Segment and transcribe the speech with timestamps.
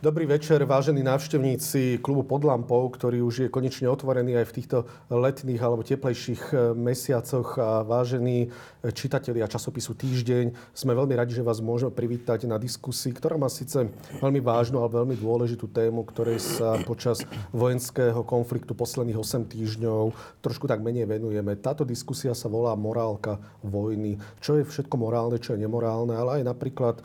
[0.00, 4.78] Dobrý večer, vážení návštevníci klubu pod lampou, ktorý už je konečne otvorený aj v týchto
[5.12, 7.60] letných alebo teplejších eh, mesiacoch.
[7.60, 8.48] A vážení
[8.96, 13.92] čitatelia časopisu Týždeň, sme veľmi radi, že vás môžeme privítať na diskusii, ktorá má síce
[14.24, 17.20] veľmi vážnu, ale veľmi dôležitú tému, ktorej sa počas
[17.52, 21.60] vojenského konfliktu posledných 8 týždňov trošku tak menej venujeme.
[21.60, 24.16] Táto diskusia sa volá morálka vojny.
[24.40, 27.04] Čo je všetko morálne, čo je nemorálne, ale aj napríklad,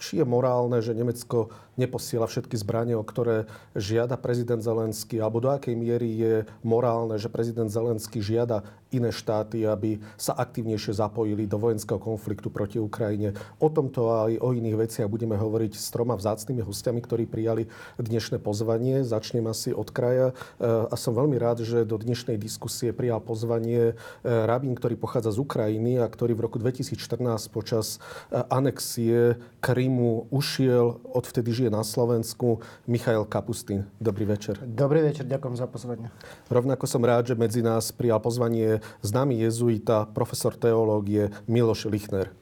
[0.00, 5.50] či je morálne, že Nemecko neposiela všetky zbranie, o ktoré žiada prezident Zelenský, alebo do
[5.50, 6.34] akej miery je
[6.66, 8.62] morálne, že prezident Zelenský žiada
[8.92, 13.32] iné štáty, aby sa aktívnejšie zapojili do vojenského konfliktu proti Ukrajine.
[13.56, 17.72] O tomto a aj o iných veciach budeme hovoriť s troma vzácnými hostiami, ktorí prijali
[17.96, 19.00] dnešné pozvanie.
[19.02, 23.92] Začnem asi od kraja e, a som veľmi rád, že do dnešnej diskusie prijal pozvanie
[23.92, 27.96] e, rabín, ktorý pochádza z Ukrajiny a ktorý v roku 2014 počas
[28.28, 32.11] e, anexie Krymu ušiel, odvtedy žije na Slovensku,
[32.84, 33.88] Michail Kapustin.
[33.96, 34.60] Dobrý večer.
[34.60, 36.12] Dobrý večer, ďakujem za pozvanie.
[36.52, 42.41] Rovnako som rád, že medzi nás prijal pozvanie známy jezuita, profesor teológie Miloš Lichner.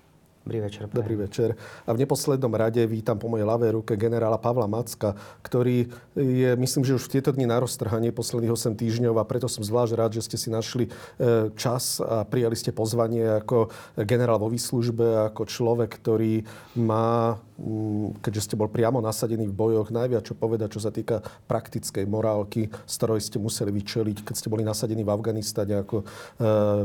[0.50, 0.90] Dobrý večer.
[0.90, 0.98] Prajem.
[0.98, 1.48] Dobrý večer.
[1.86, 5.14] A v neposlednom rade vítam po mojej ľavej ruke generála Pavla Macka,
[5.46, 5.86] ktorý
[6.18, 9.62] je, myslím, že už v tieto dni na roztrhanie posledných 8 týždňov a preto som
[9.62, 13.70] zvlášť rád, že ste si našli e, čas a prijali ste pozvanie ako
[14.02, 16.42] generál vo výslužbe, ako človek, ktorý
[16.82, 21.22] má mm, keďže ste bol priamo nasadený v bojoch, najviac čo povedať, čo sa týka
[21.46, 26.04] praktickej morálky, z ktorej ste museli vyčeliť, keď ste boli nasadení v Afganistane ako e,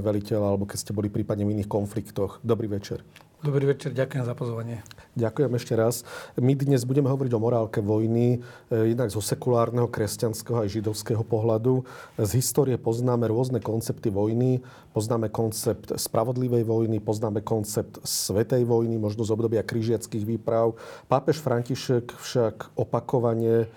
[0.05, 2.37] veliteľ, alebo keď ste boli prípadne v iných konfliktoch.
[2.45, 3.01] Dobrý večer.
[3.43, 4.79] Dobrý večer, ďakujem za pozvanie.
[5.19, 6.07] Ďakujem ešte raz.
[6.39, 11.83] My dnes budeme hovoriť o morálke vojny, eh, jednak zo sekulárneho, kresťanského aj židovského pohľadu.
[12.15, 14.63] Z histórie poznáme rôzne koncepty vojny,
[14.95, 20.79] poznáme koncept spravodlivej vojny, poznáme koncept svetej vojny, možno z obdobia križiackých výprav.
[21.11, 23.67] Pápež František však opakovane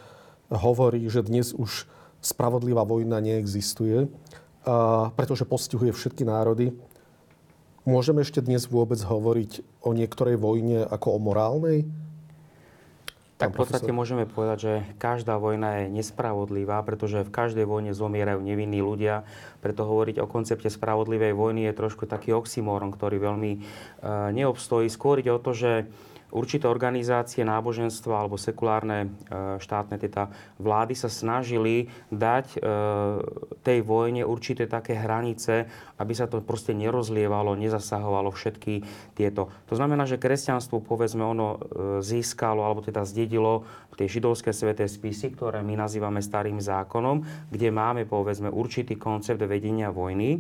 [0.55, 1.91] hovorí, že dnes už
[2.23, 4.07] spravodlivá vojna neexistuje,
[5.15, 6.75] pretože postihuje všetky národy
[7.89, 11.89] Môžeme ešte dnes vôbec hovoriť o niektorej vojne ako o morálnej?
[13.41, 18.45] Tak v podstate môžeme povedať, že každá vojna je nespravodlivá, pretože v každej vojne zomierajú
[18.45, 19.25] nevinní ľudia.
[19.65, 23.59] Preto hovoriť o koncepte spravodlivej vojny je trošku taký oxymoron, ktorý veľmi e,
[24.37, 24.91] neobstojí.
[24.93, 25.89] Skôr ide o to, že
[26.33, 29.09] určité organizácie náboženstva alebo sekulárne e,
[29.61, 30.29] štátne teda
[30.61, 32.59] vlády sa snažili dať e,
[33.65, 38.85] tej vojne určité také hranice, aby sa to proste nerozlievalo, nezasahovalo všetky
[39.17, 39.49] tieto.
[39.73, 41.59] To znamená, že kresťanstvo, povedzme, ono e,
[42.05, 43.65] získalo alebo teda zdedilo
[43.99, 49.91] tie židovské sveté spisy, ktoré my nazývame starým zákonom, kde máme, povedzme, určitý koncept vedenia
[49.91, 50.39] vojny.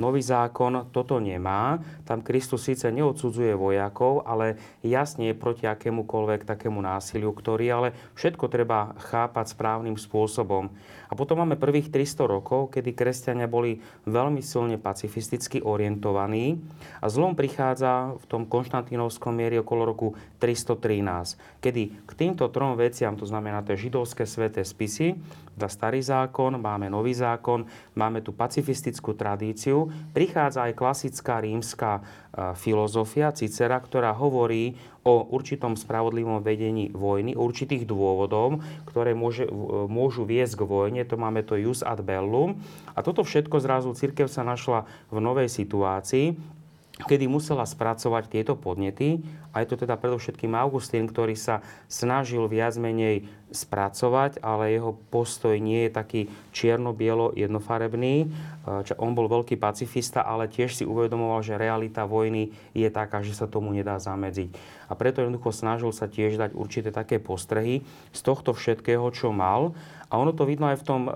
[0.00, 1.76] Nový zákon toto nemá.
[2.08, 8.48] Tam Kristus síce neodsudzuje vojakov, ale jasne je proti akémukoľvek takému násiliu, ktorý ale všetko
[8.48, 10.72] treba chápať správnym spôsobom.
[11.08, 16.56] A potom máme prvých 300 rokov, kedy kresťania boli veľmi silne pacifisticky orientovaní
[17.04, 20.08] a zlom prichádza v tom konštantínovskom miery okolo roku
[20.40, 25.14] 313, kedy k týmto trom veciam, to znamená tie židovské sveté spisy,
[25.52, 32.02] za starý zákon, máme nový zákon, máme tu pacifistickú tradíciu, prichádza aj klasická rímska e,
[32.56, 34.74] filozofia Cicera, ktorá hovorí
[35.04, 39.44] o určitom spravodlivom vedení vojny, určitých dôvodom, ktoré môže,
[39.86, 41.02] môžu viesť k vojne.
[41.04, 42.58] To máme to jus ad bellum.
[42.96, 46.38] A toto všetko zrazu církev sa našla v novej situácii,
[47.00, 49.24] kedy musela spracovať tieto podnety.
[49.52, 55.52] A je to teda predovšetkým Augustín, ktorý sa snažil viac menej spracovať, ale jeho postoj
[55.60, 56.20] nie je taký
[56.56, 58.24] čierno-bielo jednofarebný.
[58.24, 63.36] E, on bol veľký pacifista, ale tiež si uvedomoval, že realita vojny je taká, že
[63.36, 64.56] sa tomu nedá zamedziť.
[64.88, 69.76] A preto jednoducho snažil sa tiež dať určité také postrehy z tohto všetkého, čo mal.
[70.12, 71.12] A ono to vidno aj v tom e,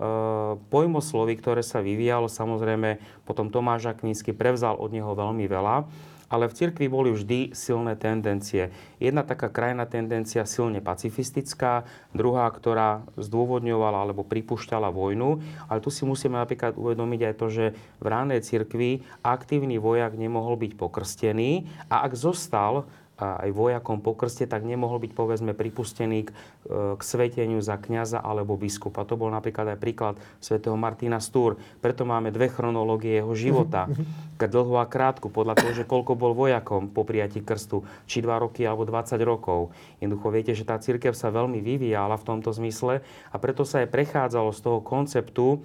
[0.72, 2.32] pojmoslovi, ktoré sa vyvíjalo.
[2.32, 2.96] Samozrejme,
[3.28, 5.84] potom Tomáš Akvinsky prevzal od neho veľmi veľa
[6.26, 8.74] ale v cirkvi boli vždy silné tendencie.
[8.98, 15.38] Jedna taká krajná tendencia silne pacifistická, druhá, ktorá zdôvodňovala alebo pripúšťala vojnu.
[15.70, 17.64] Ale tu si musíme napríklad uvedomiť aj to, že
[18.02, 24.44] v ránej cirkvi aktívny vojak nemohol byť pokrstený a ak zostal aj vojakom po krste,
[24.44, 26.30] tak nemohol byť povedzme pripustený k,
[26.68, 29.08] e, k sveteniu za kňaza alebo biskupa.
[29.08, 31.56] To bol napríklad aj príklad svätého Martina Stúr.
[31.80, 33.88] Preto máme dve chronológie jeho života.
[34.36, 38.68] Dlhú a krátku, podľa toho, že koľko bol vojakom po prijatí krstu, či 2 roky
[38.68, 39.72] alebo 20 rokov.
[39.96, 43.00] Jednoducho viete, že tá církev sa veľmi vyvíjala v tomto zmysle
[43.32, 45.64] a preto sa aj prechádzalo z toho konceptu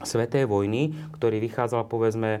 [0.00, 2.40] Svetej vojny, ktorý vychádzal povedzme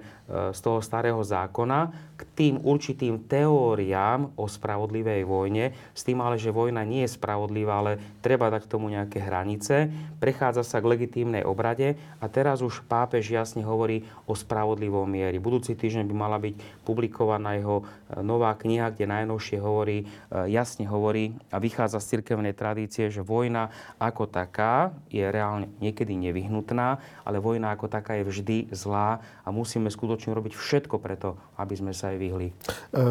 [0.56, 6.52] z toho starého zákona, k tým určitým teóriám o spravodlivej vojne, s tým ale, že
[6.52, 9.88] vojna nie je spravodlivá, ale treba dať tomu nejaké hranice.
[10.20, 15.40] Prechádza sa k legitímnej obrade a teraz už pápež jasne hovorí o spravodlivom miery.
[15.40, 17.84] Budúci týždeň by mala byť publikovaná jeho e,
[18.20, 20.06] nová kniha, kde najnovšie hovorí, e,
[20.52, 27.00] jasne hovorí a vychádza z cirkevnej tradície, že vojna ako taká je reálne niekedy nevyhnutná,
[27.24, 31.96] ale vojna ako taká je vždy zlá a musíme skutočne robiť všetko preto, aby sme
[31.96, 32.48] sa aj vyhli.
[32.50, 32.54] E,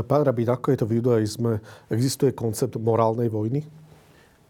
[0.03, 1.63] pán Rabín, ako je to v judaizme?
[1.87, 3.63] Existuje koncept morálnej vojny?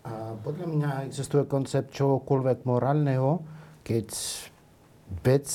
[0.03, 3.45] A podľa mňa existuje koncept čohokoľvek morálneho,
[3.85, 4.09] keď
[5.21, 5.47] vec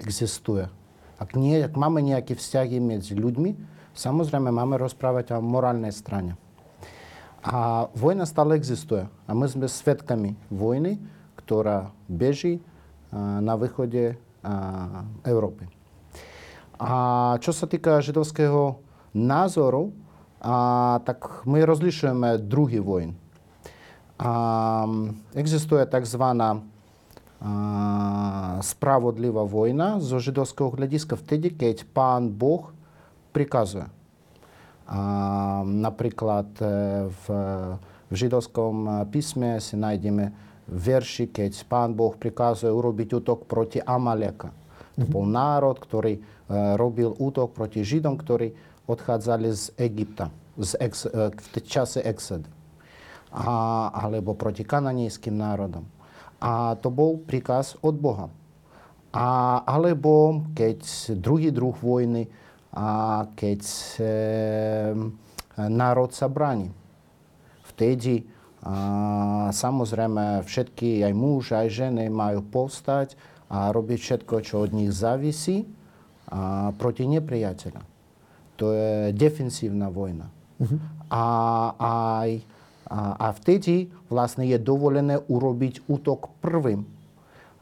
[0.00, 0.68] existuje.
[1.16, 3.54] Ak, nie, ak máme nejaké vzťahy medzi ľuďmi,
[3.94, 6.34] samozrejme máme rozprávať o morálnej strane.
[7.42, 9.06] A vojna stále existuje.
[9.26, 10.98] A my sme svetkami vojny,
[11.38, 12.62] ktorá beží
[13.14, 14.14] na východe
[15.26, 15.68] Európy.
[16.82, 18.82] A čo sa týka židovského
[19.14, 19.94] názoru,
[20.42, 23.14] a, tak my rozlišujeme druhý vojn.
[24.18, 24.30] A,
[25.38, 26.24] existuje tzv.
[28.66, 32.74] spravodlivá vojna zo židovského hľadiska vtedy, keď pán Boh
[33.30, 33.86] prikazuje.
[34.90, 36.50] A, napríklad
[37.14, 37.24] v,
[38.10, 40.34] v židovskom písme si nájdeme
[40.66, 44.50] verši, keď pán Boh prikazuje urobiť útok proti Amaleka.
[44.92, 46.41] To bol národ, ktorý E,
[46.76, 48.52] robil útok proti Židom, ktorí
[48.84, 50.28] odchádzali z Egypta
[50.58, 52.48] z ex, e, v čase exody.
[53.32, 55.88] A, alebo proti kananejským národom.
[56.36, 58.28] A to bol príkaz od Boha.
[59.12, 60.84] A, alebo keď
[61.16, 62.28] druhý druh vojny,
[62.72, 63.60] a keď
[64.00, 64.04] e,
[65.56, 66.72] národ sa bráni.
[67.72, 68.28] Vtedy
[68.60, 73.16] a, samozrejme všetky, aj muž, aj ženy majú povstať
[73.48, 75.64] a robiť všetko, čo od nich závisí
[76.32, 77.84] a, proti nepriateľa.
[78.56, 80.32] To je defensívna vojna.
[80.56, 80.80] Uh-huh.
[81.12, 81.24] A,
[81.76, 82.30] aj,
[82.88, 86.88] a, a vtedy vlastne je dovolené urobiť útok prvým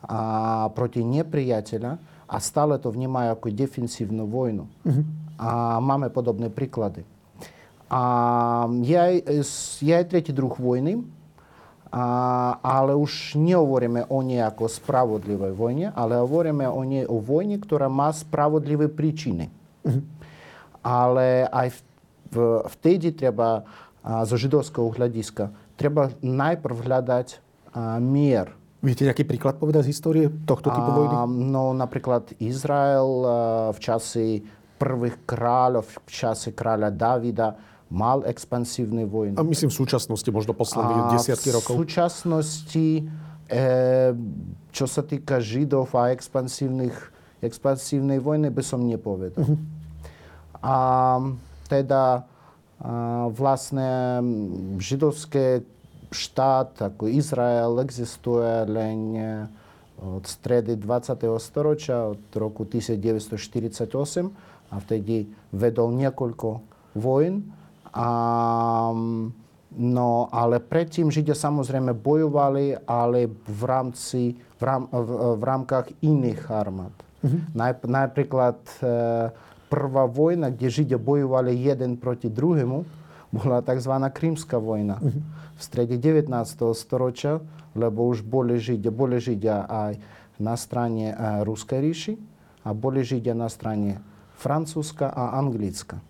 [0.07, 1.99] a, proti nepriateľa
[2.31, 4.71] a stále to vnímajú ako defensívnu vojnu.
[4.87, 5.03] Uh-huh.
[5.35, 7.03] A máme podobné príklady.
[7.91, 9.15] A je aj,
[9.83, 11.03] je aj tretí druh vojny,
[11.91, 12.07] a,
[12.63, 17.91] ale už nehovoríme o nej ako spravodlivej vojne, ale hovoríme o nej o vojne, ktorá
[17.91, 19.51] má spravodlivé príčiny.
[19.83, 20.03] Mm-hmm.
[20.87, 21.79] Ale aj v,
[22.31, 22.37] v,
[22.79, 23.67] vtedy treba
[24.07, 27.29] a, zo židovského hľadiska treba najprv hľadať
[27.75, 28.55] a, mier.
[28.81, 31.15] Viete nejaký príklad povedať z histórie tohto typu vojny?
[31.19, 33.31] A, no napríklad Izrael a,
[33.75, 34.47] v čase
[34.79, 37.53] prvých kráľov, v čase kráľa Davida,
[37.91, 39.35] mal expansívne vojny.
[39.35, 41.75] A myslím v súčasnosti, možno posledných desiatky rokov.
[41.75, 43.11] V súčasnosti,
[43.51, 43.65] e,
[44.71, 46.95] čo sa týka Židov a expansívnych,
[47.43, 49.43] expansívnej vojny, by som nepovedal.
[49.43, 49.59] Uh-huh.
[50.63, 50.77] A
[51.67, 52.31] teda
[52.81, 54.25] a vlastne
[54.81, 55.61] židovské
[56.09, 59.23] štát ako Izrael existuje len e,
[60.01, 61.13] od stredy 20.
[61.37, 63.85] storočia, od roku 1948
[64.73, 66.49] a vtedy vedol niekoľko
[66.97, 67.53] vojn.
[67.91, 68.09] A,
[69.75, 76.47] no, ale predtým Židia samozrejme bojovali, ale v rámci, v, rám, v, v rámkach iných
[76.51, 76.95] armád.
[77.21, 77.43] Mm-hmm.
[77.53, 78.85] Naj, napríklad e,
[79.69, 82.79] prvá vojna, kde Židia bojovali jeden proti druhému,
[83.31, 83.95] bola tzv.
[84.11, 84.99] Krímska vojna.
[84.99, 85.23] Mm-hmm.
[85.55, 86.33] V strede 19.
[86.73, 87.39] storočia,
[87.77, 89.93] lebo už boli Židia, boli Židia aj
[90.41, 91.15] na strane e,
[91.45, 92.15] Ruskej ríši
[92.65, 94.01] a boli Židia na strane
[94.41, 96.01] Francúzska a Anglická.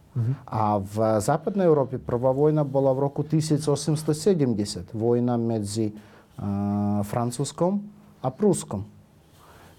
[0.51, 4.91] A v západnej Európe prvá vojna bola v roku 1870.
[4.91, 7.79] Vojna medzi uh, Francúzskom
[8.19, 8.83] a Prúskom.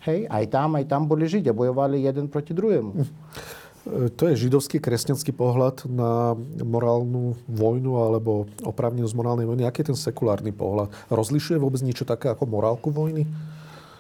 [0.08, 2.92] Hej, aj tam, aj tam boli Židia, bojovali jeden proti druhému.
[2.96, 4.10] Uh-huh.
[4.14, 9.66] To je židovský kresťanský pohľad na morálnu vojnu alebo oprávnenosť morálnej vojny.
[9.66, 10.94] Aký je ten sekulárny pohľad?
[11.10, 13.26] Rozlišuje vôbec niečo také ako morálku vojny?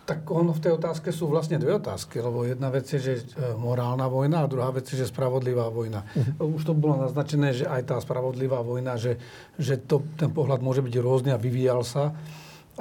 [0.01, 3.53] Tak ono v tej otázke sú vlastne dve otázky, lebo jedna vec je, že e,
[3.53, 6.03] morálna vojna a druhá vec je, že spravodlivá vojna.
[6.11, 6.57] Uh-huh.
[6.57, 9.21] Už to bolo naznačené, že aj tá spravodlivá vojna, že,
[9.61, 12.17] že to, ten pohľad môže byť rôzny a vyvíjal sa.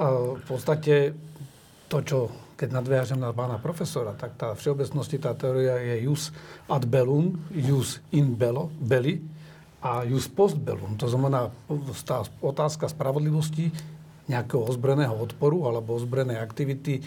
[0.01, 0.05] A
[0.37, 1.13] v podstate
[1.91, 2.19] to, čo
[2.61, 6.29] keď nadviažem na pána profesora, tak tá všeobecnosti tá teória je jus
[6.69, 9.17] ad bellum, jus in bello, belli
[9.81, 10.93] a jus post bellum.
[11.01, 11.49] To znamená,
[12.05, 13.73] tá otázka spravodlivosti
[14.31, 17.01] nejakého ozbrojeného odporu alebo ozbrojenej aktivity, e,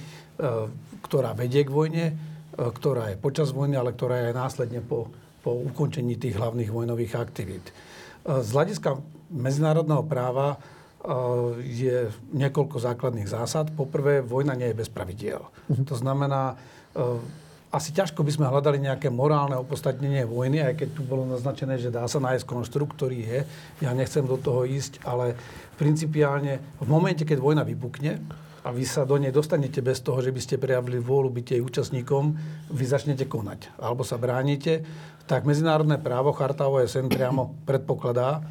[1.00, 2.14] ktorá vedie k vojne, e,
[2.60, 5.08] ktorá je počas vojny, ale ktorá je následne po,
[5.40, 7.64] po ukončení tých hlavných vojnových aktivít.
[7.70, 7.72] E,
[8.44, 9.00] z hľadiska
[9.32, 10.60] medzinárodného práva
[11.60, 13.68] je niekoľko základných zásad.
[13.76, 15.44] Poprvé, vojna nie je bez pravidiel.
[15.44, 15.84] Uh-huh.
[15.84, 16.56] To znamená,
[17.74, 21.90] asi ťažko by sme hľadali nejaké morálne opodstatnenie vojny, aj keď tu bolo naznačené, že
[21.90, 23.38] dá sa nájsť konštrukt, ktorý je.
[23.82, 25.34] Ja nechcem do toho ísť, ale
[25.74, 28.22] principiálne v momente, keď vojna vypukne
[28.64, 31.60] a vy sa do nej dostanete bez toho, že by ste prejavili vôľu byť jej
[31.60, 32.24] účastníkom,
[32.72, 34.86] vy začnete konať alebo sa bránite,
[35.28, 38.44] tak medzinárodné právo, charta OSN priamo predpokladá,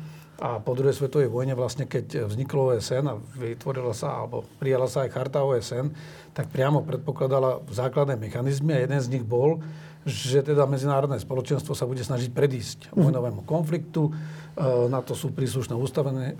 [0.43, 5.05] a po druhej svetovej vojne, vlastne keď vzniklo OSN a vytvorila sa, alebo prijala sa
[5.05, 5.93] aj charta OSN,
[6.33, 9.61] tak priamo predpokladala základné mechanizmy a jeden z nich bol,
[10.03, 13.07] že teda medzinárodné spoločenstvo sa bude snažiť predísť mhm.
[13.07, 14.11] vojnovému konfliktu.
[14.53, 15.73] E, na to sú príslušné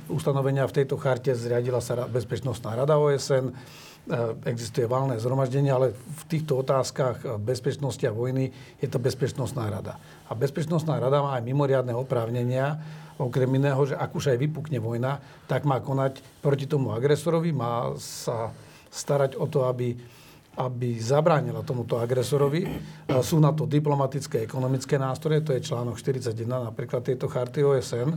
[0.08, 0.70] ustanovenia.
[0.70, 3.50] V tejto charte zriadila sa Bezpečnostná rada OSN.
[3.50, 3.54] E,
[4.46, 9.98] existuje valné zhromaždenie, ale v týchto otázkach bezpečnosti a vojny je to Bezpečnostná rada.
[10.30, 12.78] A Bezpečnostná rada má aj mimoriadne oprávnenia,
[13.18, 15.18] okrem iného, že ak už aj vypukne vojna,
[15.50, 18.54] tak má konať proti tomu agresorovi, má sa
[18.94, 19.98] starať o to, aby,
[20.54, 22.70] aby zabránila tomuto agresorovi.
[23.26, 28.10] Sú na to diplomatické, ekonomické nástroje, to je článok 41 napríklad tejto charty OSN,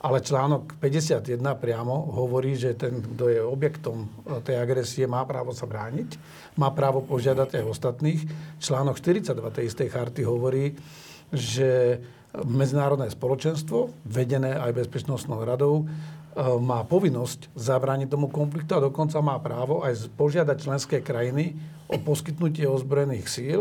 [0.00, 4.06] ale článok 51 priamo hovorí, že ten, kto je objektom
[4.46, 6.16] tej agresie, má právo sa brániť,
[6.56, 8.20] má právo požiadať aj ostatných.
[8.62, 10.78] Článok 42 tej istej charty hovorí,
[11.34, 19.18] že medzinárodné spoločenstvo, vedené aj Bezpečnostnou radou, E, má povinnosť zabrániť tomu konfliktu a dokonca
[19.18, 21.58] má právo aj požiadať členské krajiny
[21.90, 23.60] o poskytnutie ozbrojených síl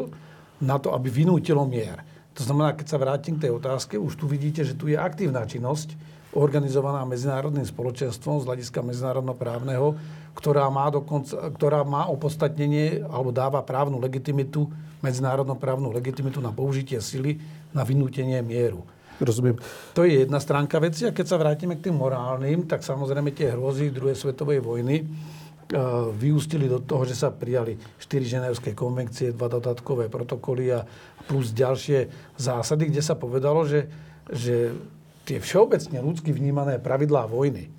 [0.62, 2.06] na to, aby vynútilo mier.
[2.38, 5.44] To znamená, keď sa vrátim k tej otázke, už tu vidíte, že tu je aktívna
[5.44, 5.98] činnosť
[6.30, 9.98] organizovaná medzinárodným spoločenstvom z hľadiska medzinárodnoprávneho,
[10.38, 14.70] ktorá má, dokonca, ktorá má opodstatnenie alebo dáva právnu legitimitu,
[15.02, 17.42] medzinárodnoprávnu legitimitu na použitie sily
[17.74, 18.86] na vynútenie mieru.
[19.20, 19.60] Rozumiem.
[19.96, 21.04] To je jedna stránka veci.
[21.04, 26.08] A keď sa vrátime k tým morálnym, tak samozrejme tie hrozy druhej svetovej vojny uh,
[26.16, 30.88] vyústili do toho, že sa prijali štyri ženevské konvenkcie, dva dodatkové protokoly a
[31.28, 32.08] plus ďalšie
[32.40, 33.92] zásady, kde sa povedalo, že,
[34.32, 34.72] že
[35.28, 37.70] tie všeobecne ľudsky vnímané pravidlá vojny,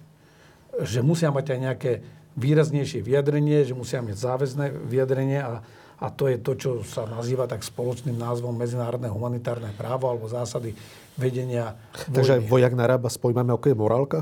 [0.86, 1.92] že musia mať aj nejaké
[2.38, 5.58] výraznejšie vyjadrenie, že musia mať záväzné vyjadrenie a,
[5.98, 10.78] a to je to, čo sa nazýva tak spoločným názvom medzinárodné humanitárne právo alebo zásady
[11.20, 12.16] vedenia vojny.
[12.16, 14.20] Takže aj vojak narába s pojmami, ako je morálka?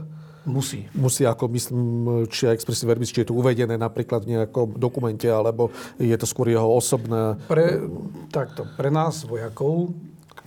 [0.49, 0.89] Musí.
[0.97, 1.81] Musí, ako myslím,
[2.33, 5.69] či aj expresívne verbis, či je to uvedené napríklad v nejakom dokumente, alebo
[6.01, 7.37] je to skôr jeho osobné...
[7.47, 7.85] Pre,
[8.33, 9.93] takto, pre nás vojakov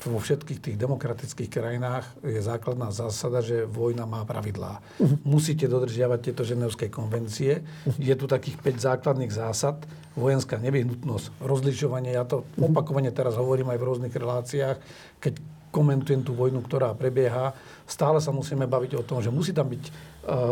[0.02, 4.82] vo všetkých tých demokratických krajinách je základná zásada, že vojna má pravidlá.
[4.98, 5.18] Uh-huh.
[5.22, 7.62] Musíte dodržiavať tieto ženevské konvencie.
[7.62, 7.94] Uh-huh.
[8.02, 9.86] Je tu takých 5 základných zásad.
[10.18, 12.74] Vojenská nevyhnutnosť, rozlišovanie, ja to uh-huh.
[12.74, 14.78] opakovane teraz hovorím aj v rôznych reláciách,
[15.22, 15.34] keď
[15.72, 17.56] komentujem tú vojnu, ktorá prebieha,
[17.88, 19.92] stále sa musíme baviť o tom, že musí tam byť uh,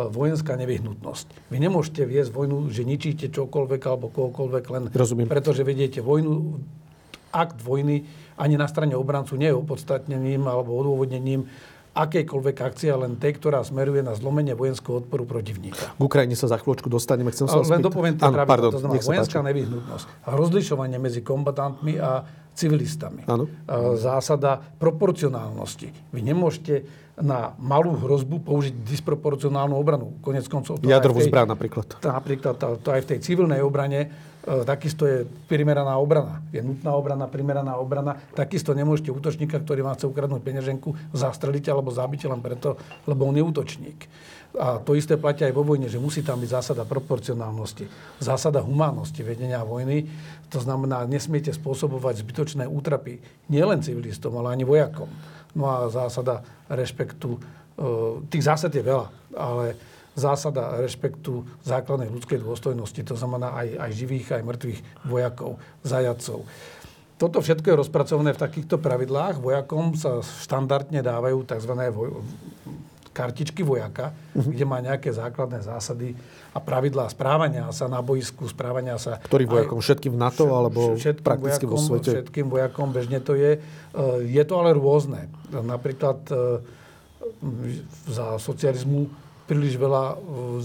[0.10, 1.52] vojenská nevyhnutnosť.
[1.52, 5.28] Vy nemôžete viesť vojnu, že ničíte čokoľvek alebo kohokoľvek len Rozumiem.
[5.28, 6.58] pretože vediete vojnu.
[7.30, 8.10] Akt vojny
[8.42, 11.46] ani na strane obrancu nie je opodstatnením alebo odôvodnením
[11.94, 15.98] akejkoľvek akcia, len tej, ktorá smeruje na zlomenie vojenského odporu protivníka.
[15.98, 17.34] K Ukrajine sa za chvíľočku dostaneme.
[17.34, 20.06] Chcem sa len dopoviem tie pravidla, to znamená vojenská nevyhnutnosť.
[20.26, 23.24] A rozlišovanie medzi kombatantmi a civilistami.
[23.26, 23.48] Ano.
[23.96, 26.12] Zásada proporcionálnosti.
[26.12, 26.84] Vy nemôžete
[27.20, 30.16] na malú hrozbu použiť disproporcionálnu obranu.
[30.24, 30.80] Konec koncov...
[30.80, 32.00] Jadrovú zbraň napríklad.
[32.00, 34.08] Napríklad to, to aj v tej civilnej obrane e,
[34.64, 36.40] takisto je primeraná obrana.
[36.56, 38.16] Je nutná obrana, primeraná obrana.
[38.32, 43.36] Takisto nemôžete útočníka, ktorý vám chce ukradnúť peňaženku, zastreliť alebo zabiť len preto, lebo on
[43.36, 44.00] je útočník.
[44.58, 47.86] A to isté platí aj vo vojne, že musí tam byť zásada proporcionálnosti,
[48.18, 50.10] zásada humánnosti vedenia vojny.
[50.50, 55.06] To znamená, nesmiete spôsobovať zbytočné útrapy nielen civilistom, ale ani vojakom.
[55.58, 57.40] No a zásada rešpektu, e,
[58.30, 59.66] tých zásad je veľa, ale
[60.14, 66.44] zásada rešpektu základnej ľudskej dôstojnosti, to znamená aj, aj živých, aj mŕtvych vojakov, zajacov.
[67.20, 69.44] Toto všetko je rozpracované v takýchto pravidlách.
[69.44, 71.74] Vojakom sa štandardne dávajú tzv
[73.20, 74.48] kartičky vojaka, uh-huh.
[74.48, 76.16] kde má nejaké základné zásady
[76.56, 79.20] a pravidlá správania sa na boisku, správania sa...
[79.20, 79.84] Ktorým vojakom?
[79.84, 82.12] Všetkým v NATO alebo všetkým prakticky vojakom, vo svete?
[82.16, 83.60] Všetkým vojakom, bežne to je.
[83.60, 83.60] E,
[84.24, 85.28] je to ale rôzne.
[85.52, 86.64] Napríklad e,
[88.08, 89.12] za socializmu
[89.50, 90.16] príliš veľa e,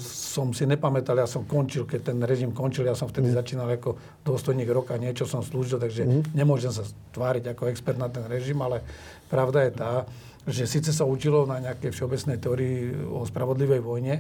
[0.05, 3.37] som si nepamätal, ja som končil, keď ten režim končil, ja som vtedy mm.
[3.41, 6.37] začínal ako dôstojník roka, niečo som slúžil, takže mm.
[6.37, 8.85] nemôžem sa tváriť ako expert na ten režim, ale
[9.33, 9.93] pravda je tá,
[10.45, 14.15] že síce sa učilo na nejakej všeobecnej teórii o spravodlivej vojne,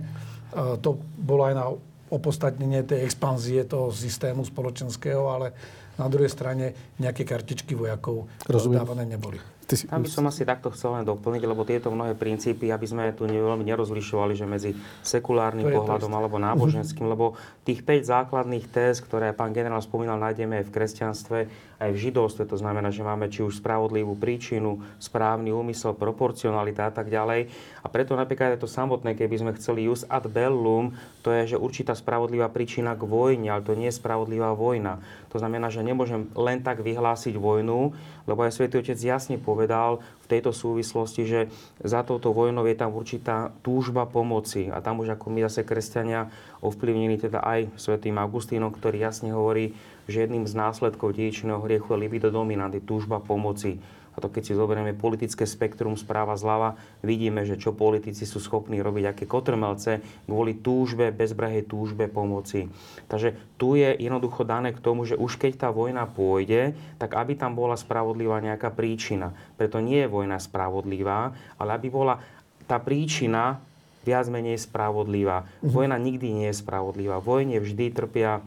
[0.80, 1.66] to bolo aj na
[2.12, 5.52] opodstatnenie tej expanzie toho systému spoločenského, ale
[5.98, 8.82] na druhej strane nejaké kartičky vojakov Rozumiem.
[8.82, 9.38] dávané neboli.
[9.64, 9.88] Ty si...
[9.88, 13.24] Tam by som asi takto chcel len doplniť, lebo tieto mnohé princípy, aby sme tu
[13.24, 19.56] veľmi nerozlišovali, že medzi sekulárnym pohľadom alebo náboženským, lebo tých 5 základných téz, ktoré pán
[19.56, 21.38] generál spomínal, nájdeme v kresťanstve,
[21.78, 22.46] aj v židovstve.
[22.50, 27.50] To znamená, že máme či už spravodlivú príčinu, správny úmysel, proporcionalita a tak ďalej.
[27.82, 31.60] A preto napríklad je to samotné, keby sme chceli jus ad bellum, to je, že
[31.60, 35.00] určitá spravodlivá príčina k vojne, ale to nie je spravodlivá vojna.
[35.34, 40.26] To znamená, že nemôžem len tak vyhlásiť vojnu, lebo aj Svetý Otec jasne povedal v
[40.30, 41.40] tejto súvislosti, že
[41.82, 44.70] za touto vojnou je tam určitá túžba pomoci.
[44.72, 46.30] A tam už ako my zase kresťania
[46.64, 49.76] ovplyvnení teda aj Svetým Augustínom, ktorý jasne hovorí,
[50.08, 53.80] že jedným z následkov dedičného hriechu je libido dominanty, túžba pomoci.
[54.14, 58.78] A to keď si zoberieme politické spektrum správa zľava, vidíme, že čo politici sú schopní
[58.78, 59.98] robiť, aké kotrmelce
[60.30, 62.70] kvôli túžbe, bezbrehej túžbe pomoci.
[63.10, 67.34] Takže tu je jednoducho dané k tomu, že už keď tá vojna pôjde, tak aby
[67.34, 69.34] tam bola spravodlivá nejaká príčina.
[69.58, 72.22] Preto nie je vojna spravodlivá, ale aby bola
[72.70, 73.58] tá príčina
[74.06, 75.48] viac menej spravodlivá.
[75.64, 75.74] Mhm.
[75.74, 77.18] Vojna nikdy nie je spravodlivá.
[77.18, 78.44] Vojne vždy trpia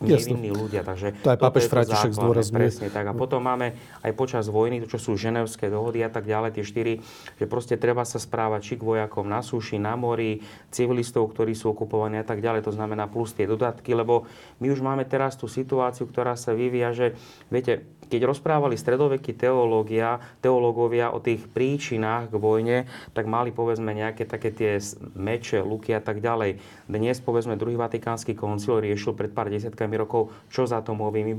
[0.00, 0.80] nevinní ľudia.
[0.80, 2.60] Takže to aj pápež František zdôrazňuje.
[2.60, 3.04] Presne tak.
[3.06, 6.64] A potom máme aj počas vojny, to čo sú ženevské dohody a tak ďalej, tie
[6.64, 6.94] štyri,
[7.36, 10.40] že proste treba sa správať či k vojakom na súši, na mori,
[10.72, 12.64] civilistov, ktorí sú okupovaní a tak ďalej.
[12.64, 14.24] To znamená plus tie dodatky, lebo
[14.58, 17.06] my už máme teraz tú situáciu, ktorá sa vyvíja, že
[17.52, 22.78] viete, keď rozprávali stredovekí teológia, teológovia o tých príčinách k vojne,
[23.14, 24.82] tak mali povedzme nejaké také tie
[25.14, 26.58] meče, luky a tak ďalej.
[26.90, 31.34] Dnes povedzme druhý vatikánsky koncil riešil pred pár desiatkami rokov, čo s atomovými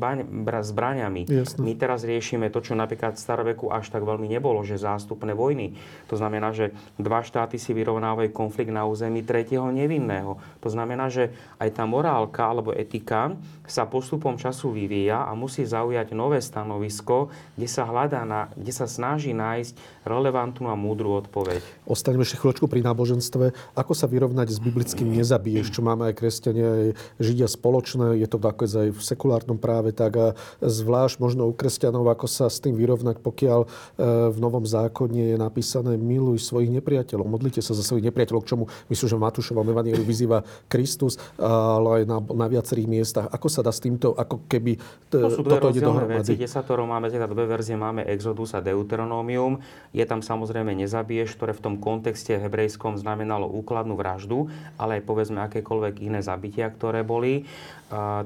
[0.61, 1.27] zbraniami.
[1.29, 1.61] Jasne.
[1.61, 5.77] My teraz riešime to, čo napríklad v staroveku až tak veľmi nebolo, že zástupné vojny.
[6.09, 10.41] To znamená, že dva štáty si vyrovnávajú konflikt na území tretieho nevinného.
[10.63, 11.31] To znamená, že
[11.61, 13.35] aj tá morálka alebo etika
[13.69, 18.73] sa postupom času vyvíja a musí zaujať nové stanovisko stanovisko, kde sa hľadá, na, kde
[18.73, 21.61] sa snaží nájsť relevantnú a múdru odpoveď.
[21.85, 23.53] Ostaňme ešte chvíľočku pri náboženstve.
[23.77, 26.87] Ako sa vyrovnať s biblickým nezabiješ, čo máme aj kresťania, aj
[27.21, 30.27] židia spoločné, je to ako aj v sekulárnom práve, tak a
[30.61, 33.67] zvlášť možno u kresťanov, ako sa s tým vyrovnať, pokiaľ e,
[34.31, 38.63] v Novom zákone je napísané miluj svojich nepriateľov, modlite sa za svojich nepriateľov, k čomu
[38.89, 43.25] myslím, že v Matúšovom evaníliu vyzýva Kristus, ale aj na, na viacerých miestach.
[43.31, 44.77] Ako sa dá s týmto, ako keby
[45.11, 46.35] to sú toto ide dohromady?
[46.35, 46.49] Veci,
[46.85, 49.59] máme, teda dve verzie, máme Exodus a Deuteronomium.
[49.95, 55.39] Je tam samozrejme nezabiješ, ktoré v tom kontexte hebrejskom znamenalo úkladnú vraždu, ale aj povedzme
[55.47, 57.45] akékoľvek iné zabitia, ktoré boli.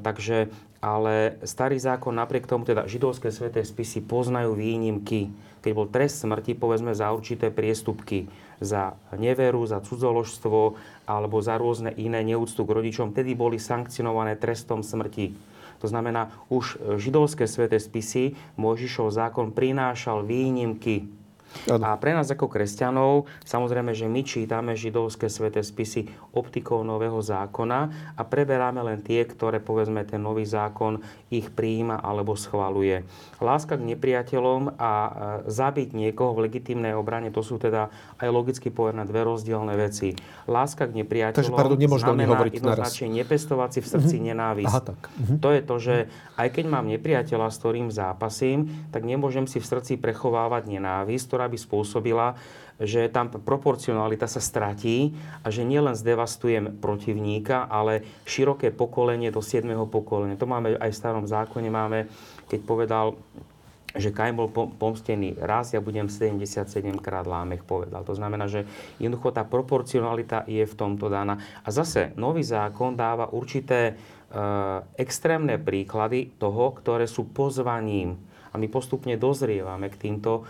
[0.02, 0.54] Takže
[0.86, 5.34] ale starý zákon napriek tomu, teda židovské sveté spisy poznajú výnimky.
[5.66, 8.30] Keď bol trest smrti, povedzme, za určité priestupky,
[8.62, 10.78] za neveru, za cudzoložstvo
[11.10, 15.34] alebo za rôzne iné neúctu k rodičom, tedy boli sankcionované trestom smrti.
[15.82, 21.25] To znamená, už židovské sveté spisy Mojžišov zákon prinášal výnimky
[21.66, 21.84] Ano.
[21.88, 28.14] A pre nás ako kresťanov, samozrejme, že my čítame židovské sveté spisy optikou nového zákona
[28.14, 31.00] a preberáme len tie, ktoré povedzme ten nový zákon
[31.32, 33.08] ich príjima alebo schvaluje.
[33.40, 34.92] Láska k nepriateľom a
[35.48, 37.90] zabiť niekoho v legitimnej obrane, to sú teda
[38.20, 40.16] aj logicky povedané dve rozdielne veci.
[40.46, 44.30] Láska k nepriateľom Takže, pardon, znamená jednoznačne nepestovať si v srdci mm-hmm.
[44.32, 44.70] nenávisť.
[44.70, 45.00] Aha, tak.
[45.08, 45.38] Mm-hmm.
[45.42, 45.96] To je to, že
[46.36, 51.45] aj keď mám nepriateľa, s ktorým zápasím, tak nemôžem si v srdci prechovávať nenávisť, ktorá
[51.46, 52.28] ktorá by spôsobila,
[52.82, 55.14] že tam proporcionalita sa stratí
[55.46, 59.70] a že nielen zdevastujem protivníka, ale široké pokolenie do 7.
[59.86, 60.42] pokolenia.
[60.42, 62.10] To máme aj v starom zákone, máme,
[62.50, 63.08] keď povedal
[63.96, 66.68] že Kain bol pomstený raz, ja budem 77
[67.00, 68.04] krát lámech povedal.
[68.04, 68.68] To znamená, že
[69.00, 71.40] jednoducho tá proporcionalita je v tomto daná.
[71.64, 73.94] A zase nový zákon dáva určité e,
[75.00, 78.20] extrémne príklady toho, ktoré sú pozvaním.
[78.52, 80.44] A my postupne dozrievame k týmto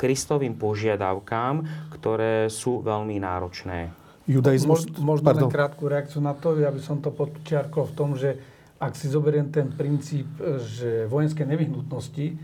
[0.00, 3.92] kristovým požiadavkám, ktoré sú veľmi náročné.
[4.24, 4.88] Judaizmus...
[4.96, 6.54] Možno len krátku reakciu na to.
[6.56, 8.38] Ja by som to podčiarkol v tom, že
[8.80, 10.24] ak si zoberiem ten princíp,
[10.64, 12.38] že vojenské nevyhnutnosti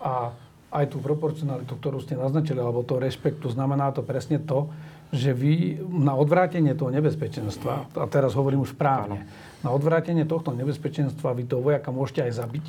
[0.00, 0.32] a
[0.74, 4.72] aj tú proporcionalitu, ktorú ste naznačili, alebo to rešpektu, znamená to presne to,
[5.14, 9.28] že vy na odvrátenie toho nebezpečenstva, a teraz hovorím už právne,
[9.64, 12.66] na odvrátenie tohto nebezpečenstva vy toho vojaka môžete aj zabiť,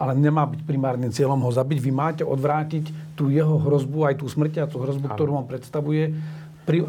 [0.00, 1.78] ale nemá byť primárnym cieľom ho zabiť.
[1.84, 6.16] Vy máte odvrátiť tú jeho hrozbu, aj tú smrtiacu hrozbu, ktorú vám predstavuje.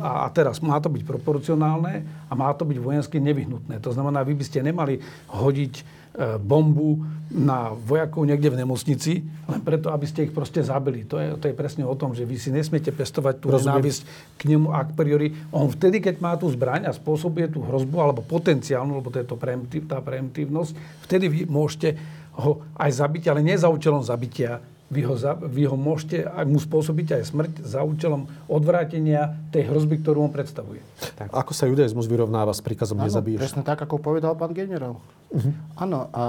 [0.03, 3.79] A teraz má to byť proporcionálne a má to byť vojensky nevyhnutné.
[3.79, 4.99] To znamená, vy by ste nemali
[5.31, 5.98] hodiť
[6.41, 11.05] bombu na vojakov niekde v nemocnici, len preto, aby ste ich proste zabili.
[11.05, 14.01] To je, to je presne o tom, že vy si nesmiete pestovať tú nenávisť
[14.33, 15.37] k nemu a priori.
[15.53, 19.27] On vtedy, keď má tú zbraň a spôsobuje tú hrozbu, alebo potenciálnu, lebo to je
[19.29, 20.73] to preemptív, tá preemptívnosť,
[21.05, 22.01] vtedy vy môžete
[22.33, 24.57] ho aj zabiť, ale nie za účelom zabitia,
[24.89, 29.69] vy ho, za, vy ho môžete, ak mu spôsobíte aj smrť za účelom odvrátenia tej
[29.69, 30.81] hrozby, ktorú on predstavuje.
[31.13, 31.29] Tak.
[31.29, 33.37] Ako sa judaizmus vyrovnáva s príkazom ano, nezabíješ?
[33.37, 34.97] Presne tak, ako povedal pán generál.
[35.29, 35.53] Uh-huh.
[35.77, 36.25] Áno, a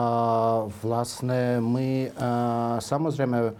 [0.84, 2.30] vlastne my, a,
[2.84, 3.50] samozrejme, a,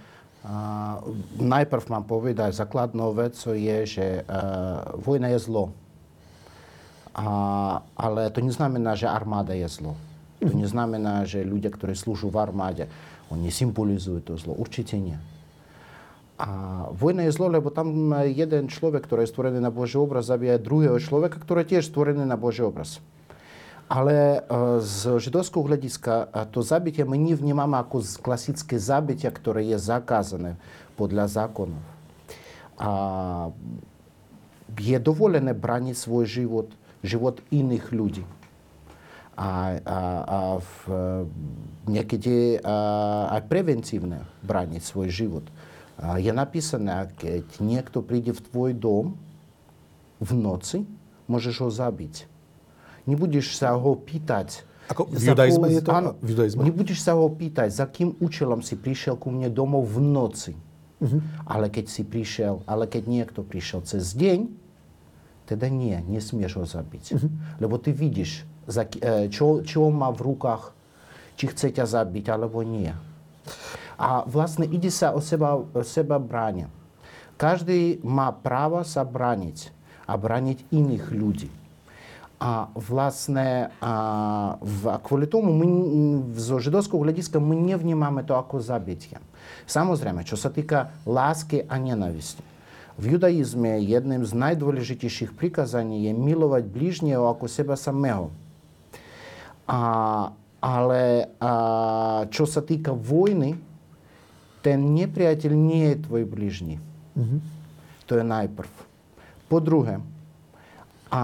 [1.40, 5.72] najprv mám povedať, základnou vecou je, že a, vojna je zlo.
[7.16, 7.24] A,
[7.96, 9.96] ale to neznamená, že armáda je zlo.
[10.44, 12.84] To neznamená, že ľudia, ktorí slúžu v armáde,
[13.30, 14.58] oni symbolizujú to zlo.
[14.58, 15.16] Určite nie.
[16.40, 16.48] A
[16.90, 20.96] vojna je zlo, lebo tam jeden človek, ktorý je stvorený na Boží obraz, zabíja druhého
[20.98, 22.98] človeka, ktorý je tiež stvorený na Boží obraz.
[23.90, 24.46] Ale
[24.80, 30.56] z židovského hľadiska to zabitie my nevnímame ako klasické zabitie, ktoré je zakázané
[30.94, 31.82] podľa zákonov.
[32.80, 32.90] A
[34.78, 36.68] je dovolené braniť svoj život,
[37.04, 38.24] život iných ľudí
[39.40, 40.72] a, a, a v,
[41.88, 45.46] niekedy a, aj preventívne brániť svoj život.
[45.96, 49.16] A je napísané, keď niekto príde v tvoj dom
[50.20, 50.84] v noci,
[51.24, 52.28] môžeš ho zabiť.
[53.08, 55.90] Nebudeš sa ho pýtať, ako v judaizme je to?
[55.94, 56.66] Áno, v judaizme.
[56.66, 60.52] Nebudeš sa ho pýtať, za kým účelom si prišiel ku mne domov v noci.
[60.98, 61.22] Uh-huh.
[61.46, 64.50] Ale keď si prišiel, ale keď niekto prišiel cez deň,
[65.46, 67.04] teda nie, nesmieš ho zabiť.
[67.14, 67.30] Uh-huh.
[67.62, 68.49] Lebo ty vidíš,
[69.32, 70.76] čo, čo má v rukách,
[71.40, 72.92] či chce ťa zabiť alebo nie.
[74.00, 76.72] A vlastne ide sa o seba, o seba bráňa.
[77.40, 79.72] Každý má právo sa brániť
[80.04, 81.48] a brániť iných ľudí.
[82.40, 85.68] A vlastne a, v, kvôli tomu my
[86.36, 89.20] zo židovského hľadiska my nevnímame to ako zabitie.
[89.68, 92.40] Samozrejme, čo sa týka lásky a nenavisti.
[92.96, 98.32] V judaizme jedným z najdôležitejších prikazaní je milovať bližnjeho ako seba samého.
[99.70, 99.80] A,
[100.58, 103.54] ale a, čo sa týka vojny,
[104.66, 106.76] ten nepriateľ nie je tvoj bližní.
[107.14, 107.40] Mm-hmm.
[108.10, 108.72] To je najprv.
[109.46, 110.02] Po druhé,
[111.10, 111.22] a,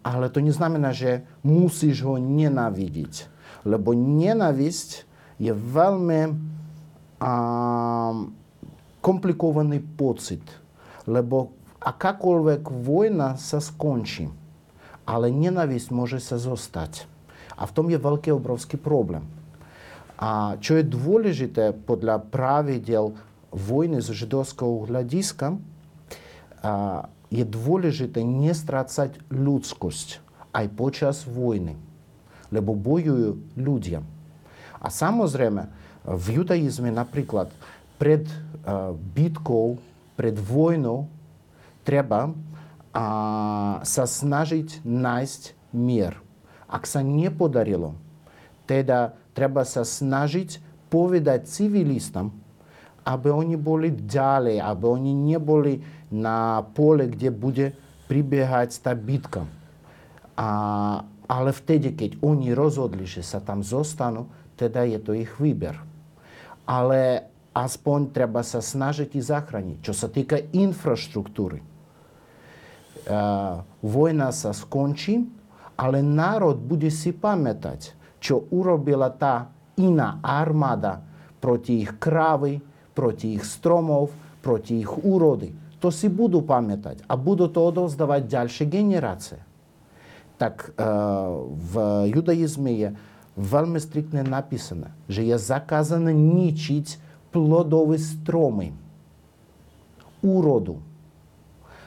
[0.00, 3.28] ale to neznamená, že musíš ho nenávidieť.
[3.68, 5.04] Lebo nenávisť
[5.36, 6.20] je veľmi
[7.20, 7.32] a,
[9.04, 10.42] komplikovaný pocit.
[11.04, 14.26] Lebo akákoľvek vojna sa skončí,
[15.06, 17.06] ale nenávisť môže sa zostať.
[17.56, 19.24] A v tom je veľký obrovský problém.
[20.16, 23.16] A čo je dôležité podľa pravidel
[23.52, 25.56] vojny z židovského hľadiska,
[26.66, 30.22] a je dôležité nestrácať ľudskosť
[30.56, 31.76] aj počas vojny,
[32.48, 34.00] lebo bojujú ľudia.
[34.80, 35.68] A samozrejme,
[36.06, 37.50] v judaizme napríklad
[37.98, 39.82] pred uh, bitkou,
[40.14, 41.10] pred vojnou
[41.82, 42.34] treba uh,
[43.82, 45.42] sa snažiť nájsť
[45.74, 46.25] mier.
[46.66, 47.94] Ak sa nepodarilo,
[48.66, 50.58] teda treba sa snažiť
[50.90, 52.34] povedať civilistom,
[53.06, 55.78] aby oni boli ďalej, aby oni neboli
[56.10, 57.66] na pole, kde bude
[58.10, 59.46] pribiehať tá bitka.
[60.34, 60.48] A,
[61.30, 64.26] ale vtedy, keď oni rozhodli, že sa tam zostanú,
[64.58, 65.78] teda je to ich výber.
[66.66, 69.78] Ale aspoň treba sa snažiť i zachrániť.
[69.86, 75.30] Čo sa týka infraštruktúry, uh, vojna sa skončí,
[75.76, 81.04] ale národ bude si pamätať, čo urobila tá iná armáda
[81.38, 82.58] proti ich krávy,
[82.96, 84.10] proti ich stromov,
[84.40, 85.52] proti ich úrody.
[85.84, 89.38] To si budú pamätať a budú to odovzdávať ďalšie generácie.
[90.40, 90.84] Tak e,
[91.52, 91.74] v
[92.08, 92.88] judaizme je
[93.36, 98.72] veľmi striktne napísané, že je zakázané ničiť plodové stromy,
[100.24, 100.80] úrodu.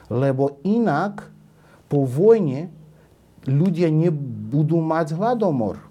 [0.08, 1.28] Lebo inak
[1.90, 2.70] po vojne
[3.50, 5.82] ľudia nebudú mať hladomor,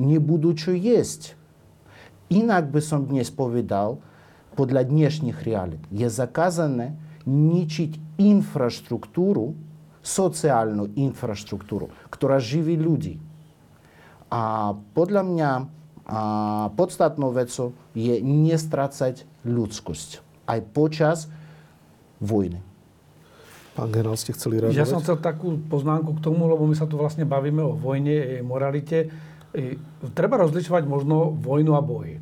[0.00, 1.36] nebudú čo jesť.
[2.32, 4.02] Inak by som dnes povedal,
[4.56, 6.96] podľa dnešných realít, je zakázané
[7.28, 9.52] ničiť infraštruktúru,
[10.00, 13.20] sociálnu infraštruktúru, ktorá živí ľudí.
[14.32, 15.50] A podľa mňa
[16.06, 21.26] a podstatnou vecou je nestrácať ľudskosť aj počas
[22.22, 22.62] vojny.
[23.76, 24.80] Pán generál, ste chceli reagovať?
[24.80, 28.40] Ja som chcel takú poznámku k tomu, lebo my sa tu vlastne bavíme o vojne,
[28.40, 29.12] moralite.
[30.16, 32.16] Treba rozlišovať možno vojnu a boj.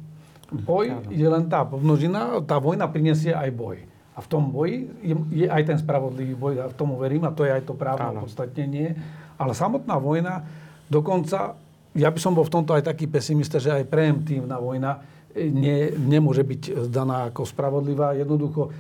[0.51, 3.87] Boj je len tá množina, tá vojna prinesie aj boj.
[4.15, 7.47] A v tom boji je, je aj ten spravodlivý boj, ja tomu verím, a to
[7.47, 8.95] je aj to právne podstatnenie.
[9.39, 10.47] Ale samotná vojna,
[10.87, 11.59] dokonca,
[11.95, 15.03] ja by som bol v tomto aj taký pesimista, že aj preemptívna vojna
[15.35, 18.15] e, nie, nemôže byť daná ako spravodlivá.
[18.15, 18.71] Jednoducho,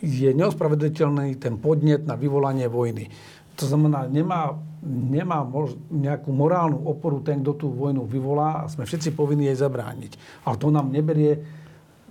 [0.00, 3.12] je neospravedliteľný ten podnet na vyvolanie vojny.
[3.60, 4.56] To znamená, nemá,
[4.88, 9.60] nemá mož, nejakú morálnu oporu ten, kto tú vojnu vyvolá a sme všetci povinni jej
[9.60, 10.44] zabrániť.
[10.48, 11.44] Ale to nám neberie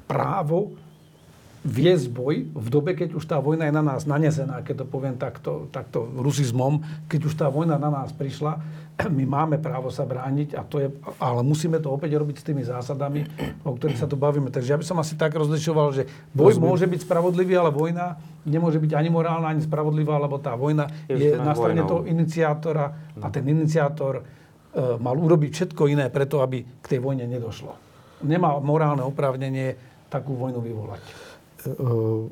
[0.05, 0.77] právo
[1.65, 5.19] viesť boj v dobe, keď už tá vojna je na nás nanesená, keď to poviem
[5.19, 6.79] takto, takto rusizmom,
[7.11, 8.63] keď už tá vojna na nás prišla,
[9.17, 10.87] my máme právo sa brániť, a to je,
[11.19, 13.23] ale musíme to opäť robiť s tými zásadami,
[13.63, 14.51] o ktorých sa tu bavíme.
[14.51, 16.03] Takže ja by som asi tak rozlišoval, že
[16.35, 16.67] boj Rozumiem.
[16.67, 21.15] môže byť spravodlivý, ale vojna nemôže byť ani morálna, ani spravodlivá, lebo tá vojna je,
[21.15, 24.23] je na strane toho iniciátora a ten iniciátor e,
[24.99, 27.75] mal urobiť všetko iné preto, aby k tej vojne nedošlo.
[28.25, 29.79] Nemá morálne oprávnenie
[30.11, 31.01] takú vojnu vyvolať.
[31.63, 32.27] uh,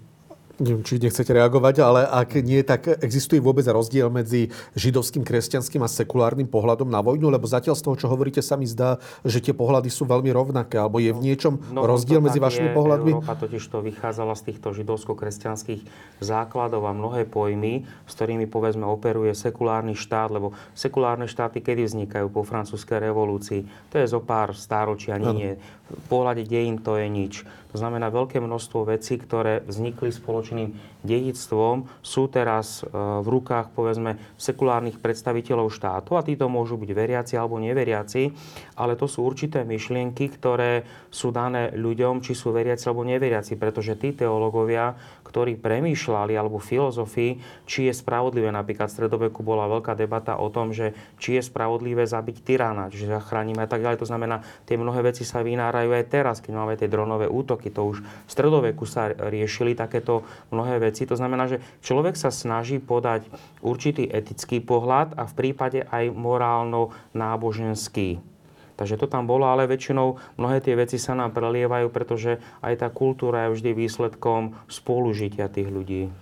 [0.59, 5.89] neviem, či nechcete reagovať, ale ak nie, tak existuje vôbec rozdiel medzi židovským, kresťanským a
[5.89, 7.29] sekulárnym pohľadom na vojnu?
[7.29, 10.81] Lebo zatiaľ z toho, čo hovoríte, sa mi zdá, že tie pohľady sú veľmi rovnaké.
[10.81, 13.11] Alebo je v niečom no, rozdiel medzi vašimi je, pohľadmi?
[13.13, 15.81] Európa totiž to vychádzala z týchto židovsko-kresťanských
[16.21, 22.33] základov a mnohé pojmy, s ktorými povedzme operuje sekulárny štát, lebo sekulárne štáty kedy vznikajú
[22.33, 23.61] po francúzskej revolúcii?
[23.93, 25.51] To je zo pár stáročí, ani nie.
[25.87, 27.47] V pohľade dejín to je nič.
[27.77, 30.73] Znamená veľké množstvo vecí, ktoré vznikli spoločným
[31.05, 36.17] dedictvom, sú teraz e, v rukách, povedzme, sekulárnych predstaviteľov štátu.
[36.17, 38.33] A títo môžu byť veriaci alebo neveriaci,
[38.73, 43.93] ale to sú určité myšlienky, ktoré sú dané ľuďom, či sú veriaci alebo neveriaci, pretože
[44.01, 50.39] tí teológovia, ktorí premýšľali, alebo filozofii, či je spravodlivé, napríklad v stredoveku bola veľká debata
[50.39, 53.99] o tom, že či je spravodlivé zabiť tyrana, čiže zachránime a tak ďalej.
[53.99, 57.67] To znamená, tie mnohé veci sa vynárajú aj teraz, keď máme tie dronové útoky.
[57.75, 60.23] To už v stredoveku sa riešili takéto
[60.55, 61.03] mnohé veci.
[61.03, 63.27] To znamená, že človek sa snaží podať
[63.59, 68.36] určitý etický pohľad a v prípade aj morálno-náboženský.
[68.77, 72.87] Takže to tam bolo, ale väčšinou mnohé tie veci sa nám prelievajú, pretože aj tá
[72.93, 76.13] kultúra je vždy výsledkom spolužitia tých ľudí.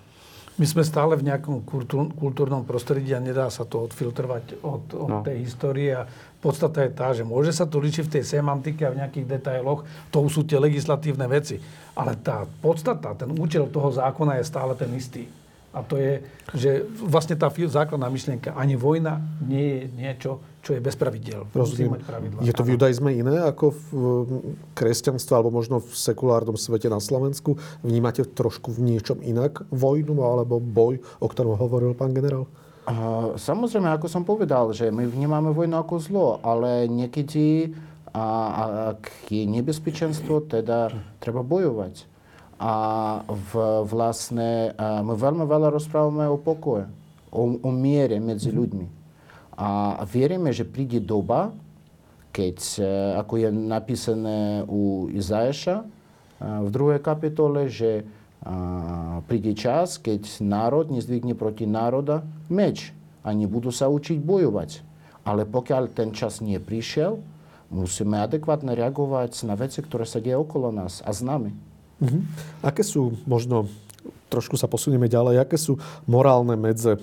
[0.56, 1.68] My sme stále v nejakom
[2.16, 5.20] kultúrnom prostredí a nedá sa to odfiltrovať od, od no.
[5.20, 5.92] tej histórie.
[5.92, 6.08] A
[6.40, 9.84] podstata je tá, že môže sa to líčiť v tej semantike a v nejakých detailoch,
[10.16, 11.60] to sú tie legislatívne veci.
[11.92, 15.28] Ale tá podstata, ten účel toho zákona je stále ten istý.
[15.76, 16.24] A to je,
[16.56, 21.46] že vlastne tá základná myšlienka, ani vojna nie je niečo, čo je bez pravidel.
[21.54, 22.02] Rozumiem.
[22.42, 23.94] Je to v judaizme iné ako v
[24.74, 27.62] kresťanstve alebo možno v sekulárnom svete na Slovensku?
[27.86, 32.50] Vnímate trošku v niečom inak vojnu alebo boj, o ktorom hovoril pán generál?
[32.90, 37.74] Uh, samozrejme, ako som povedal, že my vnímame vojnu ako zlo, ale niekedy,
[38.14, 38.26] a,
[38.94, 40.90] ak je nebezpečenstvo, teda
[41.22, 42.10] treba bojovať.
[42.58, 42.74] A
[43.28, 43.52] v,
[43.86, 46.90] vlastne my veľmi veľa rozprávame o pokoje,
[47.30, 49.05] o, o miere medzi ľuďmi.
[49.56, 51.56] A veríme, že príde doba,
[52.36, 52.84] keď, e,
[53.16, 55.86] ako je napísané u Izajaša e,
[56.40, 58.04] v druhej kapitole, že
[59.26, 62.94] príde čas, keď národ nezdvihne proti národa meč
[63.26, 64.86] a nebudú sa učiť bojovať.
[65.26, 67.18] Ale pokiaľ ten čas nie prišiel,
[67.74, 71.58] musíme adekvátne reagovať na veci, ktoré sa deje okolo nás a s nami.
[71.98, 72.22] Uh-huh.
[72.62, 73.66] Aké sú, možno
[74.30, 77.02] trošku sa posunieme ďalej, aké sú morálne medze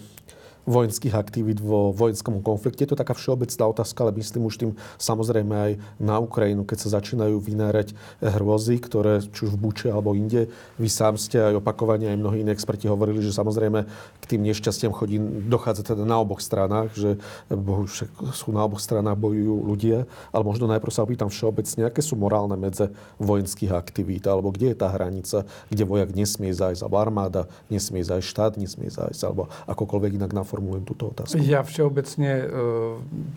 [0.64, 2.87] vojenských aktivít vo vojenskom konflikte.
[2.87, 7.03] Je to taká všeobecná otázka, ale myslím už tým samozrejme aj na Ukrajinu, keď sa
[7.03, 10.46] začínajú vynárať hrôzy, ktoré či už v Buče alebo inde.
[10.79, 13.85] Vy sám ste aj opakovane, aj mnohí iní experti hovorili, že samozrejme
[14.22, 15.18] k tým nešťastiam chodí,
[15.51, 17.11] dochádza teda na oboch stranách, že
[17.51, 17.90] bohu,
[18.31, 20.07] sú na oboch stranách bojujú ľudia.
[20.31, 24.77] Ale možno najprv sa opýtam všeobecne, aké sú morálne medze vojenských aktivít, alebo kde je
[24.79, 30.22] tá hranica, kde vojak nesmie zájsť, alebo armáda nesmie zájsť, štát nesmie zájsť, alebo akokoľvek
[30.22, 31.41] inak na naformulujem túto otázku.
[31.41, 32.47] Ja všeobecne e,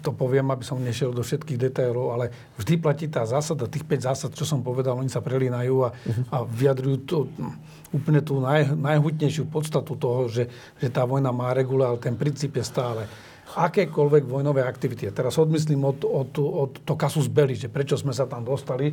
[0.04, 4.04] to poviem, aby som nešiel do všetkých detailov, ale vždy platí tá zásada, tých 5
[4.04, 6.36] zásad, čo som povedal, oni sa prelínajú a, uh-huh.
[6.36, 7.18] a vyjadrujú to,
[7.96, 12.60] úplne tú naj, najhutnejšiu podstatu toho, že, že tá vojna má regule, ale ten princíp
[12.60, 13.08] je stále
[13.56, 15.08] akékoľvek vojnové aktivity.
[15.08, 18.92] A teraz odmyslím od, od, od to kasus belli, že prečo sme sa tam dostali,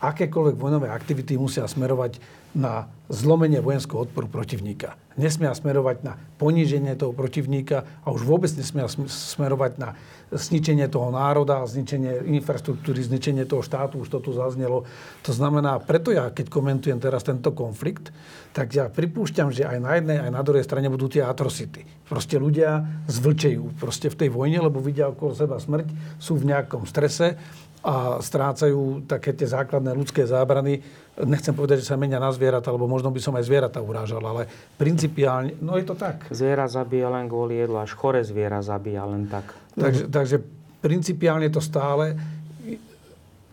[0.00, 2.18] akékoľvek vojnové aktivity musia smerovať
[2.56, 4.98] na zlomenie vojenského odporu protivníka.
[5.14, 9.94] Nesmia smerovať na poníženie toho protivníka a už vôbec nesmia smerovať na
[10.30, 14.86] zničenie toho národa, zničenie infraštruktúry, zničenie toho štátu, už to tu zaznelo.
[15.26, 18.14] To znamená, preto ja, keď komentujem teraz tento konflikt,
[18.54, 21.86] tak ja pripúšťam, že aj na jednej, aj na druhej strane budú tie atrocity.
[22.06, 25.86] Proste ľudia zvlčejú proste v tej vojne, lebo vidia okolo seba smrť,
[26.18, 27.38] sú v nejakom strese
[27.80, 30.84] a strácajú také tie základné ľudské zábrany.
[31.16, 34.48] Nechcem povedať, že sa menia na zvieratá, alebo možno by som aj zvieratá urážal, ale
[34.76, 36.28] principiálne, no je to tak.
[36.28, 39.56] Zviera zabíja len kvôli jedlu, až chore zviera zabíja len tak.
[39.76, 40.36] Takže, takže
[40.84, 42.16] principiálne to stále,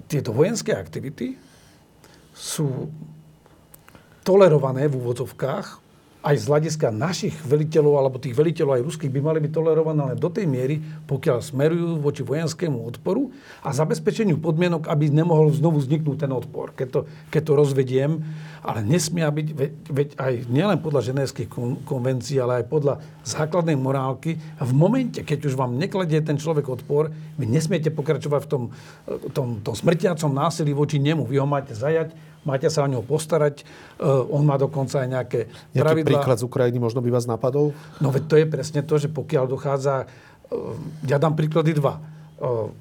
[0.08, 1.36] tieto vojenské aktivity
[2.36, 2.92] sú
[4.28, 5.87] tolerované v úvodzovkách,
[6.28, 10.20] aj z hľadiska našich veliteľov alebo tých veliteľov aj ruských by mali byť tolerované len
[10.20, 13.32] do tej miery, pokiaľ smerujú voči vojenskému odporu
[13.64, 17.00] a zabezpečeniu podmienok, aby nemohol znovu vzniknúť ten odpor, keď to,
[17.32, 18.12] keď to rozvediem.
[18.60, 21.48] Ale nesmia byť, veď, veď aj nielen podľa ženevských
[21.88, 27.08] konvencií, ale aj podľa základnej morálky, v momente, keď už vám nekladie ten človek odpor,
[27.40, 28.64] vy nesmiete pokračovať v tom,
[29.32, 31.24] tom, tom smrtiacom násilí voči nemu.
[31.24, 32.12] Vy ho máte zajať,
[32.48, 33.68] máte sa o neho postarať.
[34.00, 35.40] Uh, on má dokonca aj nejaké
[35.76, 36.10] Nejaký pravidlá.
[36.24, 37.76] príklad z Ukrajiny možno by vás napadol?
[38.00, 40.08] No veď to je presne to, že pokiaľ dochádza...
[40.48, 42.00] Uh, ja dám príklady dva.
[42.40, 42.72] Uh,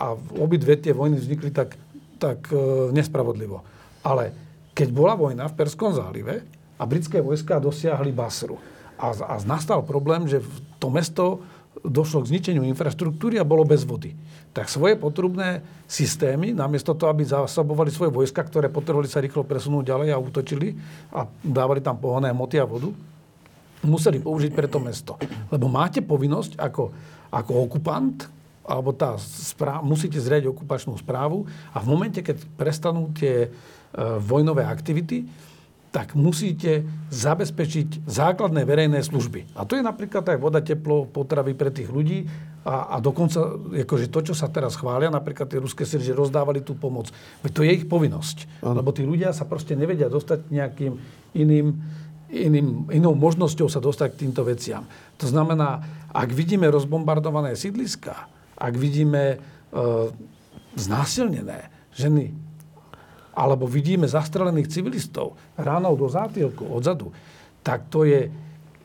[0.00, 1.76] a obidve tie vojny vznikli tak,
[2.16, 2.48] tak
[2.88, 3.60] nespravodlivo.
[4.00, 4.32] Ale
[4.72, 6.40] keď bola vojna v Perskom zálive
[6.80, 8.56] a britské vojska dosiahli Basru
[8.96, 10.40] a, a nastal problém, že
[10.80, 11.44] to mesto
[11.80, 14.12] došlo k zničeniu infraštruktúry a bolo bez vody.
[14.52, 19.88] Tak svoje potrubné systémy, namiesto toho, aby zasobovali svoje vojska, ktoré potrebovali sa rýchlo presunúť
[19.88, 20.76] ďalej a útočili
[21.14, 22.90] a dávali tam pohonné hmoty a vodu,
[23.80, 25.16] museli použiť pre to mesto.
[25.48, 26.92] Lebo máte povinnosť ako,
[27.32, 28.28] ako okupant,
[28.60, 33.48] alebo tá správ, musíte zriadiť okupačnú správu a v momente, keď prestanú tie e,
[34.20, 35.26] vojnové aktivity,
[35.90, 39.58] tak musíte zabezpečiť základné verejné služby.
[39.58, 42.30] A to je napríklad aj voda, teplo, potravy pre tých ľudí
[42.62, 46.62] a, a dokonca akože to, čo sa teraz chvália, napríklad tie ruské sily, že rozdávali
[46.62, 47.10] tú pomoc.
[47.42, 48.62] Veď to je ich povinnosť.
[48.62, 48.78] Ano.
[48.78, 50.92] Lebo tí ľudia sa proste nevedia dostať nejakým
[51.34, 51.74] iným,
[52.30, 54.86] iným, inou možnosťou sa dostať k týmto veciam.
[55.18, 55.82] To znamená,
[56.14, 59.36] ak vidíme rozbombardované sídliska, ak vidíme e,
[60.78, 61.66] znásilnené
[61.98, 62.30] ženy,
[63.34, 67.14] alebo vidíme zastrelených civilistov ránou do zátilku, odzadu,
[67.62, 68.30] tak to je,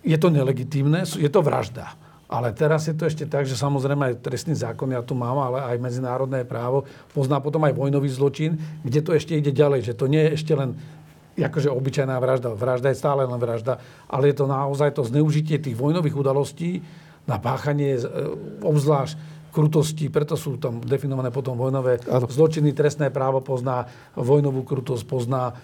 [0.05, 1.97] je to nelegitímne, je to vražda.
[2.25, 5.61] Ale teraz je to ešte tak, že samozrejme aj trestný zákon, ja tu mám, ale
[5.61, 10.09] aj medzinárodné právo pozná potom aj vojnový zločin, kde to ešte ide ďalej, že to
[10.09, 10.73] nie je ešte len
[11.37, 12.55] akože obyčajná vražda.
[12.55, 13.77] Vražda je stále len vražda,
[14.07, 16.81] ale je to naozaj to zneužitie tých vojnových udalostí
[17.29, 18.01] na páchanie, e,
[18.63, 22.27] obzvlášť krutosti, preto sú tam definované potom vojnové ano.
[22.27, 23.87] zločiny, trestné právo pozná
[24.19, 25.55] vojnovú krutosť, pozná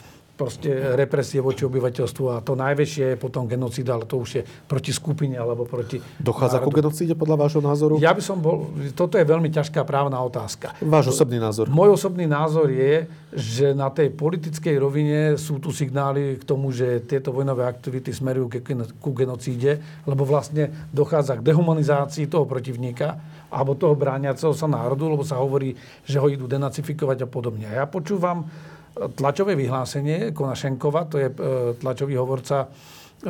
[0.42, 4.90] proste represie voči obyvateľstvu a to najväčšie je potom genocída, ale to už je proti
[4.90, 6.66] skupine alebo proti Dochádza národu.
[6.66, 8.02] ku genocíde podľa vášho názoru?
[8.02, 10.74] Ja by som bol, toto je veľmi ťažká právna otázka.
[10.82, 11.70] Váš osobný názor?
[11.70, 17.06] Môj osobný názor je, že na tej politickej rovine sú tu signály k tomu, že
[17.06, 18.58] tieto vojnové aktivity smerujú
[18.98, 19.78] ku genocíde,
[20.10, 23.22] lebo vlastne dochádza k dehumanizácii toho protivníka
[23.54, 25.78] alebo toho brániaceho sa národu, lebo sa hovorí,
[26.08, 27.68] že ho idú denacifikovať a podobne.
[27.68, 28.48] A ja počúvam
[28.92, 31.36] tlačové vyhlásenie Konašenkova, to je e,
[31.80, 32.68] tlačový hovorca e,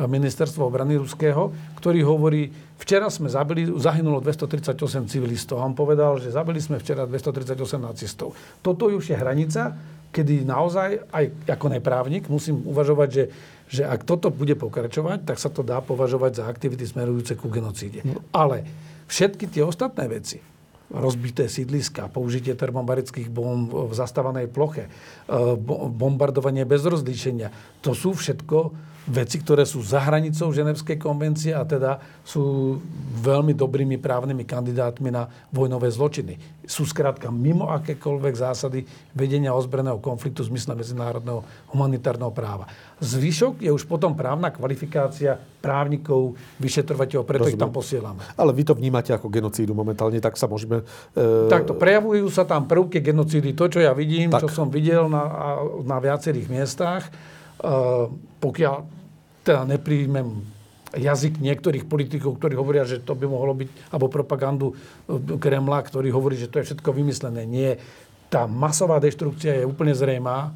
[0.06, 4.74] ministerstva obrany ruského, ktorý hovorí, včera sme zabili, zahynulo 238
[5.06, 5.62] civilistov.
[5.62, 8.34] A on povedal, že zabili sme včera 238 nacistov.
[8.60, 9.74] Toto už je hranica,
[10.12, 13.24] kedy naozaj, aj ako neprávnik, musím uvažovať, že,
[13.70, 18.04] že ak toto bude pokračovať, tak sa to dá považovať za aktivity smerujúce ku genocíde.
[18.04, 18.20] No.
[18.34, 18.66] Ale
[19.12, 20.40] Všetky tie ostatné veci,
[20.92, 24.90] rozbité sídliska, použitie termobarických bomb v zastávanej ploche, e,
[25.88, 27.48] bombardovanie bez rozlíšenia,
[27.80, 32.78] to sú všetko veci, ktoré sú za hranicou Ženevskej konvencie a teda sú
[33.18, 36.38] veľmi dobrými právnymi kandidátmi na vojnové zločiny.
[36.62, 41.42] Sú skrátka mimo akékoľvek zásady vedenia ozbrojeného konfliktu v zmysle medzinárodného
[41.74, 42.70] humanitárneho práva.
[43.02, 47.58] Zvyšok je už potom právna kvalifikácia právnikov, vyšetrovateľov, preto Rozumiem.
[47.58, 48.22] ich tam posielame.
[48.38, 50.86] Ale vy to vnímate ako genocídu momentálne, tak sa môžeme...
[51.18, 51.50] E...
[51.50, 53.58] Takto, prejavujú sa tam prvky genocídy.
[53.58, 54.46] To, čo ja vidím, tak.
[54.46, 55.26] čo som videl na,
[55.82, 57.10] na viacerých miestach,
[58.42, 58.76] pokiaľ
[59.42, 60.42] teda nepríjmem
[60.92, 66.12] jazyk niektorých politikov, ktorí hovoria, že to by mohlo byť, alebo propagandu eh, Kremla, ktorý
[66.12, 67.48] hovorí, že to je všetko vymyslené.
[67.48, 67.80] Nie.
[68.28, 70.52] Tá masová deštrukcia je úplne zrejmá.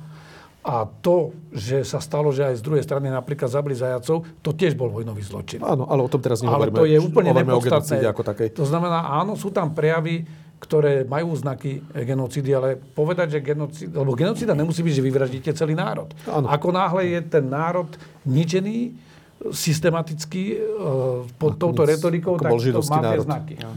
[0.67, 4.75] A to, že sa stalo, že aj z druhej strany napríklad zabili zajacov, to tiež
[4.75, 5.63] bol vojnový zločin.
[5.63, 6.75] Áno, ale o tom teraz nehovoríme.
[6.75, 8.03] Ale to je úplne nepodstatné.
[8.03, 8.51] Ako takej.
[8.59, 14.17] To znamená, áno, sú tam prejavy, ktoré majú znaky genocídy, ale povedať, že genocída, lebo
[14.17, 16.09] genocída nemusí byť, že vyvraždíte celý národ.
[16.25, 16.49] Ano.
[16.49, 17.93] Ako náhle je ten národ
[18.25, 18.97] ničený,
[19.37, 23.55] systematicky uh, pod touto retorikou, tak to má tie znaky.
[23.61, 23.69] Ja.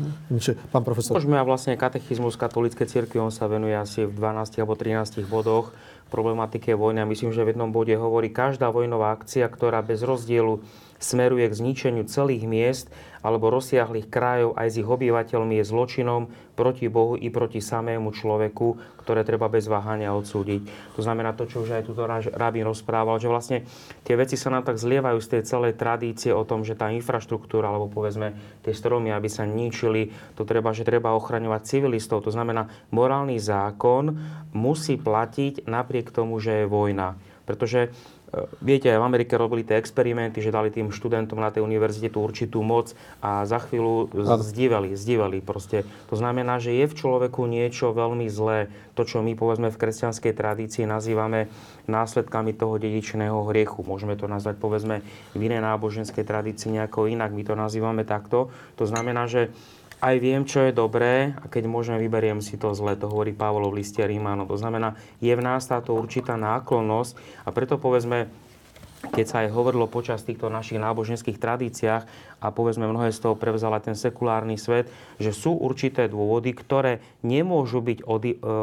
[0.72, 1.20] Pán profesor.
[1.20, 5.76] Môžeme a vlastne katechizmus katolíckej cirkvi, on sa venuje asi v 12 alebo 13 bodoch
[6.10, 10.64] problematike vojny a myslím, že v jednom bode hovorí, každá vojnová akcia, ktorá bez rozdielu
[10.98, 12.88] smeruje k zničeniu celých miest
[13.20, 19.00] alebo rozsiahlých krajov aj s ich obyvateľmi je zločinom proti Bohu i proti samému človeku,
[19.04, 20.94] ktoré treba bez váhania odsúdiť.
[21.00, 22.04] To znamená to, čo už aj tuto
[22.36, 23.64] rabín rozprával, že vlastne
[24.04, 27.72] tie veci sa nám tak zlievajú z tej celej tradície o tom, že tá infraštruktúra,
[27.72, 32.28] alebo povedzme tie stromy, aby sa ničili, to treba, že treba ochraňovať civilistov.
[32.28, 34.20] To znamená, morálny zákon
[34.52, 37.16] musí platiť napriek tomu, že je vojna
[37.50, 37.90] Pretože
[38.62, 42.22] Viete, aj v Amerike robili tie experimenty, že dali tým študentom na tej univerzite tú
[42.22, 42.94] určitú moc
[43.26, 44.14] a za chvíľu
[44.46, 45.82] zdívali, zdívali proste.
[46.14, 48.70] To znamená, že je v človeku niečo veľmi zlé.
[48.94, 51.50] To, čo my povedzme v kresťanskej tradícii nazývame
[51.90, 53.82] následkami toho dedičného hriechu.
[53.82, 55.02] Môžeme to nazvať povedzme
[55.34, 57.34] v inej náboženskej tradícii nejako inak.
[57.34, 58.54] My to nazývame takto.
[58.78, 59.50] To znamená, že
[60.00, 62.96] aj viem, čo je dobré a keď môžem, vyberiem si to zle.
[62.96, 64.48] To hovorí Pavlo v liste Rímanov.
[64.48, 68.32] To znamená, je v nás táto určitá náklonnosť a preto povedzme,
[69.12, 73.84] keď sa aj hovorilo počas týchto našich náboženských tradíciách a povedzme mnohé z toho prevzala
[73.84, 74.88] ten sekulárny svet,
[75.20, 78.06] že sú určité dôvody, ktoré nemôžu byť e,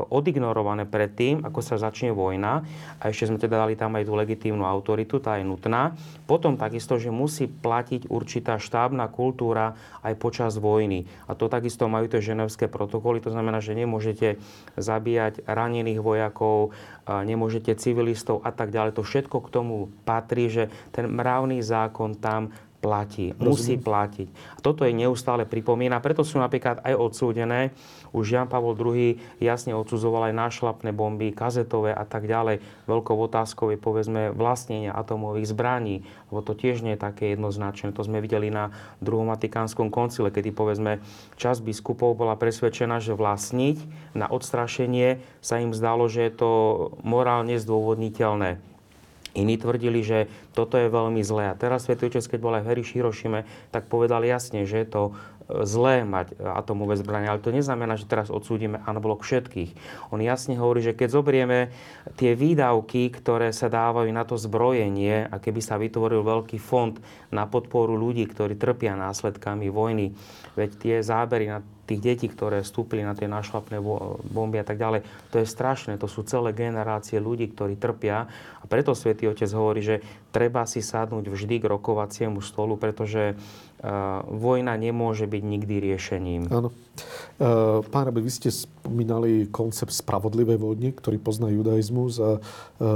[0.08, 2.64] odignorované pred tým, ako sa začne vojna.
[3.00, 5.92] A ešte sme teda dali tam aj tú legitímnu autoritu, tá je nutná.
[6.24, 11.04] Potom takisto, že musí platiť určitá štábna kultúra aj počas vojny.
[11.28, 13.20] A to takisto majú tie ženevské protokoly.
[13.22, 14.40] To znamená, že nemôžete
[14.80, 16.72] zabíjať ranených vojakov,
[17.06, 18.98] nemôžete civilistov a tak ďalej.
[18.98, 22.50] To všetko k tomu patrí, že ten mravný zákon tam
[22.87, 23.51] platí, Rozumiem.
[23.51, 24.28] musí platiť.
[24.55, 27.74] A toto je neustále pripomína, preto sú napríklad aj odsúdené.
[28.14, 32.62] Už Jan Pavol II jasne odsudzoval aj nášlapné bomby, kazetové a tak ďalej.
[32.87, 37.91] Veľkou otázkou je povedzme vlastnenie atomových zbraní, lebo to tiež nie je také jednoznačné.
[37.91, 38.70] To sme videli na
[39.03, 41.03] druhom Vatikánskom koncile, kedy povedzme
[41.34, 43.76] časť biskupov bola presvedčená, že vlastniť
[44.14, 46.51] na odstrašenie sa im zdalo, že je to
[47.03, 48.75] morálne zdôvodniteľné.
[49.37, 51.53] Iní tvrdili, že toto je veľmi zlé.
[51.53, 52.84] A teraz Svetý Otec, keď bol aj v Heri
[53.68, 55.12] tak povedal jasne, že je to e,
[55.68, 59.76] zlé mať atomové zbranie, ale to neznamená, že teraz odsúdime unblock všetkých.
[60.09, 61.68] On jasne hovorí, že keď zobrieme
[62.16, 66.97] tie výdavky, ktoré sa dávajú na to zbrojenie a keby sa vytvoril veľký fond
[67.28, 70.16] na podporu ľudí, ktorí trpia následkami vojny,
[70.57, 73.78] veď tie zábery na tých detí, ktoré vstúpili na tie našlapné
[74.26, 75.07] bomby a tak ďalej.
[75.30, 78.26] To je strašné, to sú celé generácie ľudí, ktorí trpia.
[78.61, 80.03] A preto Svätý Otec hovorí, že
[80.34, 83.39] treba si sadnúť vždy k rokovaciemu stolu, pretože
[84.26, 86.43] vojna nemôže byť nikdy riešením.
[86.51, 86.74] Áno.
[87.93, 92.41] Pán Rabi, vy ste spomínali koncept spravodlivej vojny, ktorý pozná judaizmus a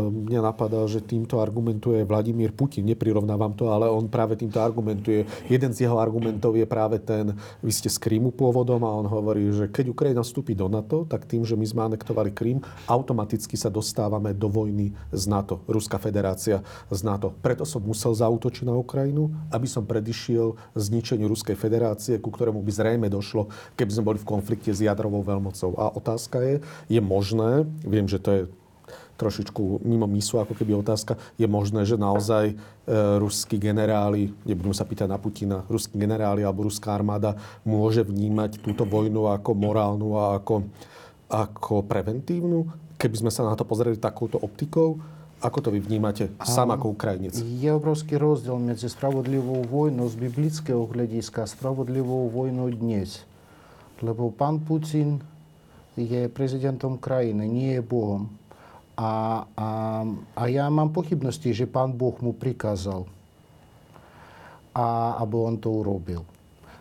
[0.09, 2.89] mňa napadá, že týmto argumentuje Vladimír Putin.
[2.89, 5.29] Neprirovnávam to, ale on práve týmto argumentuje.
[5.53, 9.53] Jeden z jeho argumentov je práve ten, vy ste z Krímu pôvodom a on hovorí,
[9.53, 13.69] že keď Ukrajina vstúpi do NATO, tak tým, že my sme anektovali Krím, automaticky sa
[13.69, 15.61] dostávame do vojny z NATO.
[15.69, 17.37] Ruská federácia z NATO.
[17.45, 22.73] Preto som musel zautočiť na Ukrajinu, aby som predišiel zničeniu Ruskej federácie, ku ktorému by
[22.73, 25.77] zrejme došlo, keby sme boli v konflikte s jadrovou veľmocou.
[25.77, 26.55] A otázka je,
[26.89, 28.43] je možné, viem, že to je
[29.21, 32.55] trošičku mimo misu, ako keby otázka, je možné, že naozaj e,
[33.21, 38.89] ruskí generáli, nebudem sa pýtať na Putina, ruskí generáli alebo ruská armáda môže vnímať túto
[38.89, 40.65] vojnu ako morálnu a ako,
[41.29, 42.65] ako preventívnu?
[42.97, 44.97] Keby sme sa na to pozreli takouto optikou,
[45.41, 47.41] ako to vy vnímate sám ako Ukrajinec?
[47.41, 53.25] Je obrovský rozdiel medzi spravodlivou vojnou z biblického hľadiska a spravodlivou vojnou dnes.
[54.05, 55.25] Lebo pán Putin
[55.97, 58.29] je prezidentom krajiny, nie je Bohom.
[59.01, 59.69] A, a,
[60.37, 63.09] a ja mám pochybnosti, že pán Boh mu prikázal,
[64.77, 66.29] a, aby on to urobil.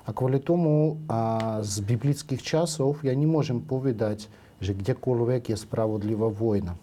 [0.03, 4.27] A kvôli tomu a z biblických časov ja nemôžem povedať,
[4.59, 6.75] že kdekoľvek je spravodlivá vojna.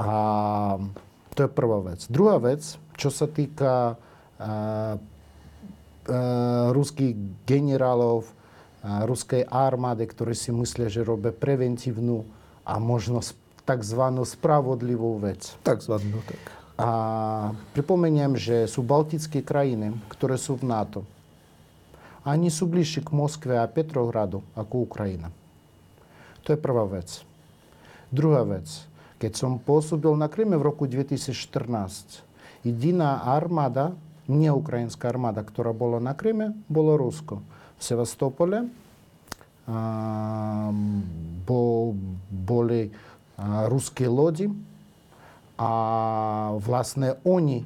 [0.00, 0.10] A
[1.32, 2.04] to je prvá vec.
[2.08, 2.64] Druhá vec,
[2.96, 4.96] čo sa týka uh, uh,
[6.72, 12.24] ruských generálov, uh, ruskej armády, ktorí si myslia, že robia preventívnu
[12.64, 13.20] a možno
[13.66, 14.02] tzv.
[14.24, 15.56] spravodlivú vec.
[15.66, 16.40] Takzvanú, tak.
[16.76, 16.88] A
[17.72, 21.08] pripomeniem, že sú baltické krajiny, ktoré sú v NATO.
[22.20, 25.32] Они sú bližšie k Moskve a Petrohradu ako Ukrajina.
[26.44, 27.24] To je prvá vec.
[28.12, 28.66] Druhá vec.
[29.21, 32.25] Keď som pôsobil na Kryme v roku 2014,
[32.65, 33.93] jediná armáda,
[34.25, 37.45] nie ukrajinská armáda, ktorá bola na Kryme, bolo Rusko.
[37.77, 38.65] V Sevastopole
[39.69, 39.77] a,
[41.45, 41.93] bo,
[42.33, 42.89] boli
[43.69, 44.49] ruské lodi
[45.53, 45.71] a
[46.57, 47.61] vlastne oni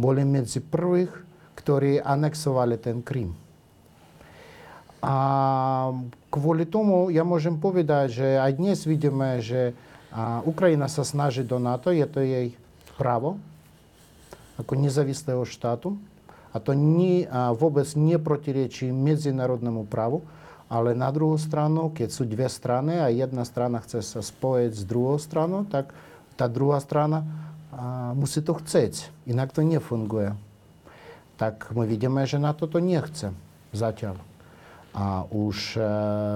[0.00, 1.12] boli medzi prvých,
[1.60, 3.36] ktorí anexovali ten Krym.
[5.04, 5.14] A
[6.32, 9.76] kvôli tomu ja môžem povedať, že aj dnes vidíme, že
[10.16, 12.56] a Ukrajina sa snaží do NATO, je to jej
[12.96, 13.36] právo
[14.56, 16.00] ako nezávislého štátu.
[16.50, 20.24] A to nie, a vôbec neprotirečí medzinárodnému právu.
[20.72, 24.82] Ale na druhú stranu, keď sú dve strany a jedna strana chce sa spojiť s
[24.88, 25.92] druhou stranou, tak
[26.40, 27.22] tá druhá strana
[27.68, 29.12] a, musí to chceť.
[29.28, 30.32] Inak to nefunguje.
[31.36, 33.36] Tak my vidíme, že na to to nechce
[33.76, 34.16] zatiaľ.
[34.96, 35.84] A už e,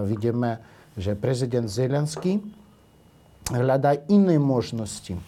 [0.05, 0.61] vidíme,
[1.01, 2.45] že prezident Zelenský
[3.51, 5.19] hľadá iné možnosti,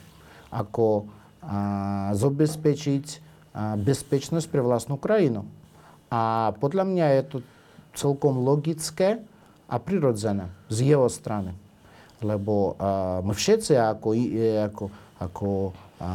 [0.54, 1.10] ako
[2.14, 3.04] zabezpečiť
[3.82, 5.42] bezpečnosť pre vlastnú krajinu.
[6.12, 7.36] A podľa mňa je to
[7.98, 9.20] celkom logické
[9.66, 11.56] a prirodzené z jeho strany.
[12.22, 12.78] Lebo
[13.26, 14.08] my všetci ako,
[14.70, 14.84] ako,
[15.18, 15.50] ako
[15.98, 16.10] a,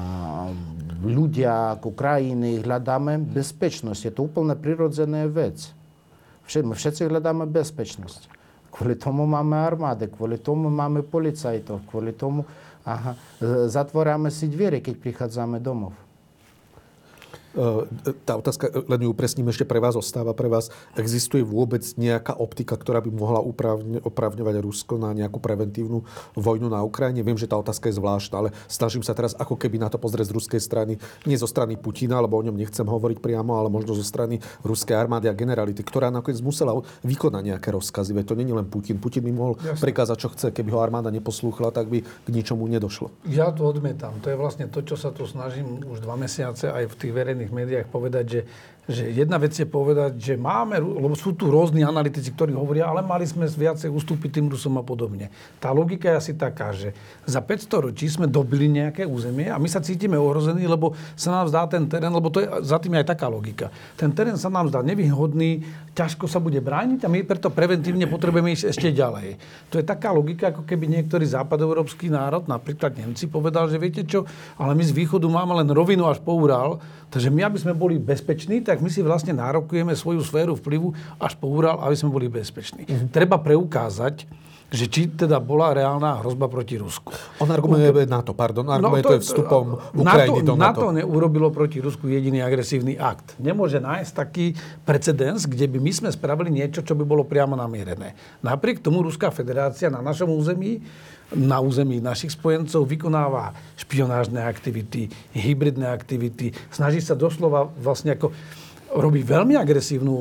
[1.04, 4.02] ľudia, ako krajiny hľadáme bezpečnosť.
[4.08, 5.76] Je to úplne prirodzená vec.
[6.56, 8.37] My všetci hľadáme bezpečnosť.
[8.72, 12.46] Kvôli tomu máme armády, kvôli tomu máme policajtov, kvôli tomu
[12.88, 13.20] aha,
[13.68, 16.07] zatvoráme si dvere, keď prichádzame domov.
[17.56, 20.68] E, tá otázka, e, len ju upresním ešte pre vás, ostáva pre vás.
[21.00, 23.40] Existuje vôbec nejaká optika, ktorá by mohla
[24.04, 26.04] opravňovať Rusko na nejakú preventívnu
[26.36, 27.24] vojnu na Ukrajine?
[27.24, 30.32] Viem, že tá otázka je zvláštna, ale snažím sa teraz ako keby na to pozrieť
[30.32, 30.94] z ruskej strany.
[31.24, 34.98] Nie zo strany Putina, lebo o ňom nechcem hovoriť priamo, ale možno zo strany ruskej
[34.98, 36.74] armády a generality, ktorá nakoniec musela
[37.06, 38.12] vykonať nejaké rozkazy.
[38.18, 38.98] Veď to je len Putin.
[38.98, 39.84] Putin by mohol Jasne.
[39.84, 40.48] prekázať, čo chce.
[40.50, 43.14] Keby ho armáda neposlúchla, tak by k ničomu nedošlo.
[43.30, 44.18] Ja to odmietam.
[44.26, 47.37] To je vlastne to, čo sa tu snažím už dva mesiace aj v tých verejných
[47.38, 48.40] sociálnych médiách povedať, že
[48.88, 53.04] že jedna vec je povedať, že máme, lebo sú tu rôzni analytici, ktorí hovoria, ale
[53.04, 55.28] mali sme viacej ustúpiť tým Rusom a podobne.
[55.60, 56.96] Tá logika je asi taká, že
[57.28, 61.52] za 500 ročí sme dobili nejaké územie a my sa cítime ohrození, lebo sa nám
[61.52, 63.68] zdá ten terén, lebo to je, za tým je aj taká logika.
[64.00, 68.56] Ten terén sa nám zdá nevýhodný, ťažko sa bude brániť a my preto preventívne potrebujeme
[68.56, 69.36] ísť ešte ďalej.
[69.68, 74.24] To je taká logika, ako keby niektorý západoeurópsky národ, napríklad Nemci, povedal, že viete čo,
[74.56, 76.80] ale my z východu máme len rovinu až po Ural,
[77.10, 80.94] takže my, aby sme boli bezpeční, tak tak my si vlastne nárokujeme svoju sféru vplyvu
[81.18, 82.86] až po Ural, aby sme boli bezpeční.
[82.86, 83.10] Uh-huh.
[83.10, 84.30] Treba preukázať,
[84.70, 87.10] že či teda bola reálna hrozba proti Rusku.
[87.42, 89.66] On argumentuje na to, pardon, argumentuje no, to, vstupom
[89.98, 90.82] Ukrajiny NATO, do NATO.
[90.86, 93.34] NATO neurobilo proti Rusku jediný agresívny akt.
[93.42, 94.54] Nemôže nájsť taký
[94.86, 98.14] precedens, kde by my sme spravili niečo, čo by bolo priamo namierené.
[98.46, 100.86] Napriek tomu Ruská federácia na našom území
[101.36, 108.32] na území našich spojencov, vykonáva špionážne aktivity, hybridné aktivity, snaží sa doslova vlastne ako
[108.96, 110.14] robí veľmi agresívnu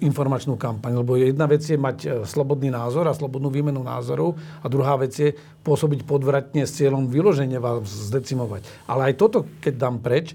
[0.00, 4.66] informačnú kampaň, lebo jedna vec je mať e, slobodný názor a slobodnú výmenu názorov a
[4.72, 8.64] druhá vec je pôsobiť podvratne s cieľom vyloženie vás zdecimovať.
[8.88, 10.32] Ale aj toto, keď dám preč,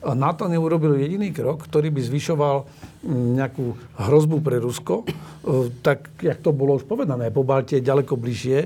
[0.00, 2.56] NATO neurobil jediný krok, ktorý by zvyšoval
[3.36, 5.06] nejakú hrozbu pre Rusko, e,
[5.80, 8.58] tak, jak to bolo už povedané, po Baltie ďaleko bližšie,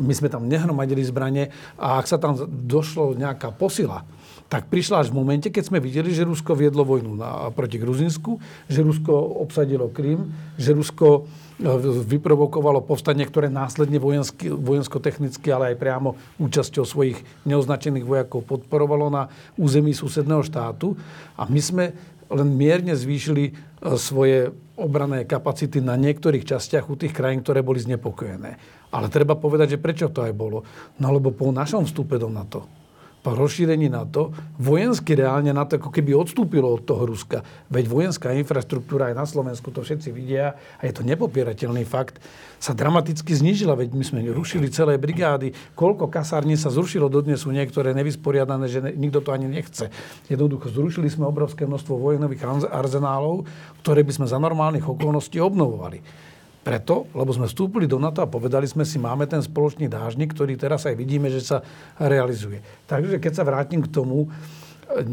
[0.00, 4.04] my sme tam nehromadili zbranie a ak sa tam došlo nejaká posila,
[4.52, 8.36] tak prišla až v momente, keď sme videli, že Rusko viedlo vojnu na, proti Gruzinsku,
[8.68, 10.28] že Rusko obsadilo Krym,
[10.60, 11.24] že Rusko
[11.56, 11.72] e,
[12.04, 17.16] vyprovokovalo povstanie, ktoré následne vojensky, vojensko-technicky, ale aj priamo účasťou svojich
[17.48, 21.00] neoznačených vojakov podporovalo na území susedného štátu.
[21.40, 21.84] A my sme
[22.28, 23.52] len mierne zvýšili e,
[23.96, 28.60] svoje obrané kapacity na niektorých častiach u tých krajín, ktoré boli znepokojené.
[28.92, 30.60] Ale treba povedať, že prečo to aj bolo.
[31.00, 32.81] No lebo po našom vstupe do NATO
[33.30, 37.46] rozšírení NATO, vojensky reálne NATO ako keby odstúpilo od toho Ruska.
[37.70, 42.18] Veď vojenská infraštruktúra aj na Slovensku, to všetci vidia a je to nepopierateľný fakt,
[42.58, 43.78] sa dramaticky znížila.
[43.78, 45.54] Veď my sme rušili celé brigády.
[45.78, 49.90] Koľko kasární sa zrušilo dodnes sú niektoré nevysporiadané, že nikto to ani nechce.
[50.26, 53.46] Jednoducho zrušili sme obrovské množstvo vojnových arzenálov,
[53.86, 56.31] ktoré by sme za normálnych okolností obnovovali.
[56.62, 60.54] Preto, lebo sme vstúpili do NATO a povedali sme si, máme ten spoločný dážnik, ktorý
[60.54, 61.58] teraz aj vidíme, že sa
[61.98, 62.62] realizuje.
[62.86, 64.30] Takže keď sa vrátim k tomu,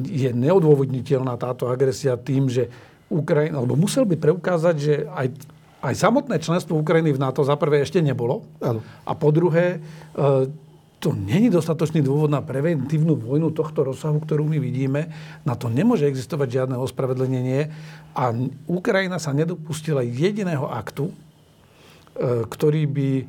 [0.06, 2.68] je neodôvodniteľná táto agresia tým, že
[3.10, 5.28] Ukrajina, alebo musel by preukázať, že aj,
[5.82, 8.46] aj samotné členstvo Ukrajiny v NATO za prvé ešte nebolo.
[8.62, 8.86] Ano.
[9.08, 9.82] A po druhé,
[10.14, 10.54] e,
[11.02, 15.10] to není dostatočný dôvod na preventívnu vojnu tohto rozsahu, ktorú my vidíme.
[15.48, 17.72] Na to nemôže existovať žiadne ospravedlnenie.
[18.14, 18.36] A
[18.70, 21.10] Ukrajina sa nedopustila jediného aktu,
[22.20, 23.10] ktorý by...
[23.20, 23.26] E,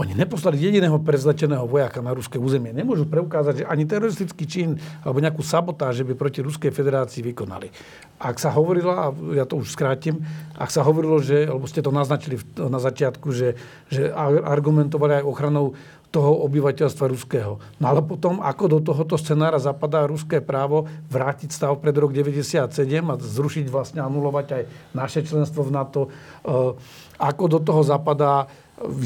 [0.00, 2.72] oni neposlali jediného prezlečeného vojaka na ruské územie.
[2.72, 7.68] Nemôžu preukázať, že ani teroristický čin alebo nejakú sabotáž by proti Ruskej federácii vykonali.
[8.16, 10.24] Ak sa hovorilo, a ja to už skrátim,
[10.56, 13.60] ak sa hovorilo, že, alebo ste to naznačili na začiatku, že,
[13.92, 14.08] že
[14.40, 15.76] argumentovali aj ochranou
[16.10, 17.62] toho obyvateľstva ruského.
[17.78, 22.66] No ale potom, ako do tohoto scenára zapadá ruské právo vrátiť stav pred rok 97
[23.06, 26.10] a zrušiť vlastne, anulovať aj naše členstvo v NATO, e,
[27.14, 28.50] ako do toho zapadá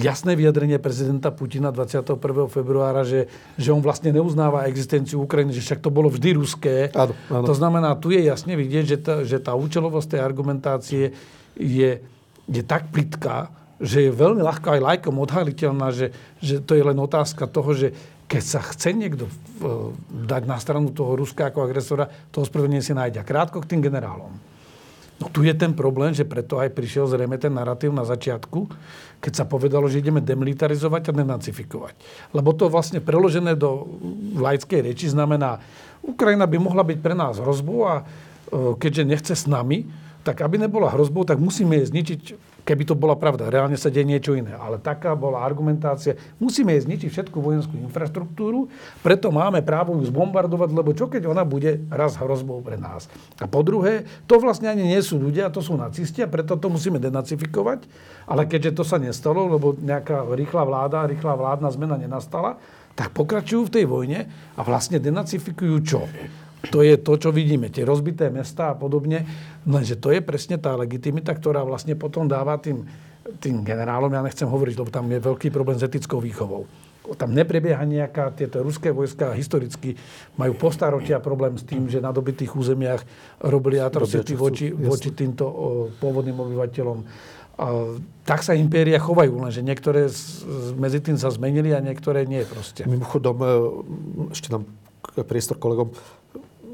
[0.01, 2.17] jasné vyjadrenie prezidenta Putina 21.
[2.47, 3.27] februára, že,
[3.59, 6.95] že on vlastne neuznáva existenciu Ukrajiny, že však to bolo vždy ruské.
[6.95, 7.45] Áno, áno.
[7.45, 11.05] To znamená, tu je jasne vidieť, že tá, že tá účelovosť tej argumentácie
[11.59, 11.91] je,
[12.47, 13.51] je tak plitká,
[13.85, 17.93] že je veľmi ľahko aj lajkom odhaliteľná, že, že to je len otázka toho, že
[18.25, 19.29] keď sa chce niekto
[20.09, 23.21] dať na stranu toho Ruska ako agresora, to ospravedlnenie si nájde.
[23.21, 24.33] krátko k tým generálom.
[25.21, 28.67] No tu je ten problém, že preto aj prišiel zrejme ten narratív na začiatku,
[29.23, 31.95] keď sa povedalo, že ideme demilitarizovať a denacifikovať.
[32.35, 33.87] Lebo to vlastne preložené do
[34.35, 35.63] laickej reči znamená,
[36.03, 38.05] Ukrajina by mohla byť pre nás hrozbou a e,
[38.77, 39.87] keďže nechce s nami,
[40.27, 42.21] tak aby nebola hrozbou, tak musíme jej zničiť
[42.65, 43.53] keby to bola pravda.
[43.53, 44.57] Reálne sa deje niečo iné.
[44.57, 46.17] Ale taká bola argumentácia.
[46.41, 48.73] Musíme jej zničiť všetku vojenskú infraštruktúru,
[49.05, 53.07] preto máme právo ju zbombardovať, lebo čo keď ona bude raz hrozbou pre nás.
[53.39, 56.73] A po druhé, to vlastne ani nie sú ľudia, to sú nacisti a preto to
[56.73, 57.85] musíme denacifikovať.
[58.25, 62.57] Ale keďže to sa nestalo, lebo nejaká rýchla vláda, rýchla vládna zmena nenastala,
[62.95, 64.21] tak pokračujú v tej vojne
[64.55, 66.07] a vlastne denacifikujú čo?
[66.71, 69.27] To je to, čo vidíme, tie rozbité mesta a podobne.
[69.69, 72.85] Lenže to je presne tá legitimita, ktorá vlastne potom dáva tým,
[73.41, 76.69] tým generálom, ja nechcem hovoriť, lebo tam je veľký problém s etickou výchovou.
[77.21, 79.93] Tam neprebieha nejaká, tieto ruské vojska historicky
[80.41, 83.05] majú postaročia problém s tým, že na dobitých územiach
[83.45, 85.53] robili atrocity voči, voči týmto o,
[86.01, 86.99] pôvodným obyvateľom.
[87.61, 87.93] A,
[88.25, 90.49] tak sa impéria chovajú, lenže niektoré z,
[90.81, 92.89] medzi tým sa zmenili a niektoré nie proste.
[92.89, 93.47] Mimochodom, e,
[94.33, 94.65] ešte nám
[95.29, 95.93] priestor kolegom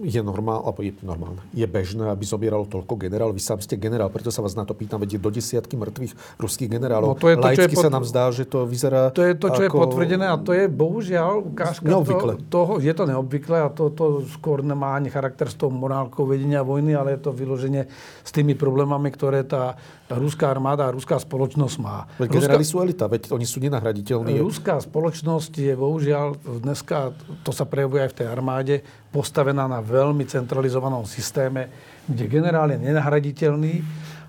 [0.01, 3.37] je normál, alebo je normálne, je bežné, aby zobieralo toľko generálov.
[3.37, 6.69] Vy sám ste generál, preto sa vás na to pýtam, vedieť do desiatky mŕtvych ruských
[6.73, 7.13] generálov.
[7.13, 7.85] No to je to, čo je pod...
[7.85, 9.65] sa nám zdá, že to vyzerá To je to, čo ako...
[9.65, 12.33] je potvrdené a to je bohužiaľ ukážka neobvykle.
[12.41, 16.25] To, toho, je to neobvyklé a to, to skôr nemá ani charakter s tou morálkou
[16.25, 17.85] vedenia vojny, ale je to vyloženie
[18.25, 19.77] s tými problémami, ktoré tá
[20.11, 22.11] ruská armáda a ruská spoločnosť má.
[22.19, 24.43] Veď generáli sú elita, veď oni sú nenahraditeľní.
[24.43, 26.35] Ruská spoločnosť je bohužiaľ
[26.67, 27.15] dneska,
[27.47, 28.75] to sa prejavuje aj v tej armáde,
[29.11, 31.71] postavená na veľmi centralizovanom systéme,
[32.07, 33.83] kde generál je nenahraditeľný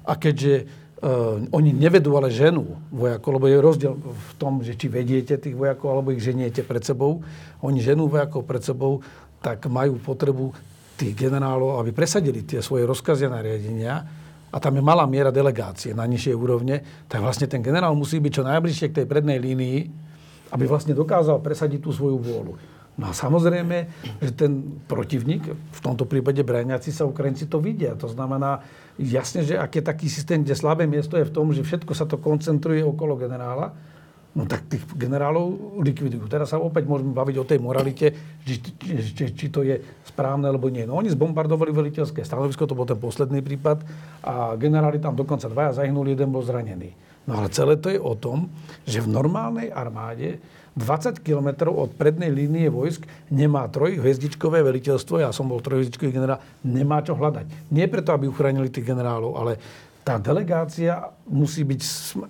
[0.05, 4.89] a keďže uh, oni nevedú ale ženu vojakov, lebo je rozdiel v tom, že či
[4.89, 7.21] vediete tých vojakov, alebo ich ženiete pred sebou.
[7.61, 9.05] Oni ženú vojakov pred sebou,
[9.41, 10.53] tak majú potrebu
[10.97, 13.93] tých generálov, aby presadili tie svoje rozkazy a nariadenia
[14.51, 18.31] a tam je malá miera delegácie na nižšej úrovne, tak vlastne ten generál musí byť
[18.35, 19.79] čo najbližšie k tej prednej línii,
[20.51, 22.53] aby vlastne dokázal presadiť tú svoju vôľu.
[22.99, 23.87] No a samozrejme,
[24.19, 27.95] že ten protivník, v tomto prípade braniaci sa Ukrajinci to vidia.
[27.95, 28.61] To znamená,
[28.99, 32.03] jasne, že ak je taký systém, kde slabé miesto je v tom, že všetko sa
[32.05, 33.73] to koncentruje okolo generála,
[34.31, 36.27] no tak tých generálov likvidujú.
[36.27, 38.07] Teraz sa opäť môžeme baviť o tej moralite,
[38.47, 38.71] či, či,
[39.11, 40.87] či, či to je správne alebo nie.
[40.87, 43.83] No oni zbombardovali veliteľské stanovisko, to bol ten posledný prípad
[44.23, 46.95] a generáli tam dokonca dvaja zahynuli, jeden bol zranený.
[47.27, 48.49] No ale celé to je o tom,
[48.87, 50.41] že v normálnej armáde
[50.71, 57.03] 20 km od prednej línie vojsk nemá trojhviezdičkové veliteľstvo, ja som bol trojhviezdičkový generál, nemá
[57.03, 57.75] čo hľadať.
[57.75, 59.59] Nie preto, aby uchránili tých generálov, ale
[60.07, 61.81] tá delegácia musí byť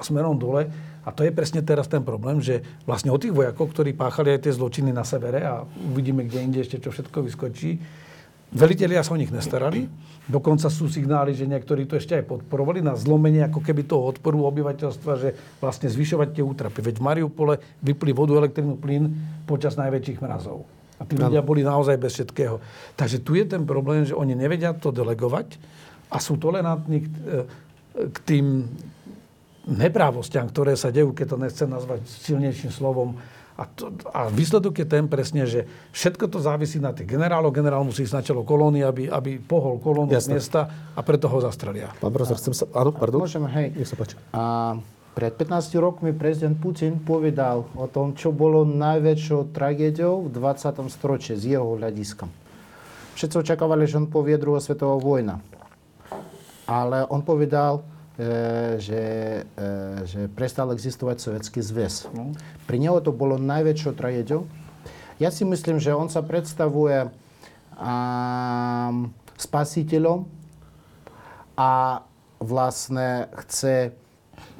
[0.02, 0.68] smerom dole
[1.02, 4.50] a to je presne teraz ten problém, že vlastne o tých vojakov, ktorí páchali aj
[4.50, 7.78] tie zločiny na severe a uvidíme, kde inde ešte čo všetko vyskočí,
[8.54, 9.90] velitelia sa o nich nestarali.
[10.30, 14.46] Dokonca sú signály, že niektorí to ešte aj podporovali na zlomenie ako keby toho odporu
[14.54, 16.80] obyvateľstva, že vlastne zvyšovať tie útrapy.
[16.86, 19.10] Veď v Mariupole vypli vodu, elektrínu, plyn
[19.50, 20.70] počas najväčších mrazov.
[21.02, 22.62] A tí ľudia boli naozaj bez všetkého.
[22.94, 25.58] Takže tu je ten problém, že oni nevedia to delegovať
[26.14, 27.10] a sú tolerantní k,
[28.14, 28.70] k tým
[29.66, 33.18] neprávostiam, ktoré sa dejú, keď to nechcem nazvať silnejším slovom.
[33.60, 37.52] A, to, a výsledok je ten presne, že všetko to závisí na tých generálov.
[37.52, 41.38] Generál musí ísť na čelo kolóny, aby, aby pohol kolónu z miesta a preto ho
[41.44, 41.92] zastrelia.
[42.00, 42.66] Pán profesor, chcem sa...
[42.72, 43.22] Áno, pardon.
[43.22, 43.76] Môžem, hej.
[43.76, 44.16] Nech sa páči.
[44.32, 44.76] A
[45.12, 50.88] pred 15 rokmi prezident Putin povedal o tom, čo bolo najväčšou tragédiou v 20.
[50.88, 52.32] storočí z jeho hľadiska.
[53.20, 55.44] Všetci očakávali, že on povie druhá svetová vojna.
[56.64, 57.84] Ale on povedal,
[58.78, 59.06] že,
[60.06, 62.06] že prestal existovať Sovietský zväz.
[62.70, 64.46] Pri neho to bolo najväčšou tragédiou.
[65.22, 67.10] Ja si myslím, že on sa predstavuje
[67.78, 70.26] um, spasiteľom
[71.58, 72.02] a
[72.42, 73.94] vlastne chce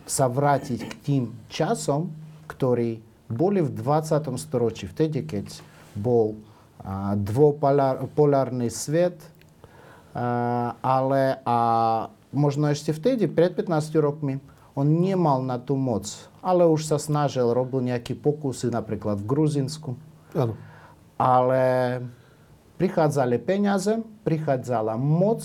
[0.06, 2.14] sa vrátiť k tým časom,
[2.46, 4.38] ktorí boli v 20.
[4.38, 5.50] storočí, vtedy, keď
[5.98, 9.18] bol uh, dvopolárny svet,
[10.82, 11.60] ale a
[12.32, 14.40] možno ešte vtedy, pred 15 rokmi,
[14.72, 16.08] on nemal na tú moc,
[16.40, 20.00] ale už sa snažil, robil nejaké pokusy napríklad v Gruzinsku.
[20.32, 20.56] Áno.
[21.20, 21.62] Ale
[22.80, 25.44] prichádzali peniaze, prichádzala moc,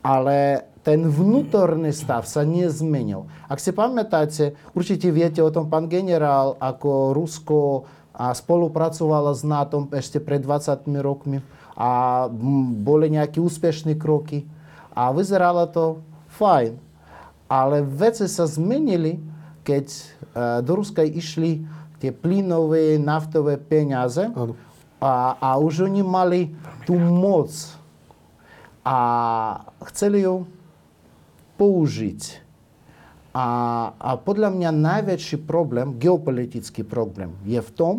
[0.00, 3.28] ale ten vnútorný stav sa nezmenil.
[3.50, 7.84] Ak si pamätáte, určite viete o tom, pán generál, ako Rusko
[8.16, 11.44] spolupracovalo s NATO ešte pred 20 rokmi
[11.76, 12.24] a
[12.82, 14.48] boli nejaké úspešné kroky.
[14.98, 16.02] A vyzeralo to
[16.34, 16.74] fajn.
[17.46, 19.22] Ale veci sa zmenili,
[19.62, 20.02] keď uh,
[20.66, 21.62] do Ruska išli
[22.02, 24.26] tie plynové, naftové peniaze
[24.98, 26.50] a, a už oni mali
[26.82, 27.50] tú moc.
[28.82, 28.98] A
[29.94, 30.46] chceli ju
[31.58, 32.46] použiť.
[33.34, 33.46] A,
[33.94, 37.94] a podľa mňa najväčší problém, geopolitický problém, je v tom,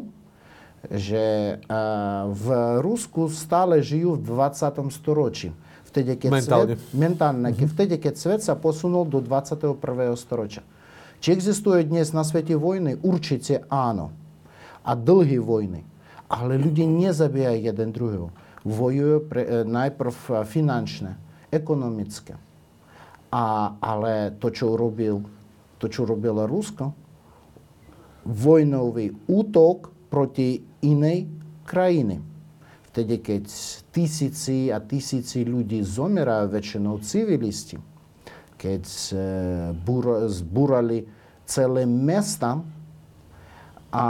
[0.88, 2.45] že uh, v
[2.80, 4.89] Rusku stále žijú v 20.
[4.95, 5.52] storočí.
[5.89, 6.75] Vtedy, keď mentálne.
[6.77, 7.71] Svet, mentálne, mm-hmm.
[7.73, 9.73] vtedy, keď svet sa posunul do 21.
[10.13, 10.61] storočia.
[11.19, 13.01] Či existujú dnes na svete vojny?
[13.01, 14.13] Určite áno.
[14.85, 15.81] A dlhé vojny.
[16.29, 18.29] Ale ľudia nezabíjajú jeden druhého.
[18.61, 21.17] Vojujú pre, e, najprv finančne,
[21.49, 22.37] ekonomické.
[23.33, 25.25] A, ale to, čo urobil,
[25.81, 26.93] to, čo robilo Rusko,
[28.29, 31.25] vojnový útok proti inej
[31.65, 32.28] krajiny.
[32.89, 33.43] Vtedy, keď
[33.93, 37.77] tisíci a tisíci ľudí zomerajú, väčšinou civilisti,
[38.57, 38.83] keď
[39.13, 39.15] e,
[40.27, 41.05] zbúrali
[41.45, 42.65] celé mesta,
[43.89, 44.05] a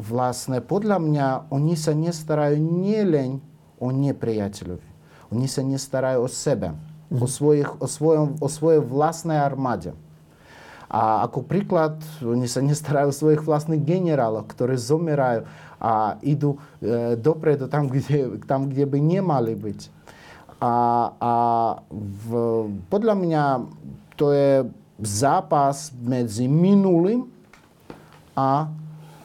[0.00, 3.36] vlastne podľa mňa oni sa nestarajú nielen
[3.76, 4.88] o nepriateľovi.
[5.28, 7.20] Oni sa nestarajú o sebe, mm.
[7.20, 9.92] o, svojich, o, svojom, o svojej vlastnej armáde.
[10.88, 15.44] A ako príklad, oni sa nestarajú o svojich vlastných generálov, ktorí zomerajú
[15.84, 19.80] a idú e, dopredu tam kde, tam, kde by nemali byť.
[20.64, 20.74] A,
[21.20, 21.34] a
[21.92, 22.28] v,
[22.88, 23.44] podľa mňa
[24.16, 24.64] to je
[25.04, 27.28] zápas medzi minulým
[28.32, 28.72] a,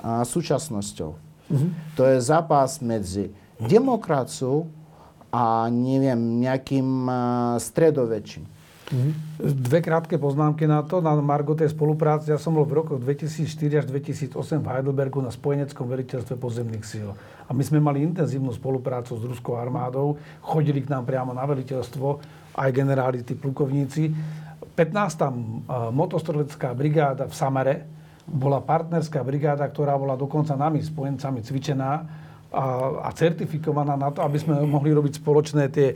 [0.04, 1.16] a súčasnosťou.
[1.50, 1.70] Mm-hmm.
[1.96, 4.68] To je zápas medzi demokraciou
[5.32, 7.16] a neviem, nejakým uh,
[7.62, 8.44] stredovečím.
[8.90, 9.14] Mm-hmm.
[9.54, 12.34] Dve krátke poznámky na to, na Margo tej spolupráce.
[12.34, 17.14] Ja som bol v rokoch 2004 až 2008 v Heidelbergu na spojeneckom veliteľstve pozemných síl.
[17.46, 20.18] A my sme mali intenzívnu spoluprácu s ruskou armádou.
[20.42, 22.08] Chodili k nám priamo na veliteľstvo
[22.58, 24.10] aj generáli, tí plukovníci.
[24.74, 25.94] 15.
[25.94, 27.76] motostrelecká brigáda v Samare
[28.30, 31.92] bola partnerská brigáda, ktorá bola dokonca nami, spojencami, cvičená
[32.50, 35.94] a, a certifikovaná na to, aby sme mohli robiť spoločné tie,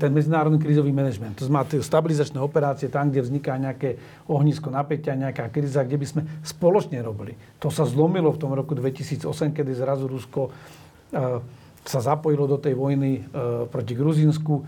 [0.00, 1.36] ten medzinárodný krízový manažment.
[1.36, 6.06] To znamená tie stabilizačné operácie tam, kde vzniká nejaké ohnisko napätia, nejaká kríza, kde by
[6.08, 7.36] sme spoločne robili.
[7.60, 11.44] To sa zlomilo v tom roku 2008, kedy zrazu Rusko uh,
[11.84, 14.64] sa zapojilo do tej vojny uh, proti Gruzínsku uh,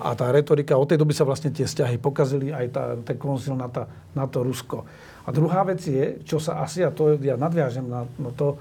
[0.00, 3.52] a tá retorika, od tej doby sa vlastne tie vzťahy pokazili, aj tá, ten konsil
[3.52, 3.68] na,
[4.16, 4.88] na to Rusko.
[5.22, 8.56] A druhá vec je, čo sa asi, a to ja nadviažem na, na to,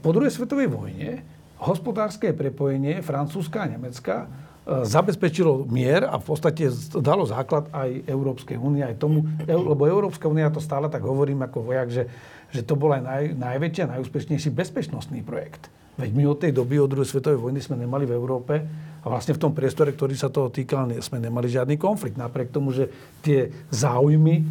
[0.00, 1.24] po druhej svetovej vojne
[1.60, 8.56] hospodárske prepojenie Francúzska a Nemecka eh, zabezpečilo mier a v podstate dalo základ aj Európskej
[8.56, 12.04] únie, aj tomu, lebo Európska únia to stále tak hovorím ako vojak, že,
[12.52, 15.68] že to bol aj naj, najväčší a najúspešnejší bezpečnostný projekt.
[16.00, 18.56] Veď my od tej doby, od druhej svetovej vojny sme nemali v Európe
[19.04, 22.16] a vlastne v tom priestore, ktorý sa toho týkal, sme nemali žiadny konflikt.
[22.16, 22.88] Napriek tomu, že
[23.20, 24.48] tie záujmy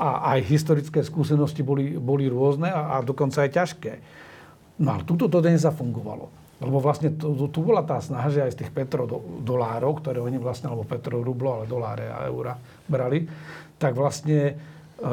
[0.00, 3.92] a aj historické skúsenosti boli, boli rôzne a, a dokonca aj ťažké.
[4.78, 6.30] No ale tuto to nezafungovalo.
[6.58, 10.66] Lebo vlastne tu, tu bola tá snaha, že aj z tých petrodolárov, ktoré oni vlastne,
[10.66, 12.58] alebo petrorublo, ale doláre a eura
[12.90, 13.30] brali,
[13.78, 14.58] tak vlastne
[14.98, 15.04] e,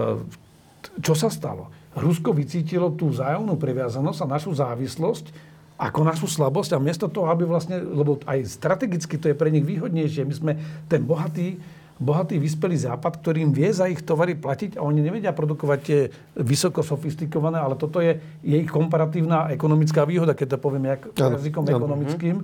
[1.05, 1.69] čo sa stalo?
[1.93, 7.43] Rusko vycítilo tú vzájomnú previazanosť a našu závislosť ako našu slabosť a miesto toho, aby
[7.43, 10.53] vlastne, lebo aj strategicky to je pre nich výhodnejšie, my sme
[10.87, 11.59] ten bohatý
[11.95, 15.99] bohatý vyspelý západ, ktorým vie za ich tovary platiť a oni nevedia produkovať tie
[16.35, 21.71] vysoko sofistikované, ale toto je jej komparatívna ekonomická výhoda, keď to poviem jak, jazykom ano.
[21.79, 22.35] ekonomickým.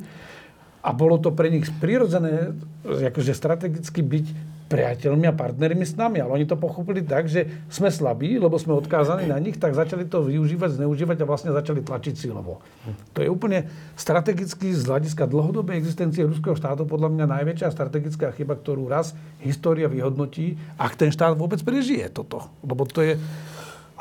[0.82, 4.26] A bolo to pre nich prirodzené, akože strategicky byť
[4.72, 6.24] priateľmi a partnermi s nami.
[6.24, 10.08] Ale oni to pochopili tak, že sme slabí, lebo sme odkázaní na nich, tak začali
[10.08, 12.64] to využívať, zneužívať a vlastne začali tlačiť silovo.
[13.12, 13.68] To je úplne
[14.00, 19.12] strategicky z hľadiska dlhodobej existencie ruského štátu podľa mňa najväčšia strategická chyba, ktorú raz
[19.44, 22.48] história vyhodnotí, ak ten štát vôbec prežije toto.
[22.64, 23.20] Lebo to je...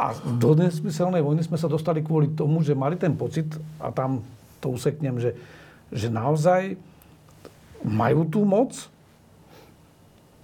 [0.00, 4.24] A do nesmyselnej vojny sme sa dostali kvôli tomu, že mali ten pocit, a tam
[4.56, 5.36] to useknem, že,
[5.92, 6.80] že naozaj
[7.84, 8.72] majú tú moc,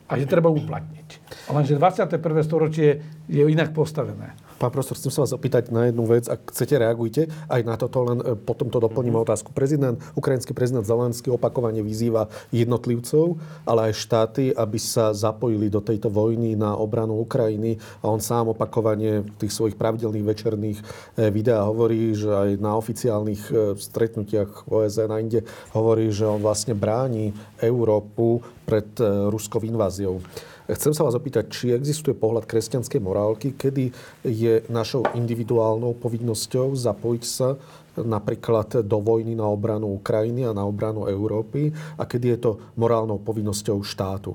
[0.06, 1.08] a že treba uplatniť.
[1.50, 2.18] Lenže 21.
[2.46, 2.88] storočie
[3.26, 4.45] je inak postavené.
[4.56, 6.32] Pán profesor, chcem sa vás opýtať na jednu vec.
[6.32, 9.28] Ak chcete, reagujte aj na toto, len e, potom to doplníme mm-hmm.
[9.28, 9.52] otázku.
[9.52, 13.36] Prezident, ukrajinský prezident Zelenský opakovane vyzýva jednotlivcov,
[13.68, 17.76] ale aj štáty, aby sa zapojili do tejto vojny na obranu Ukrajiny.
[18.00, 20.84] A on sám opakovane v tých svojich pravidelných večerných e,
[21.28, 25.44] videách hovorí, že aj na oficiálnych e, stretnutiach OSN a inde
[25.76, 28.88] hovorí, že on vlastne bráni Európu pred
[29.30, 30.18] ruskou inváziou.
[30.66, 33.94] Chcem sa vás opýtať, či existuje pohľad kresťanskej morálky, kedy
[34.26, 37.54] je našou individuálnou povinnosťou zapojiť sa
[37.94, 43.22] napríklad do vojny na obranu Ukrajiny a na obranu Európy a kedy je to morálnou
[43.22, 44.34] povinnosťou štátu?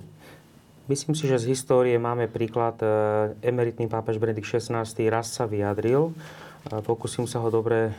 [0.87, 2.79] Myslím si, že z histórie máme príklad.
[2.79, 2.87] E,
[3.43, 6.15] emeritný pápež Benedikt XVI raz sa vyjadril
[6.85, 7.93] pokúsim sa ho dobre e,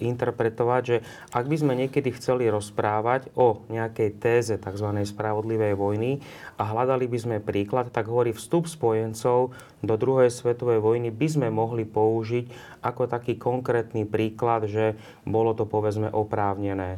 [0.00, 0.96] interpretovať, že
[1.28, 4.88] ak by sme niekedy chceli rozprávať o nejakej téze tzv.
[5.04, 6.24] spravodlivej vojny
[6.56, 9.52] a hľadali by sme príklad, tak hovorí vstup spojencov
[9.84, 14.96] do druhej svetovej vojny by sme mohli použiť ako taký konkrétny príklad, že
[15.28, 16.96] bolo to povedzme oprávnené.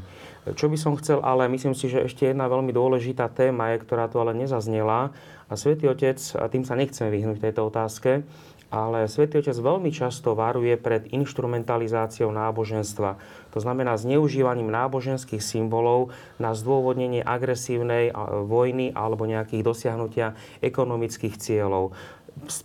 [0.55, 4.09] Čo by som chcel, ale myslím si, že ešte jedna veľmi dôležitá téma je, ktorá
[4.09, 5.13] tu ale nezaznela.
[5.49, 8.25] A Svetý Otec, a tým sa nechcem vyhnúť tejto otázke,
[8.69, 13.17] ale Svetý Otec veľmi často varuje pred instrumentalizáciou náboženstva.
[13.57, 18.13] To znamená zneužívaním náboženských symbolov na zdôvodnenie agresívnej
[18.45, 21.97] vojny alebo nejakých dosiahnutia ekonomických cieľov.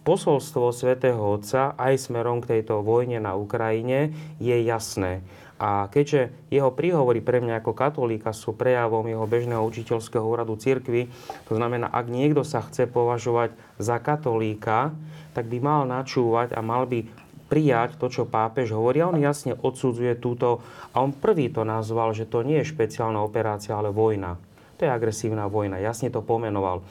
[0.04, 5.24] Posolstvo Svetého Otca aj smerom k tejto vojne na Ukrajine je jasné.
[5.64, 11.08] A keďže jeho príhovory pre mňa ako katolíka sú prejavom jeho bežného učiteľského úradu cirkvy,
[11.48, 14.92] to znamená, ak niekto sa chce považovať za katolíka,
[15.34, 17.04] tak by mal načúvať a mal by
[17.52, 19.04] prijať to, čo pápež hovorí.
[19.04, 20.62] A on jasne odsudzuje túto,
[20.94, 24.40] a on prvý to nazval, že to nie je špeciálna operácia, ale vojna.
[24.82, 26.82] To je agresívna vojna, jasne to pomenoval.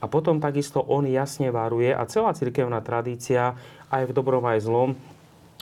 [0.00, 3.56] A potom takisto on jasne varuje a celá cirkevná tradícia,
[3.88, 4.92] aj v dobrom, aj zlom,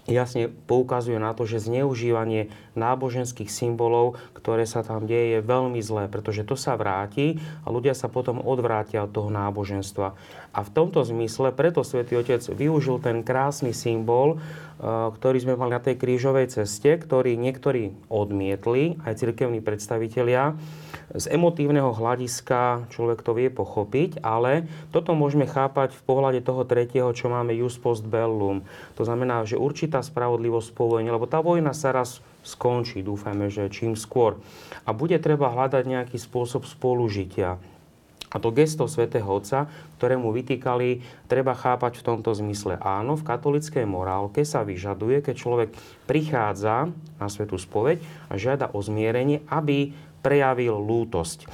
[0.09, 6.09] jasne poukazuje na to, že zneužívanie náboženských symbolov, ktoré sa tam deje, je veľmi zlé,
[6.09, 10.16] pretože to sa vráti a ľudia sa potom odvrátia od toho náboženstva.
[10.56, 15.76] A v tomto zmysle preto svätý Otec využil ten krásny symbol, eh, ktorý sme mali
[15.76, 20.56] na tej krížovej ceste, ktorý niektorí odmietli, aj cirkevní predstavitelia,
[21.16, 27.09] z emotívneho hľadiska človek to vie pochopiť, ale toto môžeme chápať v pohľade toho tretieho,
[27.16, 28.61] čo máme jus post bellum.
[29.00, 33.72] To znamená, že určitá spravodlivosť po vojne, lebo tá vojna sa raz skončí, dúfame, že
[33.72, 34.36] čím skôr.
[34.84, 37.56] A bude treba hľadať nejaký spôsob spolužitia.
[38.28, 41.00] A to gesto svätého Otca, ktorému vytýkali,
[41.32, 42.76] treba chápať v tomto zmysle.
[42.76, 45.68] Áno, v katolickej morálke sa vyžaduje, keď človek
[46.04, 51.49] prichádza na svetú spoveď a žiada o zmierenie, aby prejavil lútosť.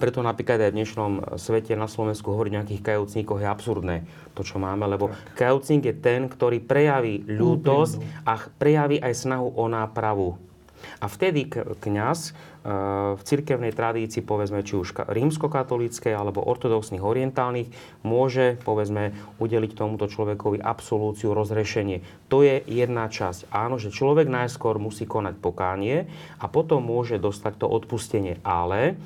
[0.00, 3.96] Preto napríklad aj v dnešnom svete na Slovensku hovoriť o nejakých kajúcníkoch je absurdné
[4.32, 9.64] to, čo máme, lebo kajúcník je ten, ktorý prejaví ľútosť a prejaví aj snahu o
[9.68, 10.49] nápravu.
[11.00, 11.48] A vtedy
[11.80, 12.36] kňaz
[13.16, 17.72] v cirkevnej tradícii, povedzme, či už rímskokatolíckej alebo ortodoxných orientálnych,
[18.04, 22.04] môže, povedzme, udeliť tomuto človekovi absolúciu, rozrešenie.
[22.28, 23.48] To je jedna časť.
[23.48, 26.04] Áno, že človek najskôr musí konať pokánie
[26.36, 28.36] a potom môže dostať to odpustenie.
[28.44, 29.00] Ale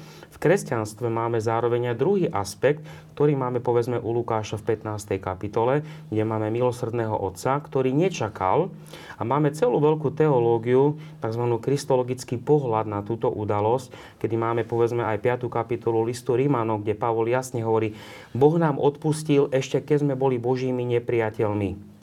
[0.45, 2.84] kresťanstve máme zároveň aj druhý aspekt,
[3.16, 5.16] ktorý máme povedzme u Lukáša v 15.
[5.16, 5.80] kapitole,
[6.12, 8.68] kde máme milosrdného otca, ktorý nečakal
[9.16, 11.45] a máme celú veľkú teológiu, tzv.
[11.64, 15.49] kristologický pohľad na túto udalosť, kedy máme povedzme aj 5.
[15.49, 17.97] kapitolu listu Rímanov, kde Pavol jasne hovorí,
[18.36, 21.97] Boh nám odpustil ešte keď sme boli Božími nepriateľmi.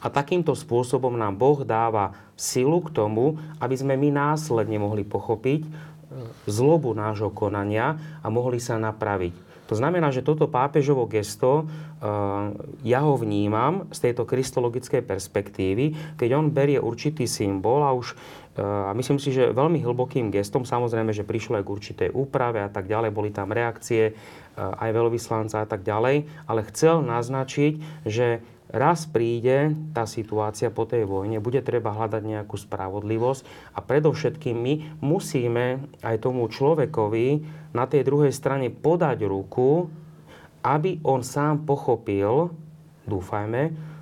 [0.00, 5.66] A takýmto spôsobom nám Boh dáva silu k tomu, aby sme my následne mohli pochopiť,
[6.48, 9.46] zlobu nášho konania a mohli sa napraviť.
[9.66, 12.06] To znamená, že toto pápežovo gesto, eh,
[12.86, 18.62] ja ho vnímam z tejto kristologickej perspektívy, keď on berie určitý symbol a už eh,
[18.62, 22.70] a myslím si, že veľmi hlbokým gestom, samozrejme, že prišlo aj k určitej úprave a
[22.70, 24.16] tak ďalej, boli tam reakcie eh,
[24.56, 28.38] aj veľvyslanca a tak ďalej, ale chcel naznačiť, že
[28.70, 34.74] raz príde tá situácia po tej vojne, bude treba hľadať nejakú spravodlivosť a predovšetkým my
[34.98, 39.86] musíme aj tomu človekovi na tej druhej strane podať ruku,
[40.66, 42.50] aby on sám pochopil,
[43.06, 43.94] dúfajme,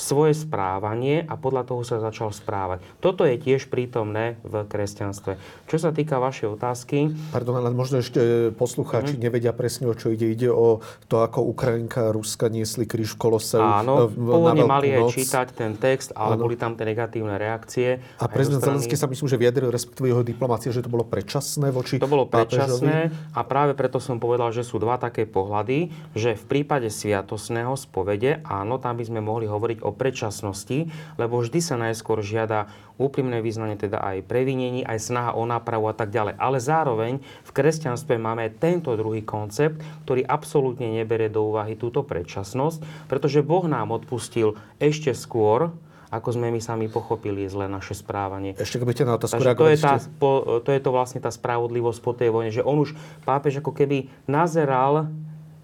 [0.00, 2.80] svoje správanie a podľa toho sa začal správať.
[3.04, 5.36] Toto je tiež prítomné v kresťanstve.
[5.68, 7.12] Čo sa týka vašej otázky...
[7.28, 9.20] Pardon, ale možno ešte poslucháči mm.
[9.20, 10.32] nevedia presne, o čo ide.
[10.32, 10.80] Ide o
[11.12, 13.60] to, ako Ukrajinka a Ruska niesli kríž v Koloseu.
[13.60, 16.48] Áno, pôvodne mali aj čítať ten text, ale Áno.
[16.48, 18.00] boli tam tie negatívne reakcie.
[18.16, 18.80] A prezident strany...
[18.80, 22.24] Zelenský sa myslím, že vyjadril, respektíve jeho diplomácia, že to bolo predčasné voči To bolo
[22.24, 23.36] predčasné pápežovi.
[23.36, 28.40] a práve preto som povedal, že sú dva také pohľady, že v prípade sviatosného spovede,
[28.46, 30.86] áno, tam by sme mohli hovoriť o o predčasnosti,
[31.18, 32.70] lebo vždy sa najskôr žiada
[33.00, 36.36] úprimné význanie, teda aj previnení, aj snaha o nápravu a tak ďalej.
[36.36, 43.08] Ale zároveň v kresťanstve máme tento druhý koncept, ktorý absolútne nebere do úvahy túto predčasnosť,
[43.08, 45.72] pretože Boh nám odpustil ešte skôr,
[46.10, 48.58] ako sme my sami pochopili zle naše správanie.
[48.58, 52.12] Ešte keď na otázku to je, tá, po, to je to vlastne tá spravodlivosť po
[52.12, 55.06] tej vojne, že on už, pápež, ako keby nazeral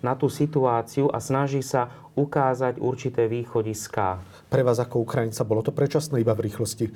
[0.06, 4.22] na tú situáciu a snaží sa ukázať určité východiská.
[4.46, 6.86] Pre vás ako Ukrajinca bolo to predčasné iba v rýchlosti?
[6.88, 6.92] E,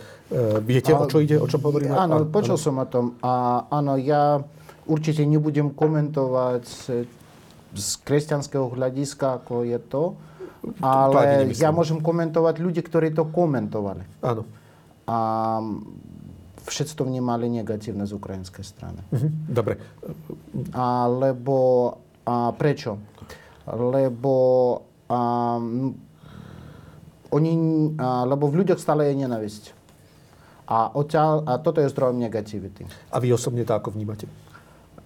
[0.62, 1.92] viete, a, o čo ide, o čo hovoríme?
[1.92, 2.62] Áno, počul áno.
[2.62, 3.18] som o tom.
[3.20, 4.38] A áno, ja
[4.86, 6.64] určite nebudem komentovať
[7.74, 10.14] z kresťanského hľadiska, ako je to.
[10.84, 14.04] Ale ja môžem komentovať ľudí, ktorí to komentovali.
[14.20, 14.44] Áno.
[15.08, 15.16] A
[16.68, 19.00] všetci to vnímali negatívne z ukrajinskej strany.
[19.08, 19.30] Uh-huh.
[19.48, 19.80] Dobre.
[20.76, 21.56] A, lebo,
[22.26, 22.98] a prečo?
[23.70, 24.34] Lebo
[25.10, 25.20] a,
[27.30, 27.52] oni,
[27.98, 29.64] a, lebo v ľuďoch stále je nenavisť.
[30.70, 32.86] A, odtiaľ, a toto je zdrojom negativity.
[33.10, 34.30] A vy osobne to ako vnímate?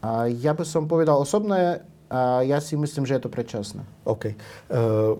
[0.04, 1.80] A, ja by som povedal osobné,
[2.14, 3.82] a ja si myslím, že je to predčasné.
[4.04, 4.36] OK.
[4.68, 5.18] Uh,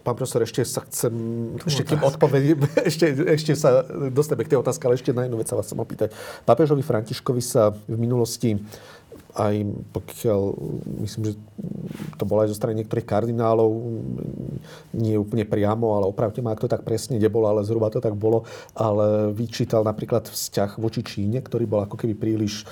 [0.00, 1.12] Pán profesor, ešte sa chcem,
[1.60, 5.48] ešte kým odpovedím, ešte, ešte sa dostaneme k tej otázke, ale ešte na jednu vec
[5.52, 6.16] sa vás chcem opýtať.
[6.48, 8.56] Pápežovi Františkovi sa v minulosti
[9.34, 9.54] aj
[9.94, 10.40] pokiaľ,
[11.06, 11.34] myslím, že
[12.18, 13.70] to bolo aj zo strany niektorých kardinálov,
[14.94, 18.14] nie úplne priamo, ale opravte ma, ak to tak presne nebolo, ale zhruba to tak
[18.14, 22.66] bolo, ale vyčítal napríklad vzťah voči Číne, ktorý bol ako keby príliš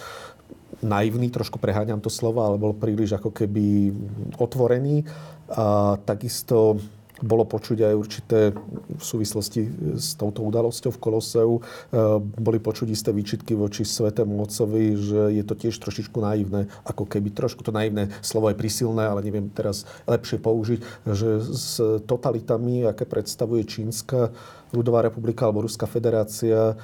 [0.79, 3.91] naivný, trošku preháňam to slovo, ale bol príliš ako keby
[4.39, 5.03] otvorený.
[5.49, 6.79] A takisto
[7.23, 11.53] bolo počuť aj určité v súvislosti s touto udalosťou v Koloseu.
[11.59, 11.63] E,
[12.21, 17.35] boli počuť isté výčitky voči Svetému Otcovi, že je to tiež trošičku naivné, ako keby
[17.35, 23.07] trošku to naivné slovo je prisilné, ale neviem teraz lepšie použiť, že s totalitami, aké
[23.09, 24.31] predstavuje čínska
[24.73, 26.75] ľudová republika alebo Ruská federácia e,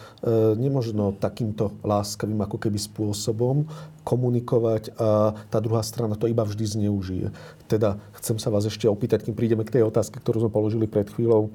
[0.56, 3.68] nemožno takýmto láskavým ako keby spôsobom
[4.04, 7.26] komunikovať a tá druhá strana to iba vždy zneužije.
[7.68, 11.08] Teda chcem sa vás ešte opýtať, kým prídeme k tej otázke, ktorú sme položili pred
[11.08, 11.52] chvíľou.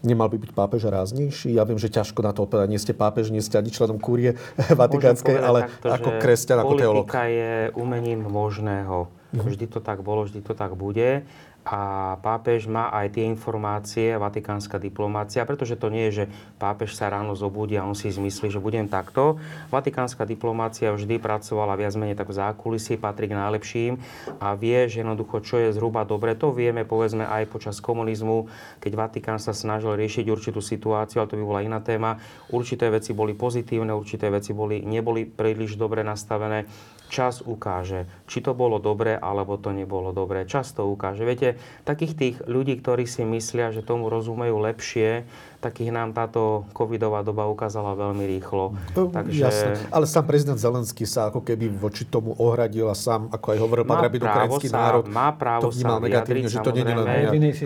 [0.00, 1.60] Nemal by byť pápež ráznejší?
[1.60, 2.72] Ja viem, že ťažko na to odpovedať.
[2.72, 4.40] Nie ste pápež, nie ste ani členom kúrie
[4.80, 7.04] vatikánskej, ale takto, ako kresťan, ako teológ.
[7.04, 9.12] Politika je umením možného.
[9.30, 11.22] Vždy to tak bolo, vždy to tak bude
[11.70, 17.06] a pápež má aj tie informácie, vatikánska diplomácia, pretože to nie je, že pápež sa
[17.06, 19.38] ráno zobudí a on si zmyslí, že budem takto.
[19.70, 24.02] Vatikánska diplomácia vždy pracovala viac menej tak v zákulisí, patrí k najlepším
[24.42, 26.34] a vie, že jednoducho, čo je zhruba dobre.
[26.34, 28.50] To vieme, povedzme, aj počas komunizmu,
[28.82, 32.18] keď Vatikán sa snažil riešiť určitú situáciu, ale to by bola iná téma.
[32.50, 36.66] Určité veci boli pozitívne, určité veci boli, neboli príliš dobre nastavené
[37.10, 40.46] čas ukáže, či to bolo dobre, alebo to nebolo dobre.
[40.46, 41.26] Čas to ukáže.
[41.26, 45.24] Viete, takých tých ľudí, ktorí si myslia, že tomu rozumejú lepšie,
[45.60, 48.72] takých nám táto covidová doba ukázala veľmi rýchlo.
[48.96, 49.44] To, Takže...
[49.44, 49.72] Jasne.
[49.92, 53.84] Ale sám prezident Zelenský sa ako keby voči tomu ohradil a sám, ako aj hovoril
[53.84, 57.08] pán Rabin, ukrajinský sa, národ má právo to vnímal negatívne, že to nie je len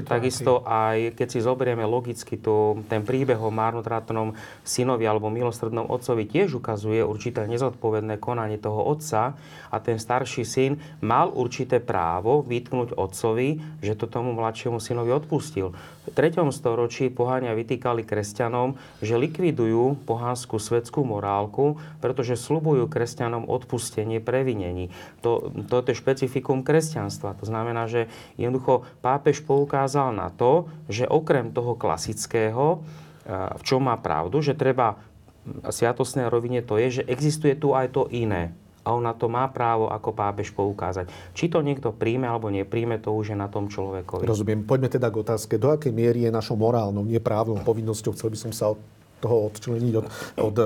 [0.03, 4.35] Takisto aj, keď si zoberieme logicky tu, ten príbeh o márnotratnom
[4.67, 9.39] synovi alebo milostrednom otcovi tiež ukazuje určité nezodpovedné konanie toho otca
[9.71, 15.71] a ten starší syn mal určité právo vytknúť otcovi, že to tomu mladšiemu synovi odpustil.
[16.05, 16.37] V 3.
[16.53, 24.93] storočí poháňa vytýkali kresťanom, že likvidujú pohánsku svetskú morálku, pretože slubujú kresťanom odpustenie previnení.
[25.25, 27.41] To, to je špecifikum kresťanstva.
[27.41, 32.85] To znamená, že jednoducho pápež poukázal na to, že okrem toho klasického,
[33.29, 35.01] v čom má pravdu, že treba
[35.69, 38.53] sviatosnej rovine to je, že existuje tu aj to iné
[38.85, 41.09] a on na to má právo ako pápež poukázať.
[41.33, 44.29] Či to niekto príjme alebo nepríjme, to už je na tom človekovi.
[44.29, 44.69] Rozumiem.
[44.69, 48.53] Poďme teda k otázke, do akej miery je našou morálnou, neprávnou povinnosťou, chcel by som
[48.53, 48.79] sa od
[49.25, 50.07] toho odčleniť od,
[50.37, 50.65] od e,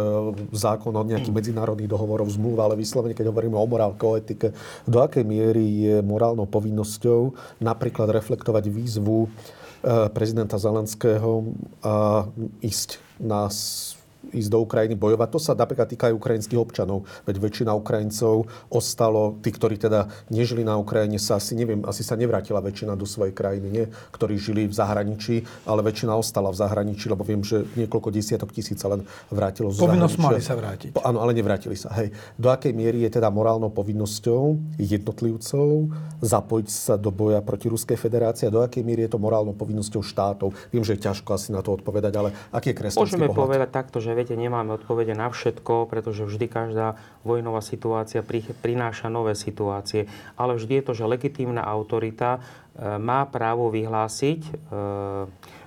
[0.51, 4.51] zákona, od nejakých medzinárodných dohovorov, zmluv, ale vyslovene, keď hovoríme o morálke, o etike,
[4.83, 9.29] do akej miery je morálnou povinnosťou napríklad reflektovať výzvu e,
[10.11, 11.55] prezidenta Zelenského
[11.87, 12.27] a
[12.59, 13.47] ísť na
[14.33, 15.29] ísť do Ukrajiny bojovať.
[15.33, 17.09] To sa napríklad týka aj ukrajinských občanov.
[17.25, 22.15] Veď väčšina Ukrajincov ostalo, tí, ktorí teda nežili na Ukrajine, sa asi, neviem, asi sa
[22.15, 23.85] nevrátila väčšina do svojej krajiny, nie?
[24.13, 28.81] ktorí žili v zahraničí, ale väčšina ostala v zahraničí, lebo viem, že niekoľko desiatok tisíc
[28.81, 30.91] sa len vrátilo z Povinnosť mali sa vrátiť.
[30.97, 31.95] Po, áno, ale nevrátili sa.
[31.97, 32.13] Hej.
[32.35, 38.51] Do akej miery je teda morálnou povinnosťou jednotlivcov zapojiť sa do boja proti Ruskej federácii
[38.51, 40.51] a do akej miery je to morálnou povinnosťou štátov?
[40.75, 43.43] Viem, že je ťažko asi na to odpovedať, ale aký je kresťanský Môžeme pohľad?
[43.47, 48.27] povedať takto, že viete, nemáme odpovede na všetko, pretože vždy každá vojnová situácia
[48.59, 50.11] prináša nové situácie.
[50.35, 54.51] Ale vždy je to, že legitímna autorita e, má právo vyhlásiť, e,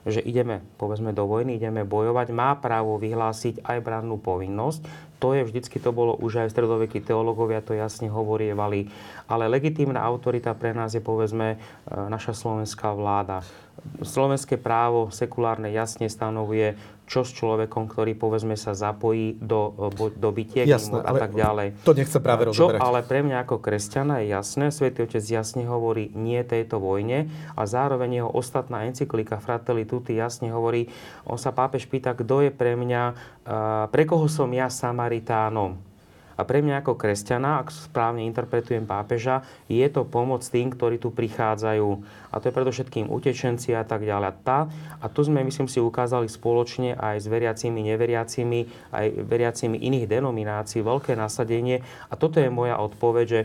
[0.04, 5.12] že ideme, povedzme, do vojny, ideme bojovať, má právo vyhlásiť aj brannú povinnosť.
[5.22, 8.90] To je vždycky, to bolo už aj stredovekí teológovia, to jasne hovorievali.
[9.30, 11.58] Ale legitímna autorita pre nás je, povedzme, e,
[11.90, 13.46] naša slovenská vláda.
[14.02, 16.78] Slovenské právo sekulárne jasne stanovuje,
[17.12, 19.76] čo s človekom, ktorý povedzme sa zapojí do,
[20.16, 21.84] do bytiek jasné, a tak ďalej.
[21.84, 22.80] To nechce práve rozoberať.
[22.80, 27.28] Čo ale pre mňa ako kresťana je jasné, Svetý Otec jasne hovorí nie tejto vojne
[27.52, 30.88] a zároveň jeho ostatná encyklika Fratelli Tutti jasne hovorí,
[31.28, 33.04] on sa pápež pýta, kto je pre mňa,
[33.92, 35.91] pre koho som ja Samaritánom.
[36.42, 41.14] A pre mňa ako kresťana, ak správne interpretujem pápeža, je to pomoc tým, ktorí tu
[41.14, 41.90] prichádzajú.
[42.34, 44.42] A to je predovšetkým utečenci a tak ďalej.
[44.42, 44.66] Tá,
[44.98, 50.82] a tu sme, myslím si, ukázali spoločne aj s veriacimi, neveriacimi, aj veriacimi iných denominácií
[50.82, 51.86] veľké nasadenie.
[52.10, 53.42] A toto je moja odpoveď, že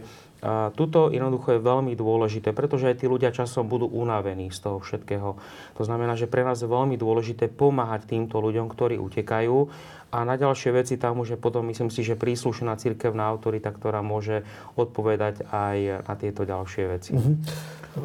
[0.47, 4.78] a tuto jednoducho je veľmi dôležité, pretože aj tí ľudia časom budú unavení z toho
[4.78, 5.34] všetkého.
[5.74, 9.59] To znamená, že pre nás je veľmi dôležité pomáhať týmto ľuďom, ktorí utekajú.
[10.14, 14.07] A na ďalšie veci tam už je potom, myslím si, že príslušná cirkevná autorita, ktorá
[14.07, 14.47] môže
[14.78, 17.18] odpovedať aj na tieto ďalšie veci.
[17.18, 17.34] Uh-huh.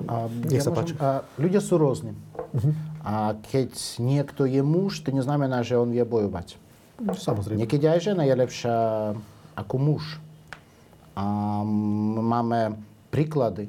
[0.09, 2.17] A, ja sa môžem, a ľudia sú rôzni.
[2.57, 2.73] Uh-huh.
[3.05, 6.57] A keď niekto je muž, to neznamená, že on vie bojovať.
[7.05, 7.61] Samozrejme.
[7.61, 8.75] Niekedy aj žena je lepšia
[9.53, 10.17] ako muž.
[11.15, 11.25] A
[12.19, 12.79] máme
[13.11, 13.67] príklady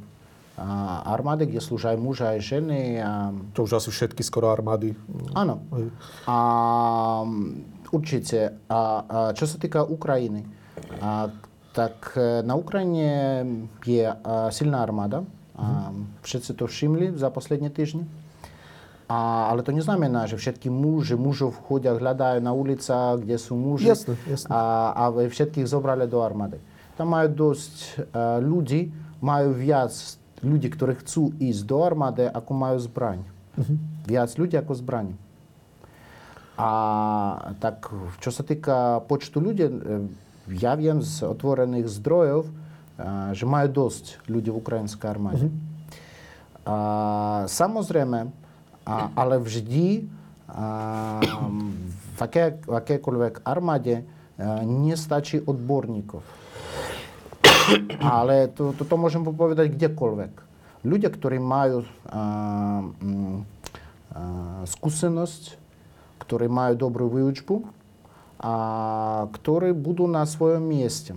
[1.04, 2.80] armády, kde slúžia aj muži, aj ženy.
[3.00, 3.32] A...
[3.56, 4.92] To už asi všetky skoro armády.
[5.32, 5.64] Áno.
[6.28, 6.36] A
[7.90, 8.60] určite.
[8.68, 10.44] A, a čo sa týka Ukrajiny,
[11.00, 11.32] a,
[11.72, 13.42] tak e, na Ukrajine
[13.82, 14.14] je a,
[14.52, 15.24] silná armáda.
[15.56, 15.92] A
[16.24, 18.04] všetci to všimli za posledné týždne.
[19.08, 23.92] A, ale to neznamená, že všetky muži, mužov chodia, hľadajú na ulicách, kde sú muži.
[23.92, 24.48] Jasne, jasne.
[24.48, 24.60] A,
[24.96, 26.60] a všetkých zobrali do armády.
[26.96, 27.74] Tam majú dosť
[28.12, 28.92] uh, ľudí,
[29.24, 29.92] majú viac
[30.42, 33.22] ľudí, ktorí chcú ísť do armády, ako majú zbraň.
[33.56, 33.76] Uh-huh.
[34.04, 35.14] Viac ľudí ako zbraň.
[36.58, 36.70] A
[37.62, 37.88] tak,
[38.20, 39.66] čo sa týka počtu ľudí,
[40.52, 45.46] ja viem z otvorených zdrojov, uh, že majú dosť ľudí v ukrajinskej armáde.
[45.48, 45.70] Uh-huh.
[46.62, 46.76] A,
[47.50, 48.30] samozrejme,
[48.86, 50.06] a, ale vždy
[50.46, 51.18] a,
[52.14, 56.22] v, aké, v akékoľvek armáde a, nestačí odborníkov.
[58.02, 60.32] Ale to, to, to môžem povedať kdekoľvek.
[60.82, 62.22] Ľudia, ktorí majú a, a,
[64.66, 65.54] skúsenosť,
[66.26, 67.62] ktorí majú dobrú výučbu
[68.42, 68.54] a
[69.30, 71.14] ktorí budú na svojom mieste.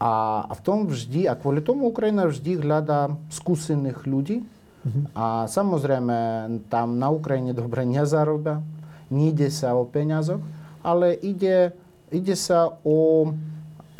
[0.00, 4.42] A, a v tom vždy, a kvôli tomu Ukrajina vždy hľadá skúsených ľudí.
[4.82, 5.04] Mm-hmm.
[5.14, 6.16] A samozrejme,
[6.66, 8.64] tam na Ukrajine dobre nezarobia,
[9.12, 10.42] nejde sa o peniazoch,
[10.82, 11.70] ale ide,
[12.10, 13.30] ide sa o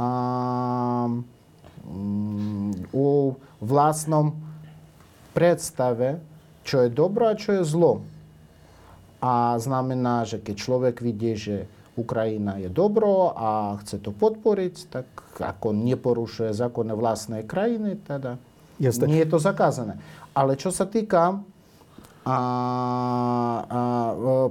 [0.02, 1.22] a, um,
[5.32, 6.20] predstave,
[6.62, 8.02] čo je dobro a čo je zlo.
[9.22, 11.56] A znamená, že keď človek vidí, že
[11.94, 15.06] Ukrajina je dobro a chce to podporiť, tak
[15.38, 18.40] ako neporušuje zákony vlastnej krajiny, teda
[18.80, 19.06] Jasne.
[19.06, 20.00] nie je to zakázané.
[20.32, 21.44] Ale čo sa týka
[22.24, 22.38] a, a,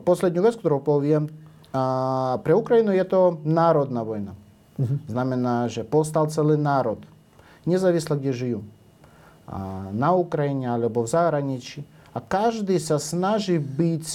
[0.06, 1.34] poslednú vec, ktorú poviem,
[1.74, 4.38] a, pre Ukrajinu je to národná vojna.
[4.82, 4.98] Uh-huh.
[5.06, 6.98] Znamená, že povstal celý národ,
[7.70, 8.60] nezávisle kde žijú.
[9.46, 11.86] A na Ukrajine alebo v zahraničí.
[12.12, 14.06] A každý sa snaží byť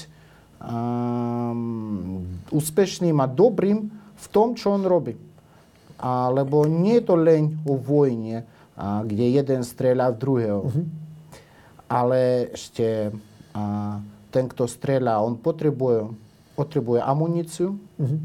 [0.59, 5.15] um, úspešným a dobrým v tom, čo on robí.
[5.97, 8.45] Alebo nie je to len o vojne,
[8.77, 10.61] a, kde jeden strieľa v druhého.
[10.67, 10.85] Uh-huh.
[11.89, 13.15] Ale ešte
[13.55, 16.13] a, ten, kto strieľa, on potrebuje,
[16.53, 18.19] potrebuje amuníciu, uh-huh.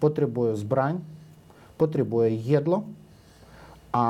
[0.00, 1.04] potrebuje zbraň,
[1.78, 2.84] potrebuje jedlo
[3.94, 4.06] a,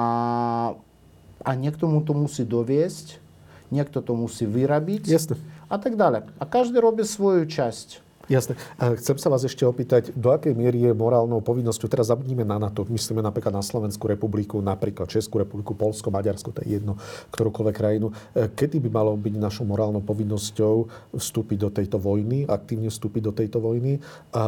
[1.44, 3.20] a niekto mu to musí doviesť,
[3.68, 5.36] niekto to musí vyrobiť Jasne.
[5.68, 6.32] a tak ďalej.
[6.40, 8.07] A každý robí svoju časť.
[8.28, 8.60] Jasne.
[8.76, 12.60] A chcem sa vás ešte opýtať, do akej miery je morálnou povinnosťou, teraz zabudnime na
[12.60, 17.00] NATO, myslíme napríklad na Slovenskú republiku, napríklad Českú republiku, Polsko, Maďarsko, to je jedno,
[17.32, 18.12] ktorúkoľvek krajinu.
[18.36, 20.74] E, kedy by malo byť našou morálnou povinnosťou
[21.16, 23.96] vstúpiť do tejto vojny, aktívne vstúpiť do tejto vojny
[24.36, 24.44] a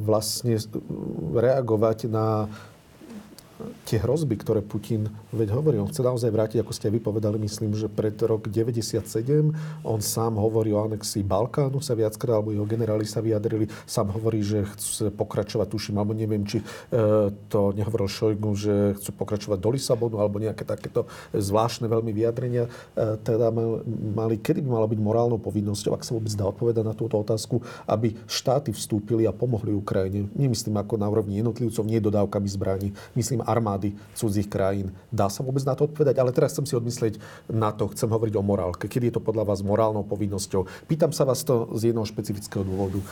[0.00, 0.56] vlastne
[1.36, 2.48] reagovať na
[3.84, 7.76] tie hrozby, ktoré Putin veď hovorí, on chce naozaj vrátiť, ako ste aj vypovedali, myslím,
[7.76, 9.04] že pred rok 97
[9.84, 14.42] on sám hovorí o anexii Balkánu sa viackrát, alebo jeho generáli sa vyjadrili, sám hovorí,
[14.42, 16.64] že chce pokračovať, tuším, alebo neviem, či e,
[17.48, 22.66] to nehovoril Šojgu, že chcú pokračovať do Lisabonu, alebo nejaké takéto zvláštne veľmi vyjadrenia.
[22.96, 23.54] E, teda
[24.14, 27.62] mali, kedy by malo byť morálnou povinnosťou, ak sa vôbec dá odpovedať na túto otázku,
[27.86, 30.26] aby štáty vstúpili a pomohli Ukrajine.
[30.34, 34.90] Nemyslím ako na úrovni jednotlivcov, nie dodávkami zbraní, myslím armády cudzích krajín.
[35.14, 36.18] Dá sa vôbec na to odpovedať?
[36.18, 38.90] Ale teraz chcem si odmyslieť na to, chcem hovoriť o morálke.
[38.90, 40.90] Kedy je to podľa vás morálnou povinnosťou?
[40.90, 42.98] Pýtam sa vás to z jedného špecifického dôvodu.
[42.98, 43.06] E,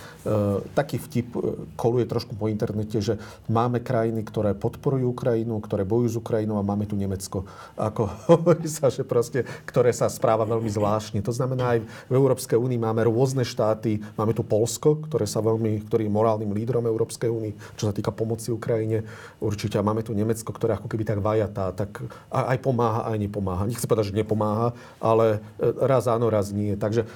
[0.75, 1.41] taký vtip e,
[1.79, 6.67] koluje trošku po internete, že máme krajiny, ktoré podporujú Ukrajinu, ktoré bojujú s Ukrajinou a
[6.67, 7.47] máme tu Nemecko.
[7.79, 11.23] Ako hovorí sa, že proste, ktoré sa správa veľmi zvláštne.
[11.23, 14.03] To znamená, aj v Európskej únii máme rôzne štáty.
[14.19, 18.11] Máme tu Polsko, ktoré sa veľmi, ktorý je morálnym lídrom Európskej únie, čo sa týka
[18.11, 19.05] pomoci Ukrajine.
[19.39, 23.67] Určite máme tu Nemecko, ktoré ako keby tak vajatá, tak aj pomáha, aj nepomáha.
[23.67, 24.73] Nechcem povedať, že nepomáha,
[25.03, 26.79] ale e, raz áno, raz nie.
[26.79, 27.09] Takže e,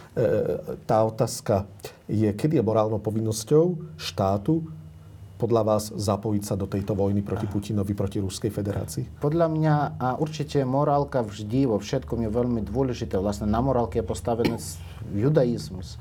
[0.84, 1.70] tá otázka
[2.10, 4.66] je, kedy je morálnou povinnosťou štátu
[5.36, 9.20] podľa vás zapojiť sa do tejto vojny proti Putinovi, proti Ruskej federácii?
[9.20, 13.20] Podľa mňa a určite morálka vždy vo všetkom je veľmi dôležité.
[13.20, 14.56] Vlastne na morálke je postavený
[15.12, 16.00] judaizmus.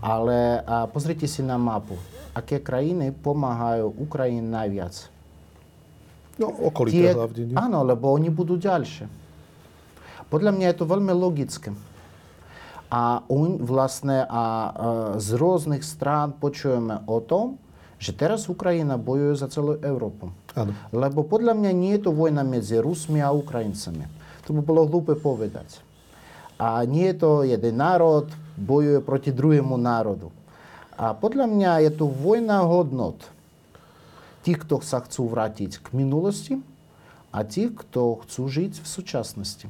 [0.00, 2.00] Ale a pozrite si na mapu.
[2.32, 5.19] Aké krajiny pomáhajú Ukrajine najviac?
[6.40, 7.52] No, okolité hlavne.
[7.52, 9.04] Áno, lebo oni budú ďalšie.
[10.32, 11.70] Podľa mňa je to veľmi logické.
[12.90, 14.44] A on vlastne a, a
[15.20, 17.60] z rôznych strán počujeme o tom,
[18.00, 20.32] že teraz Ukrajina bojuje za celú Európu.
[20.56, 20.72] Áno.
[20.90, 24.08] Lebo podľa mňa nie je to vojna medzi Rusmi a Ukrajincami.
[24.48, 25.78] To by bolo hlúpe povedať.
[26.56, 28.26] A nie je to jeden národ,
[28.56, 30.32] bojuje proti druhému národu.
[30.96, 33.20] A podľa mňa je to vojna hodnot.
[34.40, 36.58] Kto sa chcú vrátiť k minulosti
[37.30, 39.66] a tí, kto chcú žiť v súčasnosti.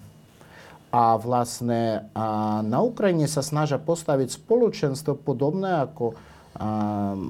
[0.91, 6.19] A vlastne a na Ukrajine sa snažia postaviť spoločenstvo podobné ako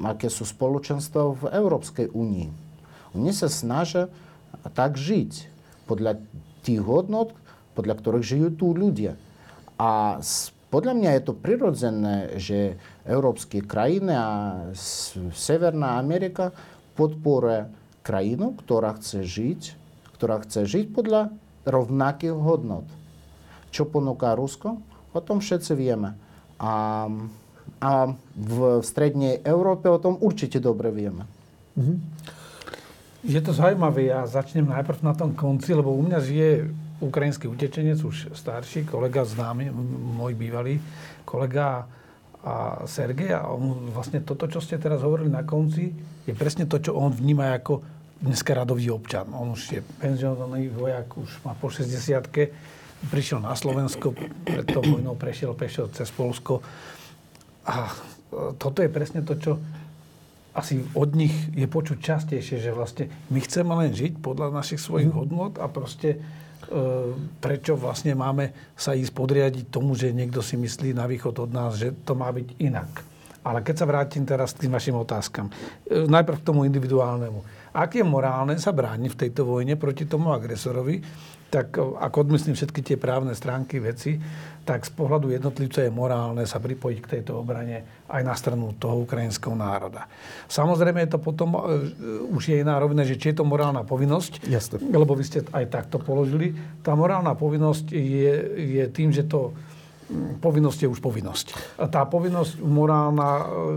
[0.06, 2.48] aké sú spoločenstva v Európskej únii.
[3.12, 4.08] Oni sa snažia
[4.72, 5.50] tak žiť
[5.84, 6.22] podľa
[6.64, 7.34] tých hodnot,
[7.76, 9.18] podľa ktorých žijú tu ľudia.
[9.76, 10.20] A
[10.70, 12.58] podľa mňa je to prirodzené, že
[13.02, 14.28] európske krajiny a
[15.34, 16.54] Severná Amerika
[17.00, 17.72] podporuje
[18.04, 19.60] krajinu, ktorá chce žiť,
[20.20, 21.32] ktorá chce žiť podľa
[21.64, 22.84] rovnakých hodnot.
[23.72, 24.76] Čo ponúka Rusko?
[25.16, 26.12] O tom všetci vieme.
[26.60, 27.08] A
[27.80, 31.24] a v strednej Európe o tom určite dobre vieme.
[31.80, 31.96] Mm-hmm.
[33.24, 34.12] Je to zaujímavé.
[34.12, 36.50] Ja začnem najprv na tom konci, lebo u mňa žije
[37.00, 39.72] ukrajinský utečenec, už starší, kolega známy,
[40.20, 40.76] môj bývalý
[41.24, 41.88] kolega
[42.40, 43.36] a Sergej.
[43.36, 45.92] A on, vlastne toto, čo ste teraz hovorili na konci,
[46.24, 47.84] je presne to, čo on vníma ako
[48.20, 49.32] dneska radový občan.
[49.32, 54.12] On už je penzionovaný vojak, už má po 60 prišiel na Slovensko,
[54.44, 56.60] pred tou vojnou prešiel pešo cez Polsko
[57.64, 57.92] a e,
[58.60, 59.56] toto je presne to, čo
[60.52, 65.08] asi od nich je počuť častejšie, že vlastne my chceme len žiť podľa našich svojich
[65.08, 66.20] hodnot a proste
[67.42, 71.74] prečo vlastne máme sa ísť podriadiť tomu, že niekto si myslí na východ od nás,
[71.74, 72.90] že to má byť inak.
[73.40, 75.48] Ale keď sa vrátim teraz k tým vašim otázkam.
[75.48, 77.40] E, najprv k tomu individuálnemu.
[77.72, 81.00] Ak je morálne sa brániť v tejto vojne proti tomu agresorovi,
[81.50, 84.22] tak ako odmyslím všetky tie právne stránky veci,
[84.62, 89.02] tak z pohľadu jednotlivca je morálne sa pripojiť k tejto obrane aj na stranu toho
[89.02, 90.06] ukrajinského národa.
[90.46, 91.82] Samozrejme je to potom, uh,
[92.30, 94.78] už je iná rovina, že či je to morálna povinnosť, Jasne.
[94.78, 96.54] lebo vy ste aj takto položili.
[96.86, 98.32] Tá morálna povinnosť je,
[98.78, 99.50] je tým, že to
[100.42, 101.46] povinnosť je už povinnosť.
[101.90, 103.28] Tá povinnosť morálna...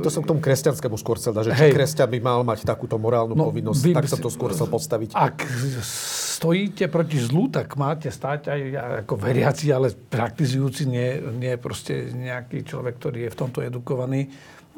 [0.02, 2.98] To som k tomu kresťanskému skôr chcel dať, že či kresťan by mal mať takúto
[2.98, 5.14] morálnu no, povinnosť, vy, tak som to skôr chcel postaviť.
[5.14, 5.46] Ak
[5.86, 8.62] stojíte proti zlu, tak máte stať aj
[9.06, 14.28] ako veriaci, ale praktizujúci, nie, nie proste nejaký človek, ktorý je v tomto edukovaný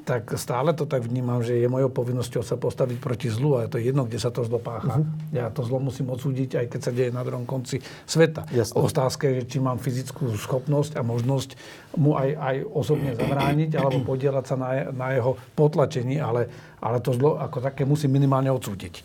[0.06, 3.74] tak stále to tak vnímam, že je mojou povinnosťou sa postaviť proti zlu a je
[3.74, 5.02] to jedno, kde sa to zlo pácha.
[5.02, 5.34] Uh-huh.
[5.34, 8.46] Ja to zlo musím odsúdiť, aj keď sa deje na druhom konci sveta.
[8.54, 8.78] Jasne.
[8.78, 11.58] Otázka je, či mám fyzickú schopnosť a možnosť
[11.98, 17.10] mu aj, aj osobne zabrániť alebo podielať sa na, na jeho potlačení, ale, ale to
[17.18, 19.02] zlo ako také musím minimálne odsúdiť.
[19.02, 19.04] E,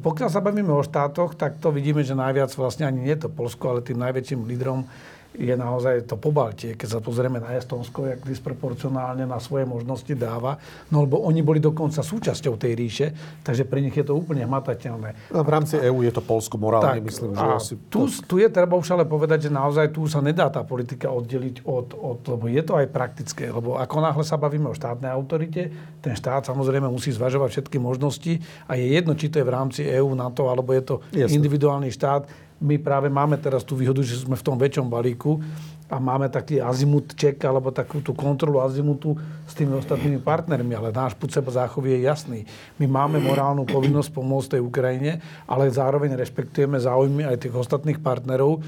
[0.00, 3.76] pokiaľ sa bavíme o štátoch, tak to vidíme, že najviac vlastne ani nie to Polsko,
[3.76, 4.88] ale tým najväčším lídrom
[5.36, 6.74] je naozaj to pobaltie.
[6.74, 10.56] Keď sa pozrieme na Estonsko, jak disproporcionálne na svoje možnosti dáva,
[10.88, 13.06] no lebo oni boli dokonca súčasťou tej ríše,
[13.44, 15.32] takže pre nich je to úplne hmatateľné.
[15.32, 17.36] A v rámci EÚ je to Polsko morálne, tak, myslím.
[17.36, 20.64] Že asi tu, tu je treba už ale povedať, že naozaj tu sa nedá tá
[20.64, 24.74] politika oddeliť od, od, lebo je to aj praktické, lebo ako náhle sa bavíme o
[24.74, 25.68] štátnej autorite,
[26.00, 29.80] ten štát samozrejme musí zvažovať všetky možnosti a je jedno, či to je v rámci
[29.84, 31.36] EÚ, NATO, alebo je to Jasne.
[31.36, 35.44] individuálny štát my práve máme teraz tú výhodu, že sme v tom väčšom balíku
[35.86, 39.14] a máme taký azimut check alebo takú tú kontrolu azimutu
[39.46, 42.40] s tými ostatnými partnermi, ale náš púd seba záchovy je jasný.
[42.80, 48.64] My máme morálnu povinnosť pomôcť tej Ukrajine, ale zároveň rešpektujeme záujmy aj tých ostatných partnerov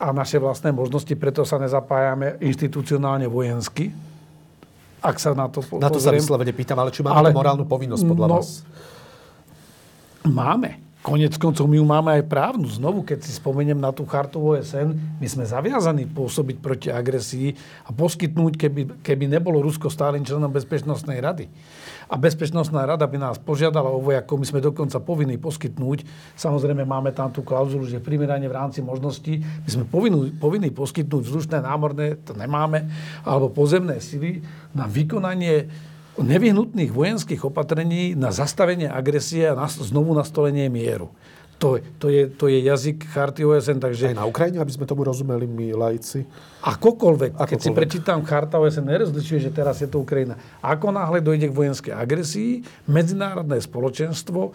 [0.00, 3.92] a naše vlastné možnosti, preto sa nezapájame inštitucionálne vojensky,
[5.04, 8.04] ak sa na to Na to sa vyslovene pýtam, ale či máme ale, morálnu povinnosť
[8.06, 8.48] podľa no, vás?
[10.24, 10.85] Máme.
[11.06, 12.66] Konec koncov my ju máme aj právnu.
[12.66, 17.54] Znovu, keď si spomeniem na tú chartu OSN, my sme zaviazaní pôsobiť proti agresii
[17.86, 21.46] a poskytnúť, keby, keby nebolo Rusko stálym členom Bezpečnostnej rady.
[22.10, 26.02] A Bezpečnostná rada by nás požiadala o vojakov, my sme dokonca povinní poskytnúť.
[26.34, 31.22] Samozrejme máme tam tú klauzulu, že primerane v rámci možností my sme povinní, povinní poskytnúť
[31.22, 32.82] vzdušné, námorné, to nemáme,
[33.22, 34.42] alebo pozemné sily
[34.74, 35.70] na vykonanie
[36.22, 41.12] nevyhnutných vojenských opatrení na zastavenie agresie a na, znovu nastolenie mieru.
[41.56, 44.12] To, to, je, to je jazyk charty OSN, takže...
[44.12, 46.28] Aj na Ukrajine, aby sme tomu rozumeli my lajci.
[46.60, 47.32] Akokoľvek.
[47.32, 47.48] Akokoľvek.
[47.48, 50.36] Keď si prečítam charta OSN, nerozlišuje, že teraz je to Ukrajina.
[50.60, 54.52] Ako náhle dojde k vojenskej agresii, medzinárodné spoločenstvo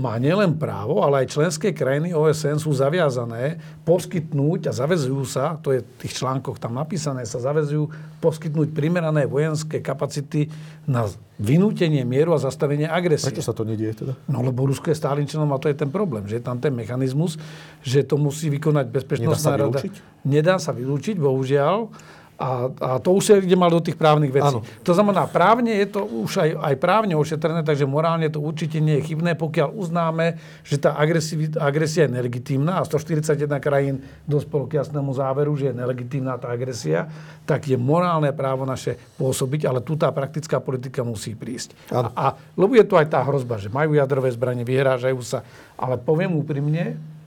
[0.00, 5.76] má nielen právo, ale aj členské krajiny OSN sú zaviazané poskytnúť a zavezujú sa, to
[5.76, 10.48] je v tých článkoch tam napísané, sa zavezujú poskytnúť primerané vojenské kapacity
[10.88, 11.04] na
[11.36, 13.28] vynútenie mieru a zastavenie agresie.
[13.28, 14.12] Prečo sa to nedieje teda?
[14.26, 16.72] No lebo Rusko je stálym členom a to je ten problém, že je tam ten
[16.72, 17.36] mechanizmus,
[17.84, 19.84] že to musí vykonať bezpečnostná rada.
[20.24, 21.92] Nedá sa vylúčiť, bohužiaľ.
[22.38, 24.54] A, a to už sa ide mal do tých právnych vecí.
[24.54, 24.62] Ano.
[24.62, 29.02] To znamená, právne je to už aj, aj právne ošetrené, takže morálne to určite nie
[29.02, 35.10] je chybné, pokiaľ uznáme, že tá agresia je nelegitímna a 141 krajín dospelo k jasnému
[35.18, 37.10] záveru, že je nelegitímna tá agresia,
[37.42, 41.74] tak je morálne právo naše pôsobiť, ale tu tá praktická politika musí prísť.
[41.90, 42.24] A, a
[42.54, 45.42] lebo je tu aj tá hrozba, že majú jadrové zbranie, vyhrážajú sa,
[45.74, 47.17] ale poviem úprimne,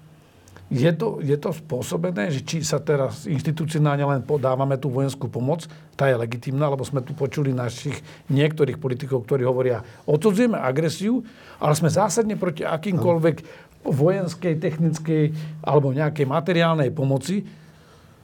[0.72, 5.68] je to, je to spôsobené, že či sa teraz inštitucionálne len podávame tú vojenskú pomoc,
[6.00, 8.00] tá je legitimná, lebo sme tu počuli našich
[8.32, 11.28] niektorých politikov, ktorí hovoria, odsudzujeme agresiu,
[11.60, 13.36] ale sme zásadne proti akýmkoľvek
[13.84, 15.24] vojenskej, technickej
[15.60, 17.44] alebo nejakej materiálnej pomoci,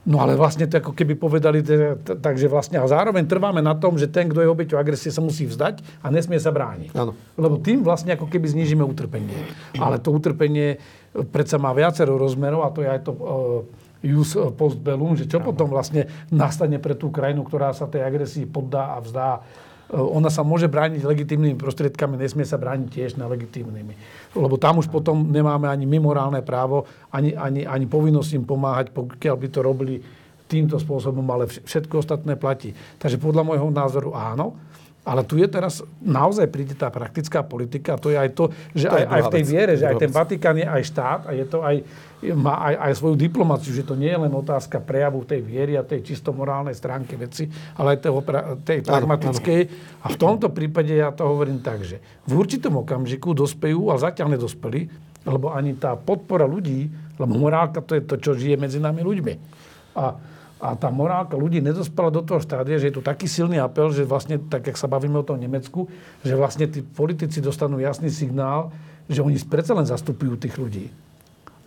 [0.08, 1.60] No ale vlastne to ako keby povedali,
[2.00, 5.44] takže vlastne a zároveň trváme na tom, že ten, kto je obeťou agresie, sa musí
[5.44, 6.96] vzdať a nesmie sa brániť.
[6.96, 7.12] Áno.
[7.36, 9.36] Lebo tým vlastne ako keby znižíme utrpenie.
[9.76, 10.80] Ale to utrpenie
[11.12, 13.12] predsa má viacero rozmerov a to je aj to
[13.98, 18.46] jus post bellum, že čo potom vlastne nastane pre tú krajinu, ktorá sa tej agresii
[18.46, 19.42] poddá a vzdá
[19.88, 23.94] Eh, ona sa môže brániť legitimnými prostriedkami, nesmie sa brániť tiež nelegitímnymi.
[24.36, 29.36] Lebo tam už potom nemáme ani mimorálne právo, ani, ani, ani povinnosť im pomáhať, pokiaľ
[29.40, 29.96] by to robili
[30.48, 32.76] týmto spôsobom, ale všetko ostatné platí.
[33.00, 34.56] Takže podľa môjho názoru áno,
[35.08, 38.92] ale tu je teraz, naozaj príde tá praktická politika, a to je aj to, že
[38.92, 41.44] to aj, aj v tej viere, že aj ten Vatikán je aj štát a je
[41.48, 41.80] to aj,
[42.36, 45.82] má aj, aj svoju diplomáciu, že to nie je len otázka prejavu tej viery a
[45.86, 47.48] tej čisto morálnej stránky veci,
[47.80, 48.12] ale aj tej,
[48.68, 49.60] tej pragmatickej.
[50.04, 54.36] A v tomto prípade ja to hovorím tak, že v určitom okamžiku dospejú, ale zatiaľ
[54.36, 54.92] nedospeli,
[55.24, 56.84] lebo ani tá podpora ľudí,
[57.16, 59.34] lebo morálka to je to, čo žije medzi nami ľuďmi.
[59.96, 63.94] A a tá morálka ľudí nedospela do toho štádia, že je tu taký silný apel,
[63.94, 65.86] že vlastne, tak jak sa bavíme o tom Nemecku,
[66.26, 68.74] že vlastne tí politici dostanú jasný signál,
[69.06, 70.90] že oni predsa len zastupujú tých ľudí.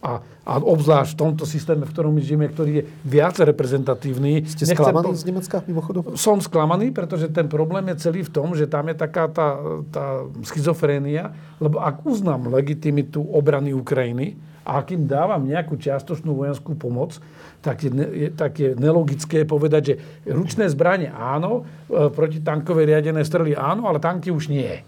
[0.01, 0.18] A,
[0.49, 4.49] a obzvlášť v tomto systéme, v ktorom my žijeme, ktorý je viac reprezentatívny.
[4.49, 5.15] Ste sklamaní po...
[5.15, 6.18] z Nemecka mimochodom?
[6.18, 9.61] Som sklamaný, pretože ten problém je celý v tom, že tam je taká tá,
[9.93, 16.77] tá schizofrénia, lebo ak uznám legitimitu obrany Ukrajiny, a ak im dávam nejakú čiastočnú vojenskú
[16.77, 17.18] pomoc,
[17.62, 19.96] tak je, je, tak je nelogické povedať, že
[20.34, 24.82] ručné zbranie áno, e, protitankové riadené strely áno, ale tanky už nie.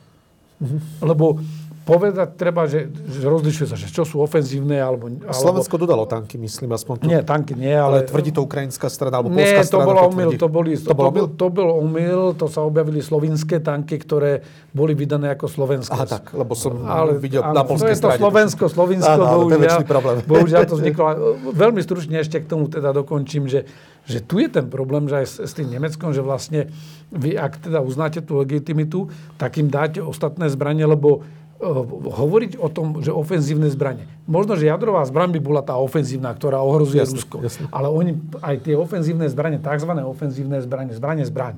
[0.58, 0.80] Mm-hmm.
[1.06, 1.38] Lebo
[1.84, 5.12] povedať treba, že, že rozlišuje sa, že čo sú ofenzívne alebo...
[5.12, 5.36] alebo...
[5.36, 7.06] Slovensko dodalo tanky, myslím, aspoň to.
[7.12, 8.08] Nie, tanky nie, ale...
[8.08, 9.84] ale tvrdí to ukrajinská strana, alebo nie, polská strana.
[9.84, 11.26] to bolo omyl, to, boli, to, to, bol omyl?
[11.28, 14.40] To, bol omyl, to sa objavili slovinské tanky, ktoré
[14.72, 15.92] boli vydané ako slovenské.
[15.92, 18.16] Aha, tak, lebo som ale, videl ale, na polskej strane.
[18.16, 19.80] To Slovensko, Slovinsko, bohužiaľ,
[20.32, 21.04] bohužiaľ to vzniklo.
[21.52, 23.68] Veľmi stručne ešte k tomu teda dokončím, že,
[24.08, 26.72] že tu je ten problém, že aj s, s tým Nemeckom, že vlastne
[27.12, 31.28] vy, ak teda uznáte tú legitimitu, tak im dáte ostatné zbranie, lebo
[31.64, 34.06] hovoriť o tom, že ofenzívne zbranie.
[34.28, 37.38] Možno, že jadrová zbraň by bola tá ofenzívna, ktorá ohrozuje jasne, Rusko.
[37.40, 37.66] Jasne.
[37.72, 39.92] Ale oni, aj tie ofenzívne zbranie, tzv.
[40.04, 41.56] ofenzívne zbranie, zbranie zbraň,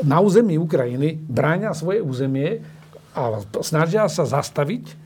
[0.00, 2.64] na území Ukrajiny bráňa svoje územie
[3.12, 4.96] a snažia sa zastaviť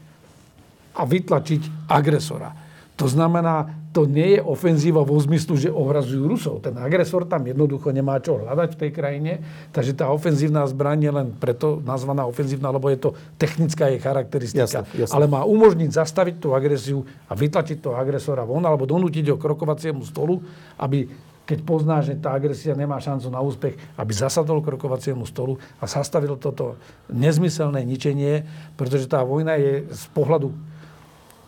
[0.96, 2.54] a vytlačiť agresora.
[2.96, 6.60] To znamená, to nie je ofenzíva vo zmyslu, že ohrazujú Rusov.
[6.60, 9.32] Ten agresor tam jednoducho nemá čo hľadať v tej krajine,
[9.72, 14.84] takže tá ofenzívna zbraň je len preto nazvaná ofenzívna, lebo je to technická jej charakteristika.
[14.84, 15.16] Jasne, jasne.
[15.16, 19.48] Ale má umožniť zastaviť tú agresiu a vytlačiť toho agresora von, alebo donútiť ho k
[19.48, 20.44] rokovaciemu stolu,
[20.76, 21.08] aby
[21.48, 25.88] keď pozná, že tá agresia nemá šancu na úspech, aby zasadol k rokovaciemu stolu a
[25.88, 26.76] zastavil toto
[27.08, 28.44] nezmyselné ničenie,
[28.76, 30.52] pretože tá vojna je z pohľadu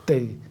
[0.09, 0.48] tej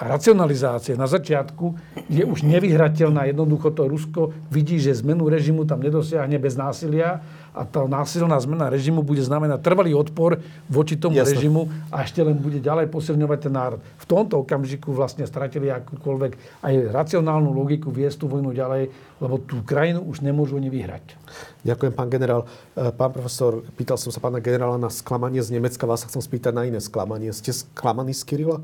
[0.00, 1.76] racionalizácie na začiatku
[2.08, 3.28] je už nevyhrateľná.
[3.28, 7.20] Jednoducho to Rusko vidí, že zmenu režimu tam nedosiahne bez násilia
[7.50, 10.38] a tá násilná zmena režimu bude znamenať trvalý odpor
[10.70, 11.34] voči tomu Jasne.
[11.34, 13.80] režimu a ešte len bude ďalej posilňovať ten národ.
[14.00, 19.60] V tomto okamžiku vlastne stratili akúkoľvek aj racionálnu logiku viesť tú vojnu ďalej, lebo tú
[19.66, 21.18] krajinu už nemôžu ani vyhrať.
[21.66, 22.46] Ďakujem, pán generál.
[22.72, 26.22] E, pán profesor, pýtal som sa pána generála na sklamanie z Nemecka, vás sa chcem
[26.22, 27.34] spýtať na iné sklamanie.
[27.34, 28.62] Ste sklamaní z Kirila?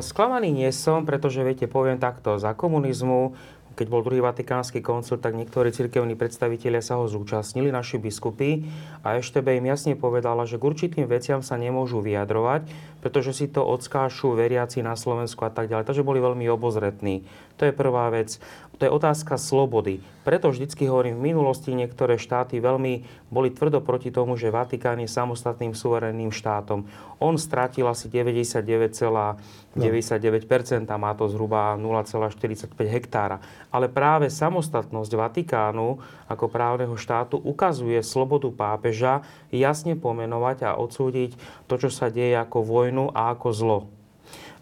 [0.00, 3.32] Sklamaný nie som, pretože viete, poviem takto, za komunizmu
[3.74, 8.62] keď bol druhý vatikánsky koncil, tak niektorí cirkevní predstavitelia sa ho zúčastnili, naši biskupy,
[9.02, 12.70] a EŠTB im jasne povedala, že k určitým veciam sa nemôžu vyjadrovať,
[13.02, 15.90] pretože si to odskášu veriaci na Slovensku a tak ďalej.
[15.90, 17.26] Takže boli veľmi obozretní.
[17.58, 18.38] To je prvá vec.
[18.78, 20.02] To je otázka slobody.
[20.26, 25.06] Preto vždycky hovorím, v minulosti niektoré štáty veľmi boli tvrdo proti tomu, že Vatikán je
[25.06, 26.82] samostatným suverénnym štátom.
[27.22, 29.78] On stratil asi 99,99%,
[30.90, 33.38] a má to zhruba 0,45 hektára.
[33.70, 39.22] Ale práve samostatnosť Vatikánu ako právneho štátu ukazuje slobodu pápeža
[39.54, 41.38] jasne pomenovať a odsúdiť
[41.70, 43.86] to, čo sa deje ako vojnu a ako zlo.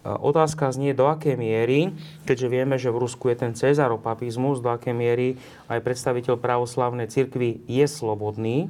[0.03, 1.95] Otázka znie, do akej miery,
[2.27, 5.39] keďže vieme, že v Rusku je ten cezaropapizmus, do akej miery
[5.71, 8.67] aj predstaviteľ pravoslavnej cirkvi je slobodný,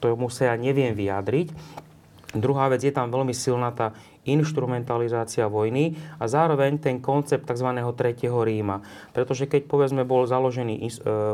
[0.00, 1.52] tomu sa ja neviem vyjadriť.
[2.30, 3.92] Druhá vec, je tam veľmi silná tá
[4.22, 7.66] instrumentalizácia vojny a zároveň ten koncept tzv.
[7.96, 8.84] tretieho Ríma.
[9.16, 10.88] Pretože keď povedzme bol založený e,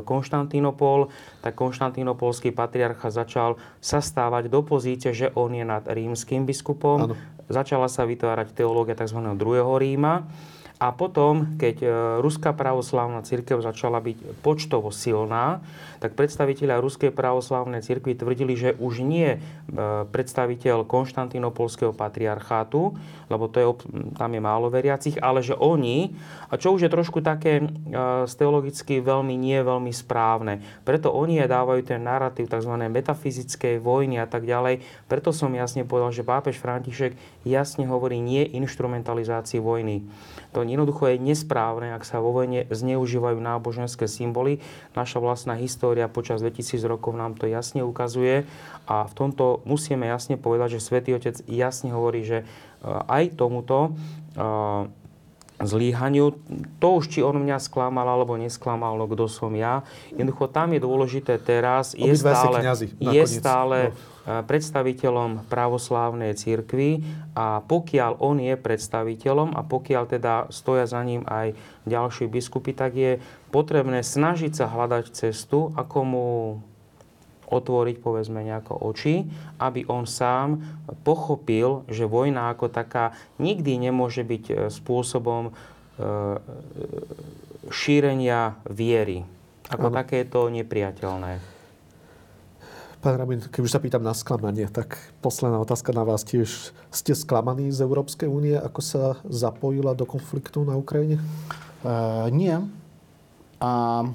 [0.06, 1.10] Konštantínopol,
[1.42, 7.12] tak konštantínopolský patriarcha začal sa stávať do pozície, že on je nad rímským biskupom.
[7.12, 7.14] Ano.
[7.46, 9.22] Začala sa vytvárať teológia tzv.
[9.38, 10.26] druhého Ríma
[10.76, 11.88] a potom, keď e,
[12.20, 15.64] Ruská pravoslavná církev začala byť počtovo silná,
[16.04, 19.38] tak predstaviteľia Ruskej pravoslavnej církvy tvrdili, že už nie e,
[20.12, 22.92] predstaviteľ konštantinopolského patriarchátu,
[23.32, 23.66] lebo to je,
[24.20, 26.12] tam je málo veriacich, ale že oni,
[26.52, 27.66] a čo už je trošku také e,
[28.28, 32.76] teologicky veľmi nie veľmi správne, preto oni aj dávajú ten narratív tzv.
[32.76, 34.84] metafyzickej vojny a tak ďalej.
[35.08, 37.16] Preto som jasne povedal, že pápež František
[37.48, 40.04] jasne hovorí nie instrumentalizácii vojny.
[40.52, 44.60] To jednoducho je nesprávne, ak sa vo vojne zneužívajú náboženské symboly.
[44.92, 48.44] Naša vlastná história počas 2000 rokov nám to jasne ukazuje
[48.86, 52.44] a v tomto musíme jasne povedať, že Svätý Otec jasne hovorí, že e,
[52.86, 53.90] aj tomuto e,
[55.56, 56.36] zlíhaniu.
[56.84, 59.86] To už, či on mňa sklamal alebo nesklamal, no kto som ja.
[60.12, 67.06] Jednoducho tam je dôležité teraz, je stále, kniazy, je stále no predstaviteľom pravoslávnej církvy
[67.38, 71.54] a pokiaľ on je predstaviteľom a pokiaľ teda stoja za ním aj
[71.86, 73.22] ďalší biskupy, tak je
[73.54, 76.28] potrebné snažiť sa hľadať cestu, ako mu
[77.46, 79.22] otvoriť povedzme nejako oči,
[79.62, 80.58] aby on sám
[81.06, 85.52] pochopil, že vojna ako taká nikdy nemôže byť e, spôsobom e,
[87.70, 89.22] šírenia viery.
[89.70, 89.94] Ako ano.
[89.94, 91.55] také je to nepriateľné.
[93.06, 96.74] Pán Rabin, keď už sa pýtam na sklamanie, tak posledná otázka na vás tiež.
[96.90, 101.22] Ste sklamaní z Európskej únie, ako sa zapojila do konfliktu na Ukrajine?
[101.86, 102.58] Uh, nie.
[103.62, 104.10] Uh,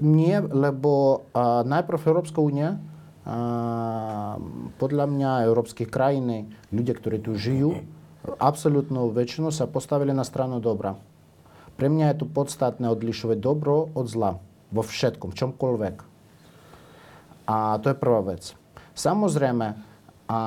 [0.00, 2.80] nie, lebo uh, najprv Európska únia,
[3.28, 4.40] uh,
[4.80, 7.84] podľa mňa európske krajiny, ľudia, ktorí tu žijú,
[8.40, 10.96] absolútnu väčšinu sa postavili na stranu dobra.
[11.76, 14.40] Pre mňa je tu podstatné odlišovať dobro od zla.
[14.72, 16.08] Vo všetkom, v čomkoľvek.
[17.48, 18.52] A to je prvá vec.
[18.92, 19.88] Samozrejme,
[20.28, 20.40] a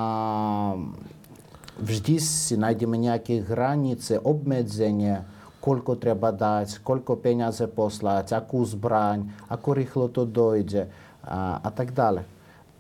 [1.81, 5.25] vždy si nájdeme nejaké hranice, obmedzenia,
[5.57, 10.89] koľko treba dať, koľko peniaze poslať, akú zbraň, ako rýchlo to dojde
[11.25, 12.29] a, a tak ďalej.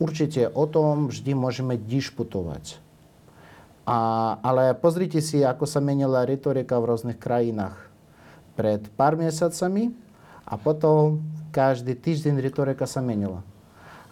[0.01, 2.77] Určite o tom vždy môžeme diskutovať.
[3.85, 3.97] A,
[4.45, 7.77] ale pozrite si, ako sa menila retorika v rôznych krajinách.
[8.53, 9.93] Pred pár mesiacami
[10.45, 13.45] a potom každý týždeň retorika sa menila.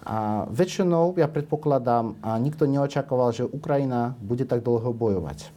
[0.09, 5.53] A väčšinou, ja predpokladám, a nikto neočakoval, že Ukrajina bude tak dlho bojovať.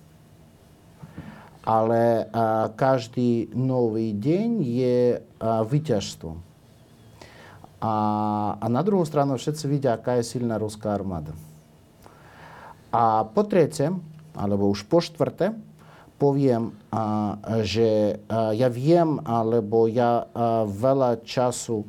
[1.65, 6.37] Ale a, každý nový deň je a, víťazstvo.
[7.81, 7.95] A,
[8.61, 11.33] a na druhú stranu všetci vidia, aká je silná ruská armáda.
[12.93, 13.89] A po tretie,
[14.37, 15.57] alebo už po štvrté,
[16.21, 21.89] poviem, a, že a, ja viem, alebo ja a, veľa času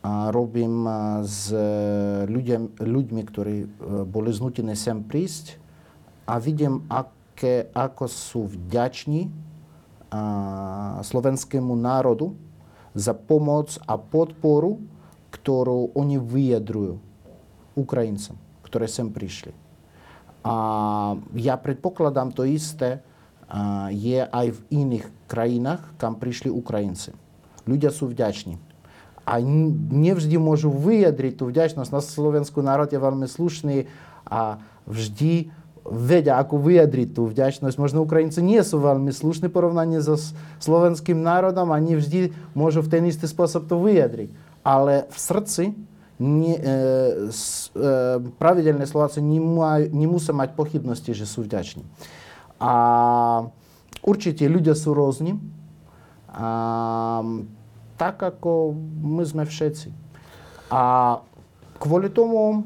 [0.00, 0.88] a robím
[1.28, 1.52] s
[2.24, 3.66] ľuďom, ľuďmi, ktorí e,
[4.08, 5.60] boli znútení sem prísť
[6.24, 9.50] a vidím, aké, ako sú vďační
[11.06, 12.34] slovenskému národu
[12.98, 14.82] za pomoc a podporu,
[15.30, 16.98] ktorú oni vyjadrujú
[17.78, 18.34] Ukrajincom,
[18.66, 19.54] ktoré sem prišli.
[20.42, 20.54] A
[21.38, 23.06] ja predpokladám to isté
[23.94, 27.14] je aj v iných krajinách, kam prišli Ukrajinci.
[27.70, 28.69] Ľudia sú vďační
[29.30, 29.38] a
[29.94, 31.90] nevždy môžu vyjadriť tú vďačnosť.
[31.94, 33.86] Na Slovensku národ je veľmi slušný
[34.26, 34.58] a
[34.90, 35.54] vždy
[35.86, 37.78] vedia, ako vyjadriť tú vďačnosť.
[37.78, 40.18] Možno Ukrajinci nie sú veľmi slušní porovnaní so
[40.58, 44.34] slovenským národom nie vždy môžu v ten istý spôsob to vyjadriť.
[44.66, 45.64] Ale v srdci
[46.20, 51.86] nie, e, s, e, pravidelné Slováci nemusia mať pochybnosti, že sú vďační.
[52.60, 52.74] A
[54.04, 55.40] určite ľudia sú rôzni
[56.28, 57.24] A,
[58.00, 58.72] tak ako
[59.04, 59.92] my sme všetci.
[60.72, 61.20] A
[61.76, 62.64] kvôli tomu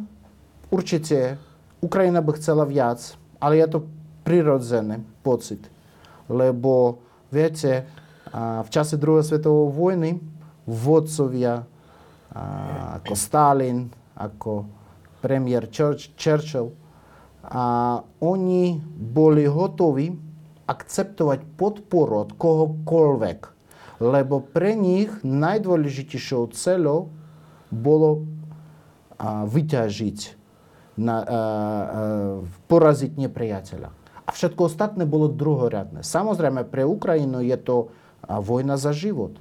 [0.70, 1.34] určite
[1.82, 3.02] Ukrajina by chcela viac,
[3.42, 3.78] ale je to
[4.22, 5.66] prirodzený pocit.
[6.30, 7.02] Lebo,
[7.34, 7.84] viete,
[8.34, 10.10] v čase druhej svetovej vojny
[10.64, 11.66] vodcovia
[12.94, 14.64] ako Stalin, ako
[15.18, 16.72] premiér Churchill,
[17.44, 20.08] a oni boli hotoví
[20.64, 23.53] akceptovať podporu od kohokoľvek,
[24.02, 27.14] lebo pre nich najdôležitejšou celou
[27.70, 28.26] bolo
[29.14, 30.18] a, vyťažiť,
[30.98, 31.24] na, a, a,
[32.66, 33.90] poraziť nepriateľa.
[34.24, 36.00] A všetko ostatné bolo druhoradné.
[36.00, 37.92] Samozrejme, pre Ukrajinu je to
[38.24, 39.36] vojna za život.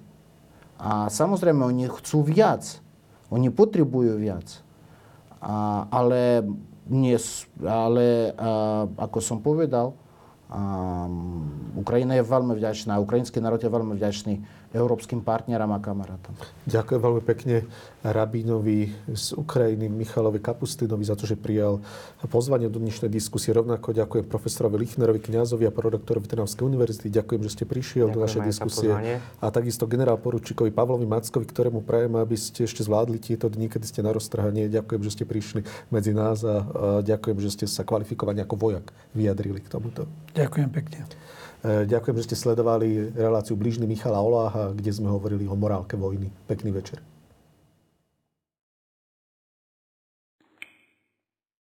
[0.76, 2.84] A samozrejme, oni chcú viac.
[3.32, 4.60] Oni potrebujú viac.
[5.40, 6.44] A, ale,
[6.92, 7.16] nie,
[7.64, 9.96] ale a, ako som povedal,
[10.54, 14.34] Um, Ukrajina je veľmi vďačná, ukrajinský národ je veľmi vďačný
[14.74, 16.34] európskym partnerom a kamarátom.
[16.66, 17.56] Ďakujem veľmi pekne
[18.02, 21.80] rabínovi z Ukrajiny Michalovi Kapustinovi za to, že prijal
[22.28, 23.54] pozvanie do dnešnej diskusie.
[23.54, 27.14] Rovnako ďakujem profesorovi Lichnerovi, kňazovi a prorektorovi Trnavskej univerzity.
[27.14, 28.92] Ďakujem, že ste prišiel ďakujem do našej diskusie.
[29.40, 33.86] A takisto generál poručíkovi Pavlovi Mackovi, ktorému prajem, aby ste ešte zvládli tieto dni, kedy
[33.86, 34.68] ste na roztrhanie.
[34.74, 35.62] Ďakujem, že ste prišli
[35.94, 36.66] medzi nás a
[37.06, 40.10] ďakujem, že ste sa kvalifikovali ako vojak vyjadrili k tomuto.
[40.34, 41.06] Ďakujem pekne.
[41.64, 46.28] E, ďakujem, že ste sledovali reláciu Blížny Michala Oláha, kde sme hovorili o morálke vojny.
[46.44, 47.13] Pekný večer.